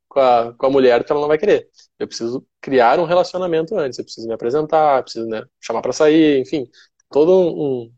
com, 0.08 0.20
a, 0.20 0.54
com 0.54 0.66
a 0.66 0.70
mulher 0.70 1.02
que 1.04 1.10
ela 1.10 1.20
não 1.20 1.28
vai 1.28 1.38
querer. 1.38 1.68
Eu 1.98 2.06
preciso 2.06 2.46
criar 2.60 3.00
um 3.00 3.04
relacionamento 3.04 3.76
antes. 3.76 3.98
Eu 3.98 4.04
preciso 4.04 4.28
me 4.28 4.34
apresentar, 4.34 5.02
preciso 5.02 5.26
né, 5.26 5.44
chamar 5.60 5.82
para 5.82 5.92
sair, 5.92 6.40
enfim, 6.40 6.68
todo 7.10 7.32
um, 7.32 7.92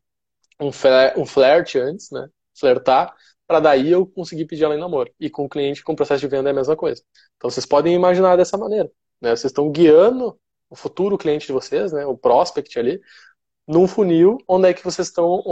um, 0.60 0.70
um 1.18 1.26
flerte 1.26 1.78
antes, 1.78 2.10
né? 2.10 2.26
Flertar, 2.58 3.14
para 3.46 3.60
daí 3.60 3.90
eu 3.90 4.06
conseguir 4.06 4.46
pedir 4.46 4.64
ela 4.64 4.74
em 4.74 4.80
namoro. 4.80 5.12
E 5.20 5.30
com 5.30 5.44
o 5.44 5.48
cliente, 5.48 5.84
com 5.84 5.92
o 5.92 5.96
processo 5.96 6.20
de 6.20 6.28
venda 6.28 6.50
é 6.50 6.52
a 6.52 6.54
mesma 6.54 6.76
coisa. 6.76 7.02
Então 7.36 7.48
vocês 7.50 7.66
podem 7.66 7.94
imaginar 7.94 8.36
dessa 8.36 8.58
maneira. 8.58 8.90
Né? 9.20 9.30
Vocês 9.30 9.50
estão 9.50 9.70
guiando 9.70 10.38
o 10.68 10.76
futuro 10.76 11.16
cliente 11.16 11.46
de 11.46 11.52
vocês, 11.52 11.92
né? 11.92 12.04
o 12.06 12.16
prospect 12.16 12.78
ali, 12.78 13.00
num 13.66 13.86
funil 13.86 14.38
onde 14.48 14.68
é 14.68 14.74
que 14.74 14.84
vocês 14.84 15.08
estão 15.08 15.42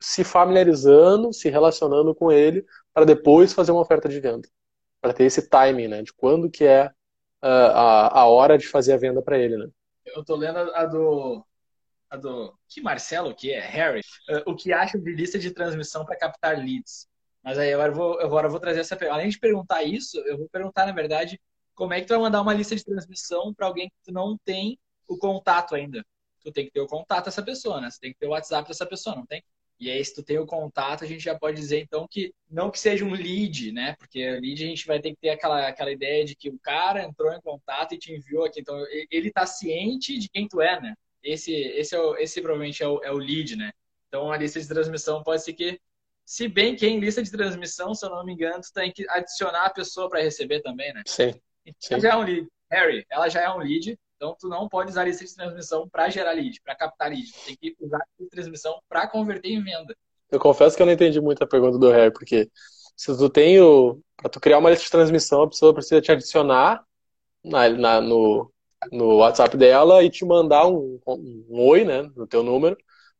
se 0.00 0.24
familiarizando, 0.24 1.32
se 1.32 1.48
relacionando 1.48 2.14
com 2.14 2.30
ele, 2.30 2.64
para 2.92 3.04
depois 3.04 3.52
fazer 3.52 3.72
uma 3.72 3.80
oferta 3.80 4.08
de 4.08 4.20
venda. 4.20 4.46
Para 5.00 5.12
ter 5.12 5.24
esse 5.24 5.48
timing, 5.48 5.88
né? 5.88 6.02
De 6.02 6.12
quando 6.12 6.50
que 6.50 6.64
é 6.64 6.86
uh, 6.86 7.72
a, 7.72 8.20
a 8.20 8.26
hora 8.26 8.58
de 8.58 8.66
fazer 8.66 8.92
a 8.92 8.98
venda 8.98 9.22
para 9.22 9.38
ele, 9.38 9.56
né? 9.56 9.68
Eu 10.04 10.24
tô 10.24 10.36
lendo 10.36 10.58
a 10.58 10.86
do 10.86 11.36
a 11.38 11.42
do 12.16 12.56
que 12.68 12.80
Marcelo, 12.80 13.34
que 13.34 13.52
é 13.52 13.60
Harry, 13.60 14.00
uh, 14.28 14.50
o 14.50 14.54
que 14.54 14.72
acham 14.72 15.00
de 15.00 15.12
lista 15.12 15.38
de 15.38 15.50
transmissão 15.50 16.04
para 16.04 16.16
captar 16.16 16.56
leads. 16.58 17.08
Mas 17.42 17.58
aí 17.58 17.72
agora 17.72 17.92
eu 17.92 17.96
vou, 17.96 18.20
agora 18.20 18.48
vou 18.48 18.60
trazer 18.60 18.80
essa. 18.80 18.98
Além 19.10 19.28
de 19.28 19.38
perguntar 19.38 19.82
isso, 19.82 20.18
eu 20.20 20.38
vou 20.38 20.48
perguntar, 20.48 20.86
na 20.86 20.92
verdade, 20.92 21.38
como 21.74 21.92
é 21.92 22.00
que 22.00 22.06
tu 22.06 22.14
vai 22.14 22.20
mandar 22.20 22.40
uma 22.40 22.54
lista 22.54 22.74
de 22.74 22.84
transmissão 22.84 23.52
para 23.52 23.66
alguém 23.66 23.88
que 23.88 23.96
tu 24.04 24.12
não 24.12 24.38
tem 24.44 24.78
o 25.08 25.18
contato 25.18 25.74
ainda. 25.74 26.04
Tu 26.42 26.52
tem 26.52 26.66
que 26.66 26.72
ter 26.72 26.80
o 26.80 26.86
contato 26.86 27.26
dessa 27.26 27.42
pessoa, 27.42 27.80
né? 27.80 27.90
Você 27.90 28.00
tem 28.00 28.12
que 28.12 28.18
ter 28.18 28.26
o 28.26 28.30
WhatsApp 28.30 28.68
dessa 28.68 28.86
pessoa, 28.86 29.16
não 29.16 29.26
tem? 29.26 29.42
E 29.80 29.90
aí, 29.90 30.04
se 30.04 30.14
tu 30.14 30.22
tem 30.22 30.38
o 30.38 30.46
contato, 30.46 31.04
a 31.04 31.06
gente 31.06 31.22
já 31.22 31.36
pode 31.36 31.56
dizer, 31.56 31.80
então, 31.80 32.06
que 32.08 32.32
não 32.48 32.70
que 32.70 32.78
seja 32.78 33.04
um 33.04 33.12
lead, 33.12 33.72
né? 33.72 33.96
Porque 33.98 34.18
lead 34.40 34.64
a 34.64 34.68
gente 34.68 34.86
vai 34.86 35.00
ter 35.00 35.10
que 35.10 35.16
ter 35.20 35.30
aquela, 35.30 35.66
aquela 35.68 35.90
ideia 35.92 36.24
de 36.24 36.36
que 36.36 36.48
o 36.48 36.58
cara 36.58 37.02
entrou 37.02 37.32
em 37.32 37.40
contato 37.40 37.94
e 37.94 37.98
te 37.98 38.12
enviou 38.12 38.44
aqui. 38.44 38.60
Então, 38.60 38.76
ele 39.10 39.32
tá 39.32 39.44
ciente 39.46 40.18
de 40.18 40.28
quem 40.28 40.46
tu 40.48 40.60
é, 40.60 40.80
né? 40.80 40.94
Esse, 41.24 41.52
esse, 41.52 41.94
é 41.94 41.98
o, 41.98 42.16
esse 42.16 42.40
provavelmente 42.40 42.82
é 42.82 42.88
o, 42.88 43.02
é 43.02 43.10
o 43.10 43.16
lead, 43.16 43.56
né? 43.56 43.72
Então, 44.08 44.30
a 44.30 44.36
lista 44.36 44.60
de 44.60 44.68
transmissão 44.68 45.22
pode 45.22 45.42
ser 45.42 45.54
que, 45.54 45.80
se 46.24 46.46
bem 46.46 46.76
que 46.76 46.86
em 46.86 47.00
lista 47.00 47.22
de 47.22 47.30
transmissão, 47.30 47.94
se 47.94 48.06
eu 48.06 48.10
não 48.10 48.24
me 48.24 48.32
engano, 48.32 48.60
tu 48.60 48.72
tem 48.72 48.92
que 48.92 49.08
adicionar 49.08 49.66
a 49.66 49.70
pessoa 49.70 50.08
para 50.08 50.22
receber 50.22 50.60
também, 50.60 50.92
né? 50.92 51.02
Sim. 51.06 51.34
Então, 51.66 51.98
já 51.98 52.10
é 52.10 52.16
um 52.16 52.22
lead. 52.22 52.46
Harry, 52.70 53.06
ela 53.10 53.28
já 53.28 53.42
é 53.42 53.50
um 53.50 53.58
lead, 53.58 53.98
então 54.16 54.36
tu 54.38 54.48
não 54.48 54.68
pode 54.68 54.90
usar 54.90 55.02
a 55.02 55.04
lista 55.04 55.24
de 55.24 55.34
transmissão 55.34 55.88
para 55.88 56.08
gerar 56.10 56.32
lead, 56.32 56.60
para 56.62 56.74
captar 56.74 57.10
lead. 57.10 57.32
Tu 57.32 57.44
tem 57.46 57.56
que 57.56 57.76
usar 57.80 57.98
a 57.98 58.06
lista 58.06 58.24
de 58.24 58.30
transmissão 58.30 58.80
para 58.88 59.06
converter 59.06 59.50
em 59.50 59.62
venda. 59.62 59.96
Eu 60.30 60.38
confesso 60.38 60.76
que 60.76 60.82
eu 60.82 60.86
não 60.86 60.92
entendi 60.92 61.20
muito 61.20 61.42
a 61.42 61.46
pergunta 61.46 61.78
do 61.78 61.90
Harry, 61.90 62.12
porque 62.12 62.50
se 62.96 63.16
tu 63.16 63.28
tem 63.28 63.60
o. 63.60 64.00
Para 64.16 64.30
tu 64.30 64.40
criar 64.40 64.58
uma 64.58 64.70
lista 64.70 64.84
de 64.84 64.90
transmissão, 64.90 65.42
a 65.42 65.48
pessoa 65.48 65.74
precisa 65.74 66.00
te 66.00 66.10
adicionar 66.10 66.84
na, 67.44 67.68
na, 67.68 68.00
no, 68.00 68.50
no 68.92 69.16
WhatsApp 69.16 69.56
dela 69.56 70.02
e 70.02 70.10
te 70.10 70.24
mandar 70.24 70.66
um, 70.66 70.98
um, 71.06 71.46
um 71.50 71.60
oi, 71.68 71.84
né, 71.84 72.02
no 72.16 72.26
teu 72.26 72.42
número, 72.42 72.76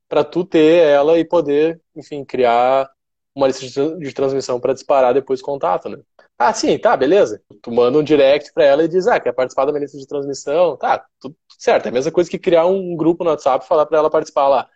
para 0.09 0.25
tu 0.25 0.45
ter 0.45 0.87
ela 0.87 1.19
e 1.19 1.25
poder, 1.25 1.81
enfim, 1.97 2.25
criar 2.25 2.91
uma 3.35 3.49
lista 3.49 3.67
de, 3.99 4.13
transmissão 4.13 4.61
para 4.61 4.73
disparar 4.73 5.13
depois 5.13 5.43
contato, 5.43 5.89
né? 5.89 5.99
Ah, 6.39 6.53
sim, 6.53 6.79
tá, 6.79 6.97
beleza. 6.97 7.43
Tu 7.63 7.71
manda 7.71 7.99
um 7.99 8.03
direct 8.03 8.53
para 8.53 8.65
ela 8.65 8.85
e 8.85 8.89
diz, 8.89 9.07
ah, 9.07 9.19
quer 9.21 9.33
participar 9.33 9.65
da 9.65 9.73
minha 9.73 9.83
lista 9.83 9.99
de 9.99 10.07
transmissão? 10.07 10.77
Tá, 10.77 11.05
tudo 11.21 11.37
certo. 11.59 11.87
É 11.87 11.89
a 11.89 11.93
mesma 11.93 12.13
coisa 12.13 12.31
que 12.31 12.39
criar 12.39 12.67
um 12.67 12.97
grupo 12.97 13.25
no 13.25 13.31
WhatsApp 13.31 13.65
e 13.65 13.69
falar 13.69 13.87
para 13.87 13.99
ela 13.99 14.11
participar 14.11 14.49
lá. 14.49 14.69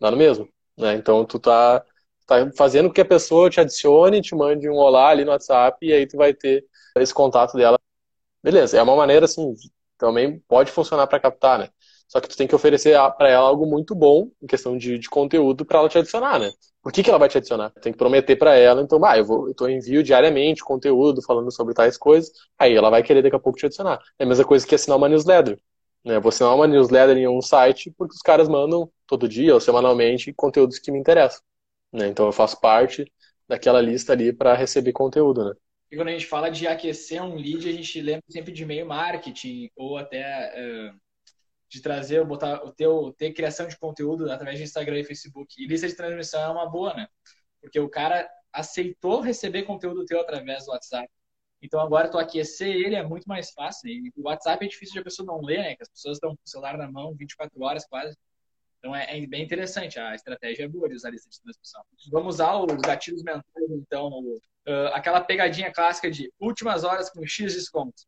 Não 0.00 0.08
é 0.08 0.10
no 0.10 0.16
mesmo? 0.16 0.48
Né? 0.76 0.94
Então 0.94 1.24
tu 1.24 1.38
tá, 1.38 1.84
tá 2.26 2.50
fazendo 2.56 2.88
com 2.88 2.94
que 2.94 3.00
a 3.00 3.04
pessoa 3.04 3.50
te 3.50 3.60
adicione, 3.60 4.20
te 4.20 4.34
mande 4.34 4.68
um 4.68 4.74
olá 4.76 5.08
ali 5.08 5.24
no 5.24 5.30
WhatsApp 5.30 5.78
e 5.86 5.92
aí 5.92 6.06
tu 6.06 6.16
vai 6.16 6.34
ter 6.34 6.64
esse 6.96 7.14
contato 7.14 7.56
dela. 7.56 7.78
Beleza, 8.42 8.78
é 8.78 8.82
uma 8.82 8.96
maneira 8.96 9.24
assim, 9.24 9.54
também 9.98 10.38
pode 10.48 10.70
funcionar 10.70 11.06
para 11.06 11.20
captar, 11.20 11.58
né? 11.58 11.68
Só 12.08 12.20
que 12.20 12.28
tu 12.28 12.36
tem 12.36 12.46
que 12.46 12.54
oferecer 12.54 12.96
para 13.16 13.28
ela 13.28 13.48
algo 13.48 13.66
muito 13.66 13.94
bom 13.94 14.30
em 14.40 14.46
questão 14.46 14.76
de, 14.78 14.98
de 14.98 15.08
conteúdo 15.08 15.64
para 15.64 15.80
ela 15.80 15.88
te 15.88 15.98
adicionar, 15.98 16.38
né? 16.38 16.50
Por 16.82 16.92
que, 16.92 17.02
que 17.02 17.10
ela 17.10 17.18
vai 17.18 17.28
te 17.28 17.36
adicionar? 17.36 17.70
Tem 17.82 17.92
que 17.92 17.98
prometer 17.98 18.36
para 18.36 18.54
ela, 18.54 18.80
então, 18.80 19.04
ah, 19.04 19.18
eu, 19.18 19.24
vou, 19.24 19.48
eu 19.48 19.54
tô 19.54 19.68
envio 19.68 20.02
diariamente 20.04 20.62
conteúdo 20.62 21.20
falando 21.20 21.50
sobre 21.50 21.74
tais 21.74 21.96
coisas, 21.98 22.30
aí 22.56 22.74
ela 22.76 22.90
vai 22.90 23.02
querer 23.02 23.22
daqui 23.22 23.34
a 23.34 23.40
pouco 23.40 23.58
te 23.58 23.66
adicionar. 23.66 24.00
É 24.18 24.24
a 24.24 24.26
mesma 24.26 24.44
coisa 24.44 24.64
que 24.64 24.74
assinar 24.74 24.96
uma 24.96 25.08
newsletter. 25.08 25.58
Né? 26.04 26.20
Vou 26.20 26.28
assinar 26.28 26.54
uma 26.54 26.66
newsletter 26.68 27.16
em 27.16 27.26
um 27.26 27.42
site 27.42 27.92
porque 27.98 28.14
os 28.14 28.22
caras 28.22 28.48
mandam 28.48 28.88
todo 29.06 29.28
dia 29.28 29.52
ou 29.52 29.60
semanalmente 29.60 30.32
conteúdos 30.32 30.78
que 30.78 30.92
me 30.92 30.98
interessam. 31.00 31.40
Né? 31.92 32.06
Então 32.06 32.26
eu 32.26 32.32
faço 32.32 32.60
parte 32.60 33.12
daquela 33.48 33.80
lista 33.80 34.12
ali 34.12 34.32
para 34.32 34.54
receber 34.54 34.92
conteúdo, 34.92 35.44
né? 35.44 35.54
E 35.90 35.96
quando 35.96 36.08
a 36.08 36.12
gente 36.12 36.26
fala 36.26 36.50
de 36.50 36.66
aquecer 36.66 37.22
um 37.22 37.36
lead, 37.36 37.68
a 37.68 37.72
gente 37.72 38.00
lembra 38.00 38.24
sempre 38.28 38.52
de 38.52 38.62
e-mail 38.62 38.86
marketing 38.86 39.70
ou 39.76 39.96
até 39.96 40.52
uh, 40.92 41.00
de 41.68 41.80
trazer, 41.80 42.24
botar 42.24 42.64
o 42.64 42.72
teu, 42.72 43.14
ter 43.16 43.32
criação 43.32 43.66
de 43.68 43.78
conteúdo 43.78 44.30
através 44.30 44.58
de 44.58 44.64
Instagram 44.64 44.98
e 45.00 45.04
Facebook. 45.04 45.54
E 45.58 45.66
lista 45.66 45.86
de 45.88 45.94
transmissão 45.94 46.42
é 46.42 46.48
uma 46.48 46.68
boa, 46.68 46.94
né? 46.94 47.08
Porque 47.60 47.78
o 47.78 47.88
cara 47.88 48.28
aceitou 48.52 49.20
receber 49.20 49.64
conteúdo 49.64 50.04
teu 50.04 50.20
através 50.20 50.64
do 50.64 50.72
WhatsApp. 50.72 51.08
Então 51.62 51.80
agora 51.80 52.08
tu 52.10 52.18
aquecer 52.18 52.68
ele 52.68 52.94
é 52.94 53.02
muito 53.02 53.26
mais 53.26 53.50
fácil. 53.50 53.88
E 53.88 54.12
o 54.16 54.28
WhatsApp 54.28 54.64
é 54.64 54.68
difícil 54.68 54.94
de 54.94 55.00
a 55.00 55.04
pessoa 55.04 55.26
não 55.26 55.40
ler, 55.40 55.58
né? 55.58 55.76
Que 55.76 55.82
as 55.82 55.88
pessoas 55.88 56.16
estão 56.16 56.30
com 56.30 56.42
o 56.44 56.48
celular 56.48 56.76
na 56.76 56.90
mão 56.90 57.14
24 57.14 57.60
horas 57.62 57.86
quase. 57.86 58.16
Então 58.78 58.94
é, 58.94 59.18
é, 59.18 59.26
bem 59.26 59.42
interessante, 59.42 59.98
a 59.98 60.14
estratégia 60.14 60.64
é 60.64 60.68
boa 60.68 60.88
de 60.88 60.94
usar 60.94 61.10
lista 61.10 61.28
de 61.28 61.40
transmissão. 61.40 61.82
Vamos 62.10 62.36
usar 62.36 62.56
os 62.56 62.80
gatilhos 62.80 63.22
mentais, 63.22 63.70
então, 63.70 64.08
uh, 64.08 64.88
aquela 64.92 65.20
pegadinha 65.20 65.72
clássica 65.72 66.10
de 66.10 66.30
últimas 66.40 66.84
horas 66.84 67.10
com 67.10 67.26
X 67.26 67.54
desconto. 67.54 68.02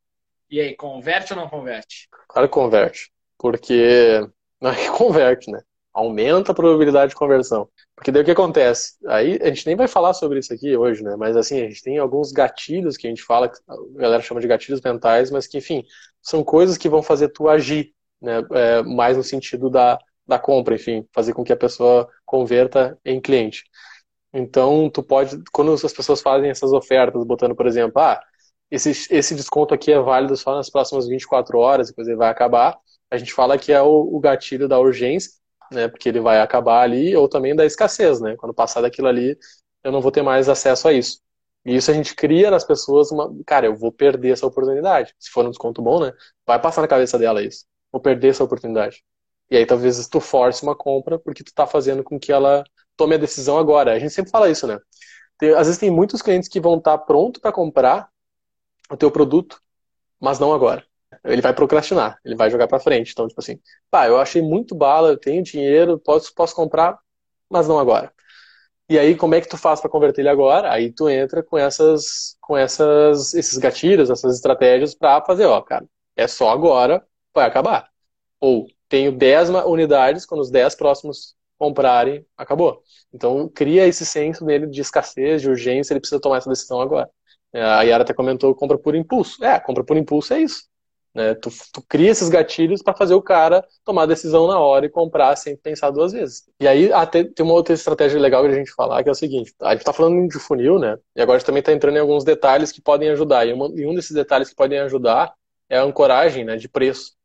E 0.50 0.60
aí, 0.60 0.74
converte 0.76 1.32
ou 1.32 1.38
não 1.38 1.48
converte? 1.48 2.08
Claro 2.28 2.48
que 2.48 2.54
converte, 2.54 3.10
porque 3.36 4.20
não 4.60 4.70
é 4.70 4.76
que 4.76 4.90
converte, 4.90 5.50
né? 5.50 5.60
aumenta 5.98 6.52
a 6.52 6.54
probabilidade 6.54 7.10
de 7.10 7.16
conversão. 7.16 7.68
Porque 7.96 8.12
daí 8.12 8.22
o 8.22 8.24
que 8.24 8.30
acontece? 8.30 8.94
Aí 9.06 9.38
a 9.42 9.46
gente 9.46 9.66
nem 9.66 9.74
vai 9.74 9.88
falar 9.88 10.14
sobre 10.14 10.38
isso 10.38 10.52
aqui 10.52 10.76
hoje, 10.76 11.02
né? 11.02 11.16
Mas 11.16 11.36
assim, 11.36 11.60
a 11.60 11.68
gente 11.68 11.82
tem 11.82 11.98
alguns 11.98 12.30
gatilhos 12.30 12.96
que 12.96 13.06
a 13.08 13.10
gente 13.10 13.22
fala, 13.22 13.48
que 13.48 13.58
a 13.68 14.00
galera 14.00 14.22
chama 14.22 14.40
de 14.40 14.46
gatilhos 14.46 14.80
mentais, 14.80 15.30
mas 15.30 15.48
que, 15.48 15.58
enfim, 15.58 15.84
são 16.22 16.44
coisas 16.44 16.78
que 16.78 16.88
vão 16.88 17.02
fazer 17.02 17.30
tu 17.30 17.48
agir, 17.48 17.92
né? 18.22 18.42
É, 18.52 18.82
mais 18.82 19.16
no 19.16 19.24
sentido 19.24 19.68
da, 19.68 19.98
da 20.29 20.39
compra, 20.39 20.74
enfim, 20.74 21.07
fazer 21.12 21.33
com 21.35 21.43
que 21.45 21.53
a 21.53 21.57
pessoa 21.57 22.09
converta 22.24 22.99
em 23.05 23.20
cliente. 23.20 23.64
Então, 24.33 24.91
tu 24.91 25.03
pode, 25.03 25.43
quando 25.53 25.72
as 25.72 25.93
pessoas 25.93 26.20
fazem 26.20 26.51
essas 26.51 26.72
ofertas, 26.72 27.24
botando, 27.24 27.57
por 27.57 27.66
exemplo, 27.66 28.01
ah, 28.03 28.20
esse, 28.70 28.91
esse 29.11 29.35
desconto 29.35 29.74
aqui 29.74 29.93
é 29.93 29.99
válido 30.01 30.37
só 30.37 30.55
nas 30.55 30.70
próximas 30.70 31.09
24 31.09 31.59
horas, 31.59 31.89
depois 31.89 32.07
ele 32.07 32.16
vai 32.16 32.29
acabar, 32.31 32.79
a 33.11 33.16
gente 33.16 33.33
fala 33.33 33.59
que 33.59 33.72
é 33.72 33.81
o, 33.83 34.16
o 34.16 34.20
gatilho 34.20 34.68
da 34.68 34.79
urgência, 34.79 35.33
né? 35.72 35.89
Porque 35.89 36.09
ele 36.09 36.20
vai 36.20 36.41
acabar 36.41 36.83
ali, 36.83 37.16
ou 37.16 37.29
também 37.29 37.55
da 37.57 37.64
escassez, 37.64 38.20
né? 38.20 38.37
Quando 38.37 38.55
passar 38.55 38.83
daquilo 38.83 39.09
ali, 39.09 39.37
eu 39.83 39.93
não 39.93 40.01
vou 40.01 40.12
ter 40.12 40.22
mais 40.22 40.49
acesso 40.49 40.89
a 40.89 40.93
isso. 40.93 41.20
E 41.64 41.76
isso 41.76 41.91
a 41.91 41.95
gente 41.95 42.14
cria 42.14 42.51
nas 42.51 42.64
pessoas 42.64 43.11
uma. 43.11 43.31
Cara, 43.47 43.66
eu 43.66 43.76
vou 43.76 43.93
perder 43.93 44.33
essa 44.33 44.47
oportunidade. 44.47 45.14
Se 45.18 45.31
for 45.31 45.45
um 45.47 45.51
desconto 45.51 45.83
bom, 45.83 46.01
né? 46.01 46.12
Vai 46.47 46.61
passar 46.61 46.83
na 46.83 46.89
cabeça 46.89 47.18
dela 47.18 47.43
isso. 47.43 47.66
Vou 47.93 48.01
perder 48.01 48.29
essa 48.29 48.45
oportunidade. 48.45 49.03
E 49.51 49.57
aí 49.57 49.66
talvez 49.66 50.07
tu 50.09 50.20
force 50.20 50.62
uma 50.62 50.76
compra 50.76 51.18
porque 51.18 51.42
tu 51.42 51.53
tá 51.55 51.66
fazendo 51.66 52.05
com 52.05 52.18
que 52.18 52.32
ela 52.32 52.64
tome 52.96 53.14
a 53.14 53.18
decisão 53.18 53.59
agora. 53.59 53.92
A 53.92 53.99
gente 53.99 54.12
sempre 54.12 54.30
fala 54.30 54.51
isso, 54.51 54.66
né? 54.66 54.78
Tem, 55.38 55.51
às 55.51 55.66
vezes 55.66 55.78
tem 55.78 55.90
muitos 55.90 56.22
clientes 56.22 56.49
que 56.49 56.61
vão 56.61 56.78
estar 56.78 56.99
tá 56.99 57.05
pronto 57.05 57.40
para 57.40 57.53
comprar 57.53 58.09
o 58.90 58.96
teu 58.96 59.11
produto, 59.11 59.61
mas 60.20 60.38
não 60.38 60.53
agora 60.53 60.84
ele 61.24 61.42
vai 61.42 61.55
procrastinar, 61.55 62.18
ele 62.24 62.36
vai 62.36 62.51
jogar 62.51 62.68
para 62.68 62.80
frente. 62.80 63.12
Então, 63.12 63.26
tipo 63.28 63.40
assim, 63.40 63.61
pá, 63.90 64.07
eu 64.07 64.18
achei 64.18 64.42
muito 64.42 64.74
bala, 64.74 65.11
eu 65.11 65.18
tenho 65.18 65.42
dinheiro, 65.42 65.99
posso, 65.99 66.34
posso 66.34 66.55
comprar, 66.55 66.99
mas 67.51 67.68
não 67.68 67.78
agora. 67.78 68.12
E 68.88 68.99
aí, 68.99 69.16
como 69.16 69.34
é 69.34 69.40
que 69.40 69.49
tu 69.49 69.59
faz 69.59 69.80
para 69.80 69.90
converter 69.90 70.22
ele 70.22 70.30
agora? 70.30 70.72
Aí 70.72 70.92
tu 70.92 71.09
entra 71.09 71.42
com 71.42 71.59
essas, 71.59 72.36
com 72.40 72.57
essas, 72.57 73.34
esses 73.34 73.59
gatilhos, 73.59 74.11
essas 74.11 74.36
estratégias 74.36 74.94
para 74.94 75.24
fazer, 75.24 75.46
ó, 75.46 75.61
cara, 75.62 75.86
é 76.16 76.26
só 76.26 76.51
agora, 76.51 77.07
vai 77.34 77.46
acabar. 77.46 77.90
Ou 78.40 78.66
tenho 78.89 79.12
10 79.12 79.51
unidades, 79.66 80.24
quando 80.24 80.41
os 80.41 80.51
10 80.51 80.74
próximos 80.74 81.34
comprarem, 81.59 82.24
acabou. 82.36 82.82
Então, 83.12 83.49
cria 83.49 83.86
esse 83.86 84.07
senso 84.07 84.45
nele 84.45 84.66
de 84.66 84.80
escassez, 84.80 85.43
de 85.43 85.51
urgência, 85.51 85.93
ele 85.93 86.01
precisa 86.01 86.20
tomar 86.20 86.39
essa 86.39 86.49
decisão 86.49 86.80
agora. 86.80 87.11
É, 87.53 87.62
a 87.62 87.82
Yara 87.82 88.03
até 88.03 88.12
comentou 88.12 88.55
compra 88.55 88.78
por 88.78 88.95
impulso. 88.95 89.43
É, 89.45 89.59
compra 89.59 89.82
por 89.84 89.97
impulso 89.97 90.34
é 90.34 90.41
isso. 90.41 90.68
Né? 91.14 91.34
Tu, 91.34 91.51
tu 91.72 91.82
cria 91.89 92.11
esses 92.11 92.28
gatilhos 92.28 92.82
para 92.82 92.95
fazer 92.95 93.14
o 93.14 93.22
cara 93.22 93.64
tomar 93.84 94.03
a 94.03 94.07
decisão 94.07 94.47
na 94.47 94.59
hora 94.59 94.86
e 94.86 94.91
comprar 94.91 95.34
sem 95.36 95.57
pensar 95.57 95.91
duas 95.91 96.12
vezes. 96.12 96.45
E 96.61 96.68
aí 96.68 96.93
até, 96.93 97.24
tem 97.24 97.45
uma 97.45 97.55
outra 97.55 97.74
estratégia 97.74 98.20
legal 98.20 98.43
que 98.45 98.51
a 98.51 98.55
gente 98.55 98.72
falar, 98.72 99.03
que 99.03 99.09
é 99.09 99.12
o 99.12 99.14
seguinte, 99.14 99.53
a 99.61 99.70
gente 99.70 99.80
está 99.80 99.93
falando 99.93 100.28
de 100.28 100.39
funil, 100.39 100.78
né? 100.78 100.97
E 101.16 101.20
agora 101.20 101.36
a 101.36 101.39
gente 101.39 101.47
também 101.47 101.61
está 101.61 101.72
entrando 101.72 101.97
em 101.97 102.01
alguns 102.01 102.24
detalhes 102.24 102.70
que 102.70 102.80
podem 102.80 103.09
ajudar. 103.11 103.47
E, 103.47 103.53
uma, 103.53 103.68
e 103.74 103.86
um 103.86 103.95
desses 103.95 104.12
detalhes 104.12 104.51
que 104.51 104.55
podem 104.55 104.78
ajudar 104.80 105.34
é 105.68 105.78
a 105.78 105.82
ancoragem 105.82 106.45
né, 106.45 106.57
de 106.57 106.68
preço. 106.68 107.17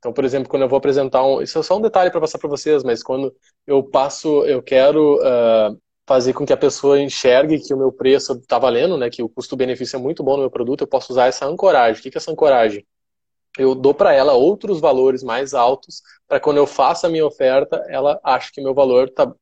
Então, 0.00 0.12
por 0.12 0.24
exemplo, 0.24 0.48
quando 0.48 0.62
eu 0.62 0.68
vou 0.68 0.78
apresentar 0.78 1.24
um. 1.24 1.40
Isso 1.40 1.58
é 1.58 1.62
só 1.62 1.78
um 1.78 1.80
detalhe 1.80 2.10
para 2.10 2.20
passar 2.20 2.38
para 2.38 2.50
vocês, 2.50 2.82
mas 2.82 3.02
quando 3.02 3.34
eu 3.66 3.82
passo, 3.82 4.44
eu 4.46 4.62
quero 4.62 5.16
uh, 5.18 5.78
fazer 6.06 6.32
com 6.32 6.44
que 6.44 6.52
a 6.52 6.56
pessoa 6.56 7.00
enxergue 7.00 7.60
que 7.60 7.72
o 7.74 7.78
meu 7.78 7.92
preço 7.92 8.32
está 8.32 8.58
valendo, 8.58 8.96
né? 8.96 9.10
Que 9.10 9.22
o 9.22 9.28
custo-benefício 9.28 9.96
é 9.96 10.00
muito 10.00 10.22
bom 10.22 10.32
no 10.32 10.42
meu 10.42 10.50
produto, 10.50 10.82
eu 10.82 10.88
posso 10.88 11.12
usar 11.12 11.26
essa 11.26 11.46
ancoragem. 11.46 12.00
O 12.00 12.02
que 12.02 12.16
é 12.16 12.18
essa 12.18 12.32
ancoragem? 12.32 12.84
eu 13.58 13.74
dou 13.74 13.94
para 13.94 14.12
ela 14.12 14.32
outros 14.32 14.80
valores 14.80 15.22
mais 15.22 15.54
altos 15.54 16.02
para 16.28 16.40
quando 16.40 16.58
eu 16.58 16.66
faço 16.66 17.06
a 17.06 17.08
minha 17.08 17.26
oferta, 17.26 17.84
ela 17.88 18.20
acha 18.22 18.50
que 18.52 18.60
meu 18.60 18.74
valor 18.74 19.08
está 19.08 19.32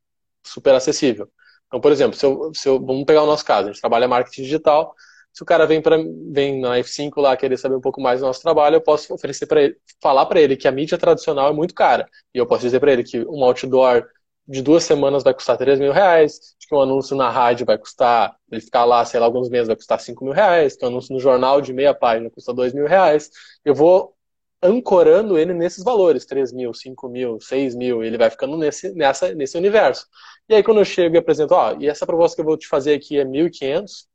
super 0.44 0.74
acessível. 0.74 1.28
Então, 1.66 1.80
por 1.80 1.92
exemplo, 1.92 2.16
se 2.16 2.24
eu, 2.24 2.50
se 2.54 2.68
eu, 2.68 2.80
vamos 2.80 3.04
pegar 3.04 3.22
o 3.22 3.26
nosso 3.26 3.44
caso, 3.44 3.68
a 3.68 3.72
gente 3.72 3.80
trabalha 3.80 4.08
marketing 4.08 4.42
digital, 4.42 4.94
se 5.32 5.42
o 5.42 5.46
cara 5.46 5.66
vem 5.66 5.80
para 5.80 5.96
vem 6.30 6.60
na 6.60 6.78
F5 6.78 7.20
lá 7.20 7.36
querer 7.36 7.56
saber 7.56 7.76
um 7.76 7.80
pouco 7.80 8.00
mais 8.00 8.20
do 8.20 8.26
nosso 8.26 8.42
trabalho, 8.42 8.76
eu 8.76 8.80
posso 8.80 9.14
oferecer 9.14 9.46
para 9.46 9.60
falar 10.02 10.26
para 10.26 10.40
ele 10.40 10.56
que 10.56 10.66
a 10.66 10.72
mídia 10.72 10.98
tradicional 10.98 11.50
é 11.50 11.52
muito 11.52 11.74
cara. 11.74 12.08
E 12.34 12.38
eu 12.38 12.46
posso 12.46 12.62
dizer 12.62 12.80
para 12.80 12.92
ele 12.92 13.04
que 13.04 13.20
um 13.20 13.44
outdoor 13.44 14.04
de 14.46 14.62
duas 14.62 14.82
semanas 14.84 15.22
vai 15.22 15.34
custar 15.34 15.58
3 15.58 15.78
mil 15.78 15.92
reais, 15.92 16.56
que 16.58 16.74
um 16.74 16.80
anúncio 16.80 17.16
na 17.16 17.30
rádio 17.30 17.66
vai 17.66 17.76
custar, 17.78 18.34
ele 18.50 18.60
ficar 18.60 18.84
lá, 18.84 19.04
sei 19.04 19.20
lá, 19.20 19.26
alguns 19.26 19.48
meses 19.48 19.66
vai 19.66 19.76
custar 19.76 20.00
5 20.00 20.24
mil 20.24 20.32
reais, 20.32 20.74
que 20.74 20.84
um 20.84 20.88
anúncio 20.88 21.14
no 21.14 21.20
jornal 21.20 21.60
de 21.60 21.72
meia 21.72 21.94
página 21.94 22.30
custa 22.30 22.52
2 22.52 22.72
mil 22.72 22.86
reais. 22.86 23.30
Eu 23.64 23.74
vou 23.74 24.14
ancorando 24.62 25.38
ele 25.38 25.54
nesses 25.54 25.84
valores, 25.84 26.24
3 26.24 26.52
mil, 26.52 26.74
5 26.74 27.08
mil, 27.08 27.40
6 27.40 27.74
mil, 27.74 28.02
ele 28.02 28.18
vai 28.18 28.30
ficando 28.30 28.56
nesse, 28.56 28.92
nessa, 28.94 29.34
nesse 29.34 29.56
universo. 29.56 30.06
E 30.48 30.54
aí 30.54 30.62
quando 30.62 30.78
eu 30.78 30.84
chego 30.84 31.14
e 31.14 31.18
apresento, 31.18 31.54
ó, 31.54 31.76
e 31.78 31.86
essa 31.86 32.06
proposta 32.06 32.34
que 32.36 32.40
eu 32.40 32.46
vou 32.46 32.56
te 32.56 32.66
fazer 32.66 32.94
aqui 32.94 33.18
é 33.18 33.24
1.500, 33.24 34.06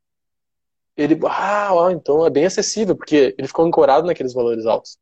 ele, 0.96 1.18
ah, 1.26 1.88
então 1.92 2.24
é 2.24 2.30
bem 2.30 2.46
acessível, 2.46 2.96
porque 2.96 3.34
ele 3.38 3.48
ficou 3.48 3.64
ancorado 3.64 4.06
naqueles 4.06 4.32
valores 4.32 4.66
altos. 4.66 4.98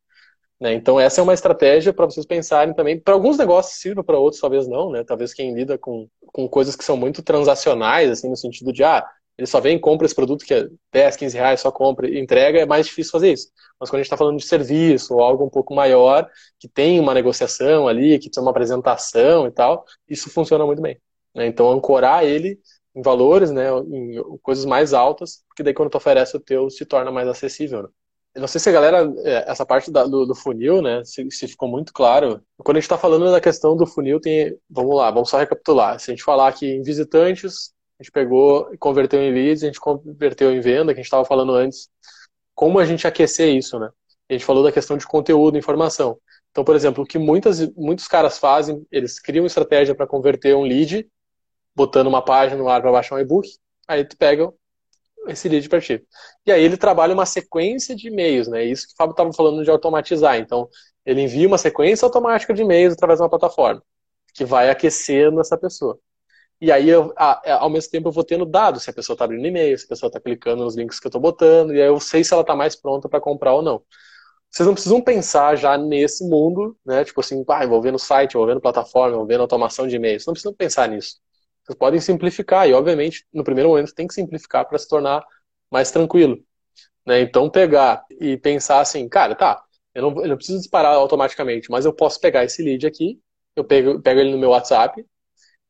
Né? 0.59 0.73
Então, 0.73 0.99
essa 0.99 1.19
é 1.19 1.23
uma 1.23 1.33
estratégia 1.33 1.93
para 1.93 2.05
vocês 2.05 2.25
pensarem 2.25 2.73
também. 2.73 2.99
Para 2.99 3.13
alguns 3.13 3.37
negócios 3.37 3.79
sirva, 3.79 4.03
para 4.03 4.17
outros 4.17 4.41
talvez 4.41 4.67
não. 4.67 4.91
Né? 4.91 5.03
Talvez 5.03 5.33
quem 5.33 5.53
lida 5.53 5.77
com, 5.77 6.07
com 6.27 6.47
coisas 6.47 6.75
que 6.75 6.85
são 6.85 6.95
muito 6.95 7.21
transacionais, 7.21 8.09
assim, 8.09 8.29
no 8.29 8.37
sentido 8.37 8.71
de, 8.71 8.83
ah, 8.83 9.05
ele 9.37 9.47
só 9.47 9.59
vem 9.59 9.75
e 9.77 9.79
compra 9.79 10.05
esse 10.05 10.15
produto 10.15 10.45
que 10.45 10.53
é 10.53 10.67
10, 10.91 11.15
15 11.17 11.37
reais, 11.37 11.59
só 11.59 11.71
compra 11.71 12.07
e 12.07 12.19
entrega, 12.19 12.59
é 12.59 12.65
mais 12.65 12.85
difícil 12.85 13.11
fazer 13.11 13.33
isso. 13.33 13.49
Mas 13.79 13.89
quando 13.89 13.99
a 13.99 14.03
gente 14.03 14.07
está 14.07 14.17
falando 14.17 14.37
de 14.37 14.45
serviço 14.45 15.15
ou 15.15 15.21
algo 15.21 15.43
um 15.45 15.49
pouco 15.49 15.73
maior, 15.73 16.29
que 16.59 16.67
tem 16.69 16.99
uma 16.99 17.13
negociação 17.13 17.87
ali, 17.87 18.19
que 18.19 18.29
tem 18.29 18.41
uma 18.41 18.51
apresentação 18.51 19.47
e 19.47 19.51
tal, 19.51 19.85
isso 20.07 20.29
funciona 20.29 20.65
muito 20.65 20.81
bem. 20.81 20.97
Né? 21.35 21.47
Então, 21.47 21.71
ancorar 21.71 22.23
ele 22.23 22.59
em 22.95 23.01
valores, 23.01 23.51
né, 23.51 23.69
em 23.91 24.21
coisas 24.41 24.65
mais 24.65 24.93
altas, 24.93 25.43
porque 25.47 25.63
daí 25.63 25.73
quando 25.73 25.89
tu 25.89 25.97
oferece 25.97 26.35
o 26.37 26.39
teu, 26.39 26.69
se 26.69 26.85
torna 26.85 27.11
mais 27.11 27.27
acessível. 27.27 27.83
Né? 27.83 27.89
Eu 28.35 28.41
não 28.41 28.47
sei 28.47 28.59
se 28.59 28.69
a 28.69 28.71
galera, 28.71 29.13
é, 29.23 29.49
essa 29.49 29.65
parte 29.65 29.91
da, 29.91 30.05
do, 30.05 30.25
do, 30.25 30.35
funil, 30.35 30.81
né, 30.81 31.03
se, 31.03 31.29
se, 31.31 31.47
ficou 31.47 31.67
muito 31.69 31.93
claro. 31.93 32.41
Quando 32.57 32.77
a 32.77 32.79
gente 32.79 32.85
está 32.85 32.97
falando 32.97 33.31
da 33.31 33.41
questão 33.41 33.75
do 33.75 33.85
funil, 33.85 34.19
tem, 34.19 34.57
vamos 34.69 34.95
lá, 34.95 35.11
vamos 35.11 35.29
só 35.29 35.37
recapitular. 35.37 35.99
Se 35.99 36.11
a 36.11 36.13
gente 36.13 36.23
falar 36.23 36.47
aqui 36.47 36.67
em 36.67 36.81
visitantes, 36.81 37.73
a 37.99 38.03
gente 38.03 38.11
pegou 38.11 38.73
e 38.73 38.77
converteu 38.77 39.21
em 39.21 39.31
leads, 39.31 39.63
a 39.63 39.67
gente 39.67 39.79
converteu 39.79 40.51
em 40.51 40.59
venda, 40.59 40.93
que 40.93 40.99
a 40.99 41.03
gente 41.03 41.05
estava 41.05 41.25
falando 41.25 41.53
antes. 41.53 41.89
Como 42.55 42.79
a 42.79 42.85
gente 42.85 43.07
aquecer 43.07 43.55
isso, 43.55 43.79
né? 43.79 43.89
A 44.29 44.33
gente 44.33 44.45
falou 44.45 44.63
da 44.63 44.71
questão 44.71 44.97
de 44.97 45.05
conteúdo, 45.05 45.57
informação. 45.57 46.17
Então, 46.51 46.63
por 46.63 46.75
exemplo, 46.75 47.03
o 47.03 47.07
que 47.07 47.17
muitas, 47.17 47.67
muitos 47.75 48.07
caras 48.07 48.37
fazem, 48.37 48.85
eles 48.91 49.19
criam 49.19 49.45
estratégia 49.45 49.95
para 49.95 50.07
converter 50.07 50.55
um 50.55 50.63
lead, 50.63 51.07
botando 51.75 52.07
uma 52.07 52.21
página 52.23 52.61
no 52.61 52.69
ar 52.69 52.81
para 52.81 52.91
baixar 52.91 53.15
um 53.15 53.19
e-book, 53.19 53.49
aí 53.87 54.05
tu 54.05 54.17
pega 54.17 54.51
esse 55.27 55.47
lead 55.47 55.67
para 55.69 55.81
ti. 55.81 56.03
E 56.45 56.51
aí 56.51 56.63
ele 56.63 56.77
trabalha 56.77 57.13
uma 57.13 57.25
sequência 57.25 57.95
de 57.95 58.07
e-mails, 58.07 58.47
né? 58.47 58.63
Isso 58.63 58.87
que 58.87 58.93
o 58.93 58.95
Fábio 58.97 59.11
estava 59.11 59.31
falando 59.33 59.63
de 59.63 59.69
automatizar. 59.69 60.37
Então, 60.37 60.67
ele 61.05 61.21
envia 61.21 61.47
uma 61.47 61.57
sequência 61.57 62.05
automática 62.05 62.53
de 62.53 62.61
e-mails 62.61 62.93
através 62.93 63.19
de 63.19 63.23
uma 63.23 63.29
plataforma, 63.29 63.81
que 64.33 64.45
vai 64.45 64.69
aquecendo 64.69 65.39
essa 65.39 65.57
pessoa. 65.57 65.97
E 66.61 66.71
aí, 66.71 66.89
eu, 66.89 67.13
ao 67.59 67.69
mesmo 67.69 67.91
tempo, 67.91 68.07
eu 68.07 68.11
vou 68.11 68.23
tendo 68.23 68.45
dados, 68.45 68.83
se 68.83 68.89
a 68.89 68.93
pessoa 68.93 69.15
está 69.15 69.25
abrindo 69.25 69.45
e-mail, 69.45 69.77
se 69.77 69.85
a 69.85 69.89
pessoa 69.89 70.07
está 70.07 70.19
clicando 70.19 70.63
nos 70.63 70.75
links 70.75 70.99
que 70.99 71.07
eu 71.07 71.09
estou 71.09 71.21
botando, 71.21 71.73
e 71.73 71.81
aí 71.81 71.87
eu 71.87 71.99
sei 71.99 72.23
se 72.23 72.33
ela 72.33 72.41
está 72.41 72.55
mais 72.55 72.75
pronta 72.75 73.09
para 73.09 73.19
comprar 73.19 73.53
ou 73.53 73.61
não. 73.61 73.83
Vocês 74.49 74.67
não 74.67 74.73
precisam 74.73 75.01
pensar 75.01 75.55
já 75.55 75.77
nesse 75.77 76.23
mundo, 76.29 76.77
né? 76.85 77.03
Tipo 77.03 77.21
assim, 77.21 77.43
ah, 77.49 77.65
envolvendo 77.65 77.97
site, 77.99 78.35
envolvendo 78.35 78.61
plataforma, 78.61 79.15
envolvendo 79.15 79.41
automação 79.41 79.87
de 79.87 79.95
e-mails. 79.95 80.25
Não 80.25 80.33
precisam 80.33 80.53
pensar 80.53 80.87
nisso. 80.87 81.17
Vocês 81.63 81.77
podem 81.77 81.99
simplificar, 81.99 82.67
e 82.67 82.73
obviamente, 82.73 83.25
no 83.33 83.43
primeiro 83.43 83.69
momento, 83.69 83.93
tem 83.93 84.07
que 84.07 84.13
simplificar 84.13 84.67
para 84.67 84.77
se 84.77 84.87
tornar 84.87 85.23
mais 85.71 85.91
tranquilo. 85.91 86.37
Né? 87.05 87.21
Então, 87.21 87.49
pegar 87.49 88.05
e 88.09 88.37
pensar 88.37 88.79
assim, 88.81 89.07
cara, 89.07 89.35
tá, 89.35 89.63
eu 89.93 90.01
não, 90.01 90.21
eu 90.21 90.27
não 90.29 90.35
preciso 90.35 90.59
disparar 90.59 90.93
automaticamente, 90.95 91.69
mas 91.71 91.85
eu 91.85 91.93
posso 91.93 92.19
pegar 92.19 92.43
esse 92.43 92.61
lead 92.63 92.85
aqui, 92.85 93.19
eu 93.55 93.63
pego, 93.63 94.01
pego 94.01 94.19
ele 94.19 94.31
no 94.31 94.37
meu 94.37 94.49
WhatsApp, 94.49 95.05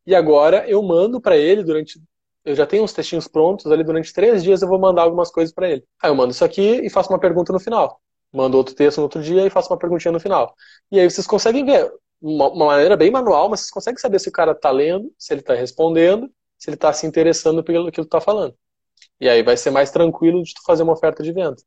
e 0.06 0.16
agora 0.16 0.68
eu 0.68 0.82
mando 0.82 1.22
para 1.22 1.38
ele 1.38 1.64
durante. 1.64 2.02
Eu 2.46 2.56
já 2.56 2.66
tenho 2.66 2.84
uns 2.84 2.94
textinhos 2.94 3.28
prontos 3.28 3.72
ali, 3.72 3.84
durante 3.84 4.14
três 4.14 4.44
dias 4.44 4.62
eu 4.62 4.68
vou 4.68 4.80
mandar 4.80 5.04
algumas 5.04 5.32
coisas 5.32 5.54
para 5.54 5.70
ele. 5.70 5.84
Aí 6.02 6.10
eu 6.10 6.16
mando 6.16 6.32
isso 6.32 6.44
aqui 6.44 6.82
e 6.86 6.90
faço 6.90 7.10
uma 7.10 7.20
pergunta 7.20 7.54
no 7.54 7.60
final. 7.60 8.02
Mando 8.34 8.58
outro 8.58 8.76
texto 8.76 8.98
no 8.98 9.04
outro 9.04 9.22
dia 9.22 9.46
e 9.46 9.50
faço 9.50 9.72
uma 9.72 9.80
perguntinha 9.80 10.12
no 10.12 10.20
final. 10.20 10.54
E 10.92 11.00
aí 11.00 11.10
vocês 11.10 11.26
conseguem 11.26 11.64
ver 11.66 11.90
uma, 12.24 12.50
uma 12.50 12.66
maneira 12.68 12.96
bem 12.96 13.12
manual, 13.12 13.50
mas 13.50 13.60
vocês 13.62 13.72
conseguem 13.72 14.00
saber 14.00 14.20
se 14.20 14.30
o 14.30 14.32
cara 14.32 14.54
está 14.54 14.72
lendo, 14.72 15.14
se 15.18 15.34
ele 15.34 15.42
está 15.42 15.54
respondendo, 15.54 16.32
se 16.58 16.70
ele 16.70 16.76
está 16.76 16.94
se 16.94 17.06
interessando 17.06 17.64
pelo 17.64 17.92
que 17.92 18.02
tu 18.02 18.06
está 18.06 18.22
falando. 18.22 18.56
E 19.20 19.28
aí 19.28 19.44
vai 19.44 19.58
ser 19.58 19.72
mais 19.72 19.92
tranquilo 19.92 20.42
de 20.42 20.54
tu 20.54 20.62
fazer 20.66 20.84
uma 20.84 20.94
oferta 20.94 21.22
de 21.22 21.34
venda. 21.34 21.58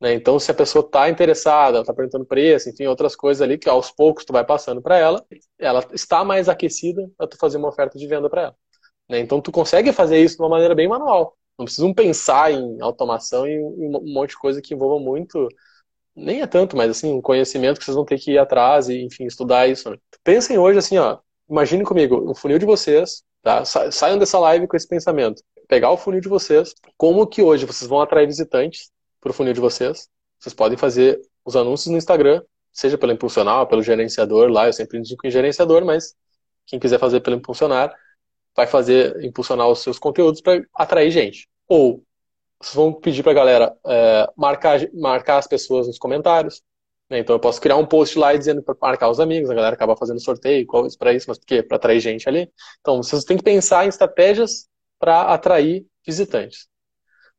Né? 0.00 0.14
Então, 0.14 0.38
se 0.40 0.50
a 0.50 0.54
pessoa 0.54 0.84
está 0.84 1.08
interessada, 1.08 1.80
está 1.80 1.94
perguntando 1.94 2.26
preço, 2.26 2.68
enfim, 2.68 2.86
outras 2.86 3.14
coisas 3.14 3.40
ali 3.40 3.56
que 3.56 3.68
aos 3.68 3.92
poucos 3.92 4.24
tu 4.24 4.32
vai 4.32 4.44
passando 4.44 4.82
para 4.82 4.98
ela, 4.98 5.24
ela 5.58 5.86
está 5.92 6.24
mais 6.24 6.48
aquecida 6.48 7.08
para 7.16 7.28
tu 7.28 7.38
fazer 7.38 7.58
uma 7.58 7.68
oferta 7.68 7.96
de 7.96 8.06
venda 8.06 8.28
para 8.28 8.42
ela. 8.42 8.56
Né? 9.08 9.20
Então, 9.20 9.40
tu 9.40 9.52
consegue 9.52 9.92
fazer 9.92 10.18
isso 10.18 10.36
de 10.36 10.42
uma 10.42 10.48
maneira 10.48 10.74
bem 10.74 10.88
manual. 10.88 11.36
Não 11.56 11.64
precisam 11.64 11.94
pensar 11.94 12.52
em 12.52 12.80
automação 12.80 13.46
e 13.46 13.60
um 13.60 14.12
monte 14.12 14.30
de 14.30 14.38
coisa 14.38 14.60
que 14.60 14.74
envolva 14.74 15.02
muito 15.02 15.48
nem 16.14 16.42
é 16.42 16.46
tanto, 16.46 16.76
mas 16.76 16.90
assim, 16.90 17.12
um 17.12 17.20
conhecimento 17.20 17.78
que 17.78 17.84
vocês 17.84 17.94
vão 17.94 18.04
ter 18.04 18.18
que 18.18 18.32
ir 18.32 18.38
atrás 18.38 18.88
e, 18.88 19.02
enfim, 19.02 19.24
estudar 19.26 19.68
isso. 19.68 19.90
Né? 19.90 19.96
Pensem 20.22 20.58
hoje 20.58 20.78
assim, 20.78 20.96
ó, 20.98 21.18
imagine 21.48 21.84
comigo, 21.84 22.30
o 22.30 22.34
funil 22.34 22.58
de 22.58 22.66
vocês, 22.66 23.22
tá? 23.42 23.64
Saiam 23.64 24.18
dessa 24.18 24.38
live 24.38 24.66
com 24.66 24.76
esse 24.76 24.86
pensamento. 24.86 25.42
Pegar 25.68 25.90
o 25.90 25.96
funil 25.96 26.20
de 26.20 26.28
vocês, 26.28 26.74
como 26.96 27.26
que 27.26 27.42
hoje 27.42 27.66
vocês 27.66 27.88
vão 27.88 28.00
atrair 28.00 28.26
visitantes 28.26 28.90
para 29.20 29.30
o 29.30 29.34
funil 29.34 29.52
de 29.52 29.60
vocês. 29.60 30.08
Vocês 30.38 30.54
podem 30.54 30.76
fazer 30.76 31.20
os 31.44 31.56
anúncios 31.56 31.90
no 31.90 31.98
Instagram, 31.98 32.42
seja 32.72 32.98
pelo 32.98 33.12
impulsional, 33.12 33.66
pelo 33.66 33.82
gerenciador 33.82 34.50
lá, 34.50 34.66
eu 34.66 34.72
sempre 34.72 34.98
indico 34.98 35.26
em 35.26 35.30
gerenciador, 35.30 35.84
mas 35.84 36.14
quem 36.66 36.78
quiser 36.78 36.98
fazer 36.98 37.20
pelo 37.20 37.36
impulsionar, 37.36 37.94
vai 38.56 38.66
fazer 38.66 39.22
impulsionar 39.24 39.68
os 39.68 39.80
seus 39.80 39.98
conteúdos 39.98 40.40
para 40.40 40.62
atrair 40.74 41.10
gente. 41.10 41.48
Ou 41.68 42.02
vão 42.72 42.92
pedir 42.92 43.22
para 43.22 43.32
a 43.32 43.34
galera 43.34 43.76
é, 43.86 44.30
marcar, 44.36 44.80
marcar 44.94 45.38
as 45.38 45.46
pessoas 45.46 45.86
nos 45.86 45.98
comentários. 45.98 46.62
Né? 47.10 47.18
Então 47.18 47.34
eu 47.34 47.40
posso 47.40 47.60
criar 47.60 47.76
um 47.76 47.86
post 47.86 48.18
lá 48.18 48.34
dizendo 48.34 48.62
para 48.62 48.74
marcar 48.80 49.10
os 49.10 49.20
amigos, 49.20 49.50
a 49.50 49.54
galera 49.54 49.74
acaba 49.74 49.96
fazendo 49.96 50.20
sorteio, 50.20 50.66
qual 50.66 50.86
para 50.98 51.12
isso, 51.12 51.26
mas 51.28 51.38
por 51.38 51.46
quê? 51.46 51.62
Para 51.62 51.76
atrair 51.76 52.00
gente 52.00 52.28
ali. 52.28 52.50
Então 52.80 53.02
vocês 53.02 53.24
têm 53.24 53.36
que 53.36 53.42
pensar 53.42 53.84
em 53.84 53.88
estratégias 53.88 54.68
para 54.98 55.22
atrair 55.22 55.86
visitantes. 56.06 56.68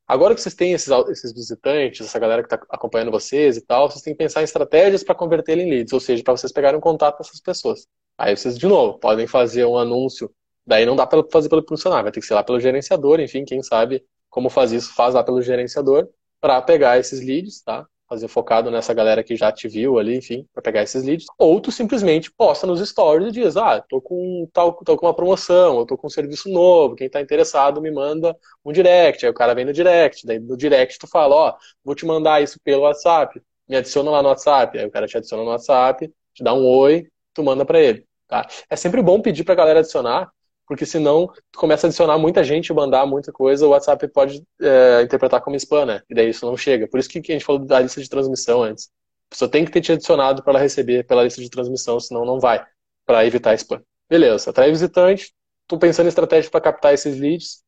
Agora 0.07 0.36
que 0.36 0.41
vocês 0.41 0.53
têm 0.53 0.73
esses, 0.73 0.88
esses 1.09 1.34
visitantes, 1.34 2.05
essa 2.05 2.19
galera 2.19 2.43
que 2.43 2.53
está 2.53 2.63
acompanhando 2.69 3.09
vocês 3.09 3.57
e 3.57 3.61
tal, 3.61 3.89
vocês 3.89 4.03
têm 4.03 4.13
que 4.13 4.19
pensar 4.19 4.41
em 4.41 4.43
estratégias 4.43 5.03
para 5.03 5.15
converter 5.15 5.57
em 5.57 5.67
leads, 5.67 5.93
ou 5.93 5.99
seja, 5.99 6.23
para 6.23 6.38
vocês 6.38 6.51
pegarem 6.51 6.78
um 6.78 6.82
contato 6.82 7.17
com 7.17 7.23
essas 7.23 7.39
pessoas. 7.39 7.88
Aí 8.15 8.38
vocês, 8.38 8.55
de 8.57 8.67
novo, 8.67 8.99
podem 8.99 9.26
fazer 9.26 9.65
um 9.65 9.78
anúncio, 9.78 10.32
daí 10.65 10.86
não 10.86 10.95
dá 10.95 11.07
para 11.07 11.23
fazer 11.32 11.49
pelo 11.49 11.65
funcionário, 11.67 12.03
vai 12.03 12.11
ter 12.11 12.19
que 12.19 12.26
ser 12.28 12.36
lá 12.36 12.43
pelo 12.43 12.59
gerenciador, 12.59 13.19
enfim, 13.19 13.43
quem 13.43 13.63
sabe 13.63 14.05
como 14.36 14.49
faz 14.49 14.73
isso, 14.73 14.93
faz 14.93 15.13
lá 15.13 15.23
pelo 15.23 15.41
gerenciador, 15.41 16.09
para 16.41 16.61
pegar 16.61 16.99
esses 16.99 17.25
leads, 17.25 17.61
tá? 17.63 17.88
fazer 18.07 18.27
focado 18.27 18.69
nessa 18.69 18.93
galera 18.93 19.23
que 19.23 19.36
já 19.36 19.49
te 19.49 19.67
viu 19.69 19.97
ali, 19.97 20.17
enfim, 20.17 20.45
para 20.53 20.61
pegar 20.61 20.83
esses 20.83 21.05
leads. 21.05 21.25
Ou 21.39 21.59
tu 21.61 21.71
simplesmente 21.71 22.29
posta 22.31 22.67
nos 22.67 22.86
stories 22.88 23.29
e 23.29 23.31
diz, 23.31 23.55
ah, 23.55 23.81
tô 23.81 24.01
com 24.01 24.47
tal, 24.51 24.73
tô 24.73 24.97
com 24.97 25.05
uma 25.05 25.13
promoção, 25.15 25.79
eu 25.79 25.86
tô 25.86 25.97
com 25.97 26.07
um 26.07 26.09
serviço 26.09 26.49
novo, 26.49 26.95
quem 26.95 27.09
tá 27.09 27.21
interessado 27.21 27.81
me 27.81 27.89
manda 27.89 28.38
um 28.63 28.73
direct, 28.73 29.25
aí 29.25 29.31
o 29.31 29.33
cara 29.33 29.55
vem 29.55 29.63
no 29.63 29.73
direct, 29.73 30.27
daí 30.27 30.38
no 30.38 30.57
direct 30.57 30.99
tu 30.99 31.07
fala, 31.07 31.33
ó, 31.33 31.55
vou 31.83 31.95
te 31.95 32.05
mandar 32.05 32.43
isso 32.43 32.59
pelo 32.61 32.83
WhatsApp, 32.83 33.41
me 33.69 33.77
adiciona 33.77 34.11
lá 34.11 34.21
no 34.21 34.27
WhatsApp, 34.27 34.77
aí 34.77 34.86
o 34.86 34.91
cara 34.91 35.07
te 35.07 35.17
adiciona 35.17 35.43
no 35.43 35.49
WhatsApp, 35.49 36.13
te 36.33 36.43
dá 36.43 36.53
um 36.53 36.67
oi, 36.67 37.07
tu 37.33 37.41
manda 37.41 37.65
para 37.65 37.79
ele, 37.79 38.05
tá? 38.27 38.45
É 38.69 38.75
sempre 38.75 39.01
bom 39.01 39.21
pedir 39.21 39.45
pra 39.45 39.55
galera 39.55 39.79
adicionar, 39.79 40.29
porque 40.68 40.86
senão 40.86 41.28
tu 41.51 41.59
começa 41.59 41.86
a 41.86 41.88
adicionar 41.88 42.18
muita 42.18 42.43
gente, 42.43 42.74
mandar 42.74 43.05
muita 43.05 43.32
coisa, 43.32 43.66
o 43.68 43.70
WhatsApp 43.70 44.07
pode 44.09 44.43
é, 44.61 45.01
interpretar 45.01 45.41
como 45.41 45.55
spam, 45.55 45.86
né? 45.86 46.01
E 46.09 46.16
daí 46.16 46.30
isso 46.30 46.45
não 46.45 46.57
chega. 46.57 46.88
Por 46.88 46.99
isso 46.99 47.09
que 47.09 47.20
a 47.20 47.34
gente 47.34 47.45
falou 47.45 47.63
da 47.66 47.80
lista 47.80 48.01
de 48.01 48.09
transmissão 48.09 48.63
antes. 48.63 48.89
A 49.28 49.36
pessoa 49.36 49.49
tem 49.49 49.66
que 49.66 49.72
ter 49.72 49.82
te 49.82 49.91
adicionado 49.91 50.43
para 50.43 50.53
ela 50.53 50.59
receber 50.59 51.05
pela 51.05 51.24
lista 51.24 51.41
de 51.41 51.49
transmissão, 51.49 51.99
senão 51.99 52.26
não 52.26 52.39
vai, 52.39 52.66
para 53.05 53.26
evitar 53.26 53.53
spam. 53.55 53.82
Beleza, 54.09 54.49
atrai 54.49 54.70
visitante, 54.72 55.34
estou 55.63 55.80
pensando 55.80 56.05
em 56.05 56.09
estratégia 56.09 56.49
para 56.49 56.61
captar 56.61 56.93
esses 56.93 57.20
leads, 57.20 57.63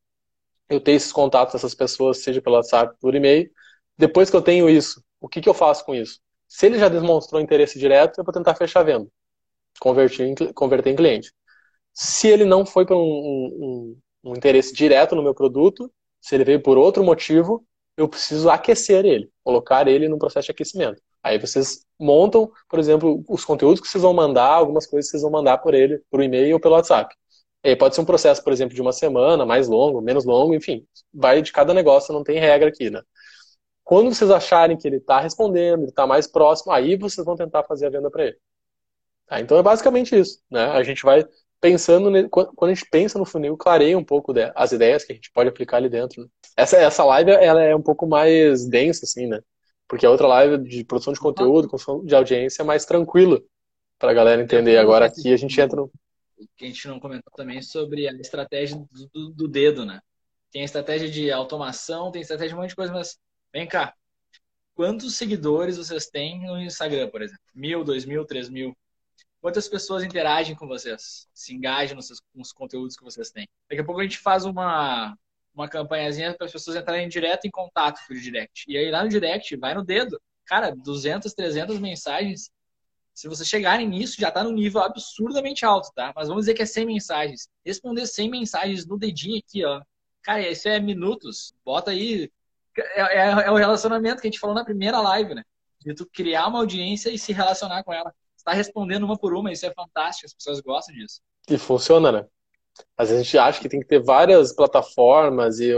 eu 0.70 0.80
tenho 0.80 0.98
esses 0.98 1.12
contatos 1.12 1.54
dessas 1.54 1.74
pessoas, 1.74 2.20
seja 2.20 2.42
pelo 2.42 2.56
WhatsApp, 2.56 2.96
por 3.00 3.16
e-mail. 3.16 3.50
Depois 3.98 4.30
que 4.30 4.36
eu 4.36 4.42
tenho 4.42 4.70
isso, 4.70 5.04
o 5.20 5.28
que, 5.28 5.42
que 5.42 5.50
eu 5.50 5.54
faço 5.54 5.86
com 5.86 5.96
isso? 5.96 6.20
Se 6.48 6.66
ele 6.66 6.78
já 6.80 6.90
demonstrou 6.90 7.42
interesse 7.42 7.80
direto, 7.80 8.20
eu 8.20 8.24
vou 8.24 8.34
tentar 8.34 8.56
fechar 8.56 8.82
a 8.82 8.84
venda, 8.84 9.08
converter 9.80 10.26
em, 10.26 10.36
converter 10.54 10.92
em 10.92 10.96
cliente. 10.96 11.34
Se 12.00 12.28
ele 12.28 12.46
não 12.46 12.64
foi 12.64 12.86
por 12.86 12.96
um, 12.96 13.00
um, 13.02 13.98
um 14.26 14.36
interesse 14.36 14.72
direto 14.72 15.16
no 15.16 15.24
meu 15.24 15.34
produto, 15.34 15.92
se 16.22 16.36
ele 16.36 16.44
veio 16.44 16.62
por 16.62 16.78
outro 16.78 17.04
motivo, 17.04 17.66
eu 17.98 18.08
preciso 18.08 18.52
aquecer 18.52 19.04
ele, 19.04 19.32
colocar 19.44 19.88
ele 19.88 20.08
no 20.08 20.20
processo 20.20 20.46
de 20.46 20.52
aquecimento. 20.52 21.02
Aí 21.24 21.40
vocês 21.40 21.88
montam, 22.00 22.52
por 22.70 22.78
exemplo, 22.78 23.26
os 23.28 23.44
conteúdos 23.44 23.82
que 23.82 23.88
vocês 23.88 24.04
vão 24.04 24.14
mandar, 24.14 24.46
algumas 24.46 24.86
coisas 24.86 25.08
que 25.08 25.12
vocês 25.14 25.24
vão 25.24 25.32
mandar 25.32 25.58
por 25.58 25.74
ele, 25.74 26.00
por 26.12 26.22
e-mail 26.22 26.54
ou 26.54 26.60
pelo 26.60 26.76
WhatsApp. 26.76 27.16
Aí 27.64 27.76
pode 27.76 27.96
ser 27.96 28.02
um 28.02 28.06
processo, 28.06 28.44
por 28.44 28.54
exemplo, 28.54 28.76
de 28.76 28.82
uma 28.82 28.94
semana, 28.94 29.44
mais 29.44 29.68
longo, 29.68 30.00
menos 30.00 30.24
longo, 30.24 30.54
enfim, 30.54 30.86
vai 31.12 31.42
de 31.42 31.52
cada 31.52 31.74
negócio, 31.74 32.14
não 32.14 32.24
tem 32.24 32.40
regra 32.40 32.70
aqui, 32.70 32.92
né? 32.92 33.02
Quando 33.84 34.14
vocês 34.14 34.30
acharem 34.30 34.78
que 34.78 34.88
ele 34.88 34.98
está 34.98 35.20
respondendo, 35.20 35.80
ele 35.80 35.90
está 35.90 36.06
mais 36.06 36.28
próximo, 36.28 36.72
aí 36.72 36.96
vocês 36.96 37.26
vão 37.26 37.36
tentar 37.36 37.64
fazer 37.64 37.88
a 37.88 37.90
venda 37.90 38.12
para 38.12 38.26
ele. 38.26 38.38
Tá? 39.26 39.40
Então 39.40 39.58
é 39.58 39.64
basicamente 39.64 40.16
isso, 40.16 40.40
né? 40.52 40.66
A 40.68 40.84
gente 40.84 41.04
vai 41.04 41.26
pensando, 41.60 42.12
quando 42.30 42.70
a 42.70 42.74
gente 42.74 42.88
pensa 42.90 43.18
no 43.18 43.26
funil, 43.26 43.58
clareia 43.58 43.98
um 43.98 44.04
pouco 44.04 44.34
as 44.56 44.72
ideias 44.72 45.04
que 45.04 45.12
a 45.12 45.16
gente 45.16 45.32
pode 45.32 45.50
aplicar 45.50 45.78
ali 45.78 45.90
dentro. 45.90 46.22
Né? 46.22 46.28
Essa, 46.56 46.78
essa 46.78 47.04
live 47.04 47.32
ela 47.32 47.64
é 47.64 47.76
um 47.76 47.82
pouco 47.82 48.08
mais 48.08 48.68
densa, 48.68 49.06
assim, 49.06 49.28
né? 49.28 49.40
Porque 49.88 50.06
a 50.06 50.10
outra 50.10 50.28
live 50.28 50.58
de 50.58 50.84
produção 50.84 51.14
de 51.14 51.20
conteúdo, 51.20 51.68
construção 51.68 52.04
de 52.06 52.14
audiência 52.14 52.62
é 52.62 52.66
mais 52.66 52.86
tranquila 52.86 53.42
para 53.98 54.12
a 54.12 54.14
galera 54.14 54.42
entender. 54.42 54.78
Agora 54.78 55.06
aqui 55.06 55.34
a 55.34 55.38
gente 55.38 55.60
entra 55.60 55.78
no. 55.78 55.92
Que 56.56 56.66
a 56.66 56.68
gente 56.68 56.88
não 56.88 57.00
comentou 57.00 57.32
também 57.36 57.62
sobre 57.62 58.08
a 58.08 58.12
estratégia 58.14 58.78
do, 59.14 59.30
do 59.30 59.48
dedo, 59.48 59.86
né? 59.86 60.02
Tem 60.52 60.62
a 60.62 60.66
estratégia 60.66 61.10
de 61.10 61.32
automação, 61.32 62.12
tem 62.12 62.22
estratégia 62.22 62.50
de 62.50 62.56
um 62.56 62.60
monte 62.60 62.70
de 62.70 62.76
coisa, 62.76 62.94
mas 62.94 63.18
vem 63.52 63.68
cá. 63.68 63.94
Quantos 64.76 65.16
seguidores 65.16 65.78
vocês 65.78 66.08
têm 66.08 66.46
no 66.46 66.60
Instagram, 66.62 67.10
por 67.10 67.22
exemplo? 67.22 67.42
Mil, 67.56 67.84
dois 67.84 68.06
mil, 68.06 68.26
três 68.26 68.50
mil? 68.50 68.78
Quantas 69.48 69.70
pessoas 69.70 70.04
interagem 70.04 70.58
com 70.58 70.68
vocês? 70.68 71.26
Se 71.34 71.54
engajam 71.54 71.96
nos, 71.96 72.08
seus, 72.08 72.22
nos 72.36 72.52
conteúdos 72.52 72.98
que 72.98 73.04
vocês 73.06 73.32
têm? 73.32 73.48
Daqui 73.70 73.82
a 73.82 73.86
pouco 73.86 74.02
a 74.02 74.04
gente 74.04 74.18
faz 74.18 74.44
uma, 74.44 75.18
uma 75.56 75.70
campanhazinha 75.70 76.34
para 76.34 76.48
as 76.48 76.52
pessoas 76.52 76.76
entrarem 76.76 77.08
direto 77.08 77.48
em 77.48 77.50
contato 77.50 77.98
o 78.12 78.14
direct. 78.14 78.66
E 78.68 78.76
aí 78.76 78.92
lá 78.92 79.04
no 79.04 79.10
direct, 79.10 79.56
vai 79.56 79.74
no 79.74 79.86
dedo. 79.86 80.20
Cara, 80.46 80.76
200, 80.76 81.34
300 81.34 81.80
mensagens. 81.80 82.52
Se 83.14 83.30
vocês 83.30 83.48
chegarem 83.48 83.88
nisso, 83.88 84.20
já 84.20 84.28
está 84.28 84.44
no 84.44 84.52
nível 84.52 84.82
absurdamente 84.82 85.64
alto, 85.64 85.94
tá? 85.96 86.12
Mas 86.14 86.28
vamos 86.28 86.42
dizer 86.42 86.54
que 86.54 86.64
é 86.64 86.66
100 86.66 86.86
mensagens. 86.86 87.48
Responder 87.66 88.06
100 88.06 88.30
mensagens 88.30 88.86
no 88.86 88.98
dedinho 89.00 89.40
aqui, 89.40 89.64
ó. 89.64 89.82
Cara, 90.24 90.46
isso 90.46 90.68
é 90.68 90.78
minutos. 90.78 91.54
Bota 91.64 91.92
aí. 91.92 92.30
É, 92.76 93.02
é, 93.02 93.30
é 93.46 93.52
o 93.52 93.56
relacionamento 93.56 94.20
que 94.20 94.28
a 94.28 94.30
gente 94.30 94.42
falou 94.42 94.54
na 94.54 94.66
primeira 94.66 95.00
live, 95.00 95.36
né? 95.36 95.44
De 95.80 95.96
tu 95.96 96.06
criar 96.06 96.48
uma 96.48 96.60
audiência 96.60 97.10
e 97.10 97.18
se 97.18 97.32
relacionar 97.32 97.82
com 97.86 97.94
ela 97.94 98.14
está 98.48 98.54
respondendo 98.54 99.04
uma 99.04 99.18
por 99.18 99.34
uma, 99.34 99.52
isso 99.52 99.66
é 99.66 99.74
fantástico, 99.74 100.26
as 100.26 100.34
pessoas 100.34 100.62
gostam 100.62 100.96
disso. 100.96 101.22
E 101.50 101.58
funciona, 101.58 102.12
né? 102.12 102.26
Às 102.98 103.10
vezes 103.10 103.22
a 103.22 103.24
gente 103.24 103.38
acha 103.38 103.60
que 103.60 103.70
tem 103.70 103.80
que 103.80 103.88
ter 103.88 104.02
várias 104.02 104.54
plataformas 104.54 105.60
e, 105.60 105.74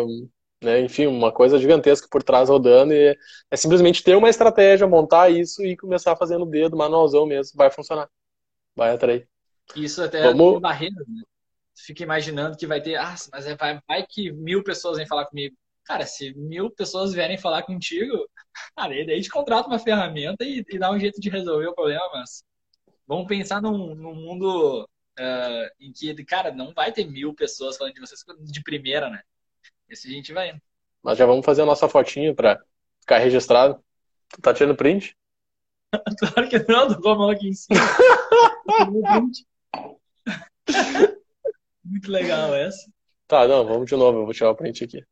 né, 0.64 0.82
enfim, 0.82 1.08
uma 1.08 1.32
coisa 1.32 1.58
gigantesca 1.58 2.08
por 2.12 2.22
trás 2.22 2.50
rodando 2.50 2.94
e 2.94 3.18
é 3.50 3.58
simplesmente 3.58 4.04
ter 4.04 4.16
uma 4.16 4.30
estratégia, 4.30 4.88
montar 4.88 5.30
isso 5.30 5.64
e 5.66 5.76
começar 5.76 6.16
fazendo 6.16 6.44
o 6.44 6.50
dedo, 6.50 6.78
manualzão 6.78 7.26
mesmo, 7.26 7.58
vai 7.58 7.72
funcionar. 7.72 8.08
Vai 8.76 8.92
atrair. 8.92 9.28
Isso 9.76 10.04
até 10.04 10.22
Vamos... 10.22 10.58
é 10.58 10.60
barreira, 10.60 11.04
né? 11.08 11.24
Fica 11.76 12.04
imaginando 12.04 12.58
que 12.58 12.68
vai 12.68 12.82
ter, 12.82 12.96
ah, 12.96 13.16
mas 13.32 13.48
é, 13.48 13.56
vai, 13.56 13.80
vai 13.88 14.06
que 14.06 14.32
mil 14.32 14.64
pessoas 14.64 14.98
vêm 14.98 15.08
falar 15.08 15.26
comigo. 15.26 15.56
Cara, 15.86 16.06
se 16.06 16.34
mil 16.36 16.70
pessoas 16.70 17.14
vierem 17.14 17.38
falar 17.38 17.64
contigo, 17.64 18.14
cara, 18.76 18.90
daí 18.90 19.14
a 19.14 19.16
gente 19.16 19.30
contrata 19.30 19.68
uma 19.68 19.80
ferramenta 19.80 20.44
e, 20.44 20.64
e 20.70 20.78
dá 20.78 20.92
um 20.92 21.00
jeito 21.00 21.20
de 21.22 21.30
resolver 21.30 21.68
o 21.68 21.74
problema, 21.74 22.08
mas 22.14 22.44
Vamos 23.10 23.26
pensar 23.26 23.60
num, 23.60 23.96
num 23.96 24.14
mundo 24.14 24.88
uh, 25.20 25.70
em 25.80 25.92
que, 25.92 26.24
cara, 26.24 26.52
não 26.52 26.72
vai 26.76 26.92
ter 26.92 27.10
mil 27.10 27.34
pessoas 27.34 27.76
falando 27.76 27.96
de 27.96 28.00
vocês 28.00 28.24
de 28.44 28.62
primeira, 28.62 29.10
né? 29.10 29.24
Esse 29.90 30.08
a 30.08 30.12
gente 30.12 30.32
vai. 30.32 30.62
Mas 31.02 31.18
já 31.18 31.26
vamos 31.26 31.44
fazer 31.44 31.64
a 31.64 31.66
nossa 31.66 31.90
fotinha 31.90 32.36
para 32.36 32.64
ficar 33.02 33.18
registrado. 33.18 33.84
Tu 34.30 34.40
tá 34.40 34.54
tirando 34.54 34.76
print? 34.76 35.18
claro 36.20 36.48
que 36.48 36.60
não, 36.72 36.84
a 36.84 37.16
mão 37.16 37.32
aqui 37.32 37.48
em 37.48 37.54
cima. 37.54 37.80
Muito 41.84 42.12
legal 42.12 42.54
essa. 42.54 42.92
Tá, 43.28 43.48
não, 43.48 43.66
vamos 43.66 43.90
de 43.90 43.96
novo, 43.96 44.20
eu 44.20 44.26
vou 44.26 44.34
tirar 44.36 44.52
o 44.52 44.56
print 44.56 44.84
aqui. 44.84 45.04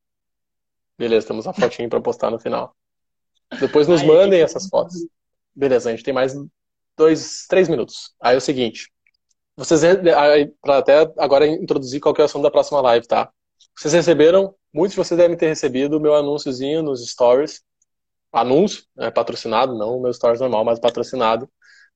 Beleza, 0.99 1.25
temos 1.25 1.47
a 1.47 1.53
fotinha 1.53 1.89
para 1.89 1.99
postar 1.99 2.29
no 2.29 2.39
final. 2.39 2.75
Depois 3.59 3.87
nos 3.87 4.01
Aí, 4.01 4.07
mandem 4.07 4.41
essas 4.41 4.67
fotos. 4.69 5.07
Beleza, 5.55 5.89
a 5.89 5.91
gente 5.93 6.03
tem 6.03 6.13
mais 6.13 6.35
dois, 6.97 7.45
três 7.47 7.69
minutos. 7.69 8.13
Aí 8.21 8.35
é 8.35 8.37
o 8.37 8.41
seguinte, 8.41 8.91
vocês, 9.55 9.81
para 10.61 10.77
até 10.77 11.11
agora 11.17 11.47
introduzir 11.47 11.99
qual 11.99 12.15
é 12.17 12.21
o 12.21 12.25
assunto 12.25 12.43
da 12.43 12.51
próxima 12.51 12.81
live, 12.81 13.07
tá? 13.07 13.31
Vocês 13.77 13.93
receberam, 13.93 14.53
muitos 14.73 14.93
de 14.93 14.97
vocês 14.97 15.17
devem 15.17 15.37
ter 15.37 15.47
recebido 15.47 15.97
o 15.97 15.99
meu 15.99 16.15
anúnciozinho 16.15 16.83
nos 16.83 17.07
stories, 17.07 17.61
anúncio, 18.31 18.83
é 18.99 19.09
patrocinado, 19.09 19.77
não 19.77 19.97
o 19.97 20.01
meu 20.01 20.13
stories 20.13 20.41
normal, 20.41 20.65
mas 20.65 20.79
patrocinado. 20.79 21.49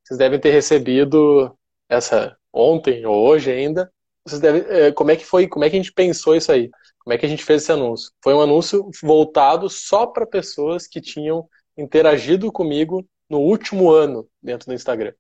Vocês 0.03 0.17
devem 0.17 0.39
ter 0.39 0.51
recebido 0.51 1.55
essa 1.89 2.35
ontem 2.53 3.05
ou 3.05 3.27
hoje 3.27 3.51
ainda. 3.51 3.91
Vocês 4.25 4.41
devem, 4.41 4.63
é, 4.67 4.91
como 4.91 5.11
é 5.11 5.15
que 5.15 5.25
foi, 5.25 5.47
como 5.47 5.65
é 5.65 5.69
que 5.69 5.75
a 5.75 5.79
gente 5.79 5.93
pensou 5.93 6.35
isso 6.35 6.51
aí? 6.51 6.69
Como 6.99 7.13
é 7.13 7.17
que 7.17 7.25
a 7.25 7.29
gente 7.29 7.43
fez 7.43 7.63
esse 7.63 7.71
anúncio? 7.71 8.11
Foi 8.23 8.33
um 8.33 8.41
anúncio 8.41 8.89
voltado 9.01 9.69
só 9.69 10.05
para 10.05 10.25
pessoas 10.25 10.87
que 10.87 11.01
tinham 11.01 11.47
interagido 11.77 12.51
comigo 12.51 13.05
no 13.32 13.39
último 13.39 13.89
ano 13.89 14.27
dentro 14.43 14.67
do 14.67 14.73
Instagram. 14.73 15.13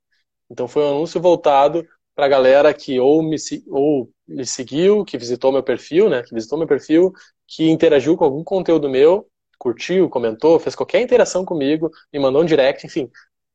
Então 0.49 0.67
foi 0.67 0.83
um 0.83 0.89
anúncio 0.89 1.21
voltado 1.21 1.87
para 2.13 2.25
a 2.25 2.29
galera 2.29 2.73
que 2.73 2.99
ou 2.99 3.23
me, 3.23 3.37
ou 3.69 4.11
me 4.27 4.45
seguiu, 4.45 5.05
que 5.05 5.17
visitou 5.17 5.49
meu 5.49 5.63
perfil, 5.63 6.09
né? 6.09 6.21
Que 6.21 6.33
visitou 6.35 6.57
meu 6.57 6.67
perfil, 6.67 7.13
que 7.47 7.69
interagiu 7.69 8.17
com 8.17 8.25
algum 8.25 8.43
conteúdo 8.43 8.89
meu, 8.89 9.29
curtiu, 9.57 10.09
comentou, 10.09 10.59
fez 10.59 10.75
qualquer 10.75 11.01
interação 11.01 11.45
comigo, 11.45 11.89
me 12.11 12.19
mandou 12.19 12.41
um 12.41 12.45
direct, 12.45 12.85
enfim. 12.85 13.09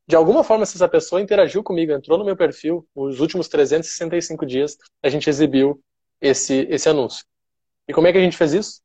de 0.08 0.16
alguma 0.16 0.42
forma, 0.44 0.64
se 0.64 0.76
essa 0.76 0.88
pessoa 0.88 1.20
interagiu 1.20 1.62
comigo, 1.62 1.92
entrou 1.92 2.18
no 2.18 2.24
meu 2.24 2.36
perfil, 2.36 2.86
os 2.94 3.20
últimos 3.20 3.48
365 3.48 4.46
dias, 4.46 4.78
a 5.02 5.10
gente 5.10 5.28
exibiu 5.28 5.82
esse, 6.20 6.66
esse 6.70 6.88
anúncio. 6.88 7.24
E 7.88 7.92
como 7.92 8.06
é 8.06 8.12
que 8.12 8.18
a 8.18 8.22
gente 8.22 8.36
fez 8.36 8.54
isso? 8.54 8.80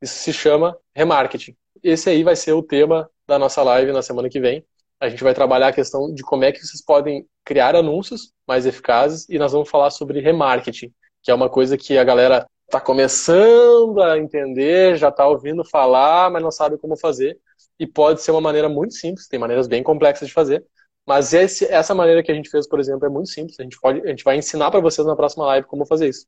Isso 0.00 0.14
se 0.14 0.32
chama 0.32 0.78
remarketing. 0.94 1.56
Esse 1.82 2.10
aí 2.10 2.22
vai 2.22 2.36
ser 2.36 2.52
o 2.52 2.62
tema 2.62 3.10
da 3.26 3.38
nossa 3.38 3.62
live 3.62 3.92
na 3.92 4.02
semana 4.02 4.28
que 4.28 4.40
vem. 4.40 4.64
A 5.00 5.08
gente 5.08 5.22
vai 5.22 5.34
trabalhar 5.34 5.68
a 5.68 5.72
questão 5.72 6.12
de 6.12 6.22
como 6.22 6.44
é 6.44 6.52
que 6.52 6.64
vocês 6.64 6.82
podem 6.84 7.26
criar 7.44 7.76
anúncios 7.76 8.32
mais 8.46 8.66
eficazes 8.66 9.28
e 9.28 9.38
nós 9.38 9.52
vamos 9.52 9.68
falar 9.68 9.90
sobre 9.90 10.20
remarketing, 10.20 10.92
que 11.22 11.30
é 11.30 11.34
uma 11.34 11.48
coisa 11.48 11.76
que 11.76 11.96
a 11.96 12.04
galera 12.04 12.46
está 12.66 12.80
começando 12.80 14.02
a 14.02 14.18
entender, 14.18 14.96
já 14.96 15.08
está 15.08 15.26
ouvindo 15.26 15.64
falar, 15.64 16.30
mas 16.30 16.42
não 16.42 16.50
sabe 16.50 16.76
como 16.78 16.96
fazer 16.96 17.38
e 17.78 17.86
pode 17.86 18.22
ser 18.22 18.32
uma 18.32 18.40
maneira 18.40 18.68
muito 18.68 18.94
simples, 18.94 19.28
tem 19.28 19.38
maneiras 19.38 19.68
bem 19.68 19.82
complexas 19.82 20.28
de 20.28 20.34
fazer, 20.34 20.64
mas 21.06 21.32
esse, 21.32 21.64
essa 21.64 21.94
maneira 21.94 22.22
que 22.22 22.30
a 22.30 22.34
gente 22.34 22.50
fez, 22.50 22.68
por 22.68 22.78
exemplo, 22.78 23.06
é 23.06 23.08
muito 23.08 23.30
simples. 23.30 23.58
A 23.58 23.62
gente, 23.62 23.80
pode, 23.80 24.02
a 24.02 24.08
gente 24.08 24.22
vai 24.22 24.36
ensinar 24.36 24.70
para 24.70 24.78
vocês 24.78 25.06
na 25.06 25.16
próxima 25.16 25.46
live 25.46 25.66
como 25.66 25.86
fazer 25.86 26.06
isso. 26.06 26.26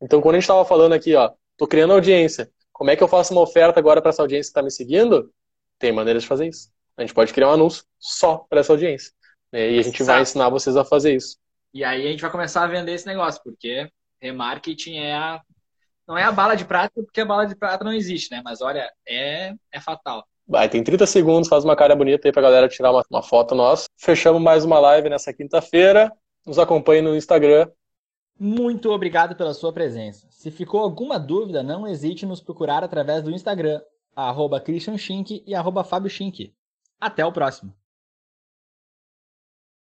Então, 0.00 0.20
quando 0.20 0.36
a 0.36 0.38
gente 0.38 0.44
estava 0.44 0.64
falando 0.64 0.92
aqui, 0.92 1.16
ó, 1.16 1.32
tô 1.56 1.66
criando 1.66 1.92
audiência, 1.92 2.48
como 2.72 2.90
é 2.90 2.94
que 2.94 3.02
eu 3.02 3.08
faço 3.08 3.32
uma 3.32 3.42
oferta 3.42 3.80
agora 3.80 4.00
para 4.00 4.10
essa 4.10 4.22
audiência 4.22 4.48
que 4.48 4.50
está 4.50 4.62
me 4.62 4.70
seguindo? 4.70 5.32
Tem 5.76 5.90
maneiras 5.90 6.22
de 6.22 6.28
fazer 6.28 6.46
isso. 6.46 6.70
A 7.02 7.06
gente 7.06 7.14
pode 7.14 7.32
criar 7.32 7.48
um 7.48 7.52
anúncio 7.52 7.84
só 7.98 8.38
para 8.38 8.60
essa 8.60 8.72
audiência. 8.72 9.12
Né? 9.52 9.72
E 9.72 9.78
a 9.78 9.82
gente 9.82 10.00
Exato. 10.00 10.14
vai 10.14 10.22
ensinar 10.22 10.48
vocês 10.48 10.76
a 10.76 10.84
fazer 10.84 11.14
isso. 11.14 11.36
E 11.74 11.82
aí 11.82 12.06
a 12.06 12.10
gente 12.10 12.20
vai 12.20 12.30
começar 12.30 12.62
a 12.62 12.68
vender 12.68 12.92
esse 12.92 13.06
negócio, 13.06 13.40
porque 13.42 13.90
remarketing 14.20 14.98
é 14.98 15.14
a. 15.14 15.40
Não 16.06 16.16
é 16.16 16.22
a 16.22 16.32
bala 16.32 16.54
de 16.54 16.64
prata, 16.64 17.02
porque 17.02 17.20
a 17.20 17.24
bala 17.24 17.46
de 17.46 17.56
prata 17.56 17.84
não 17.84 17.92
existe, 17.92 18.30
né? 18.30 18.40
Mas 18.44 18.60
olha, 18.60 18.90
é, 19.06 19.54
é 19.72 19.80
fatal. 19.80 20.24
Vai, 20.46 20.68
tem 20.68 20.82
30 20.82 21.06
segundos, 21.06 21.48
faz 21.48 21.64
uma 21.64 21.76
cara 21.76 21.94
bonita 21.96 22.28
aí 22.28 22.32
pra 22.32 22.42
galera 22.42 22.68
tirar 22.68 22.90
uma, 22.90 23.04
uma 23.10 23.22
foto 23.22 23.54
nossa. 23.54 23.86
Fechamos 23.96 24.40
mais 24.40 24.64
uma 24.64 24.78
live 24.78 25.08
nessa 25.08 25.32
quinta-feira. 25.32 26.12
Nos 26.46 26.58
acompanhe 26.58 27.02
no 27.02 27.16
Instagram. 27.16 27.68
Muito 28.38 28.90
obrigado 28.90 29.36
pela 29.36 29.54
sua 29.54 29.72
presença. 29.72 30.26
Se 30.30 30.50
ficou 30.50 30.80
alguma 30.80 31.18
dúvida, 31.18 31.62
não 31.62 31.86
hesite 31.86 32.24
em 32.24 32.28
nos 32.28 32.40
procurar 32.40 32.82
através 32.82 33.22
do 33.22 33.30
Instagram, 33.30 33.80
arroba 34.14 34.60
Christian 34.60 34.98
Schink 34.98 35.42
e 35.46 35.54
arroba 35.54 35.84
Fábio 35.84 36.10
Schink. 36.10 36.52
Até 37.02 37.26
o 37.26 37.32
próximo. 37.32 37.74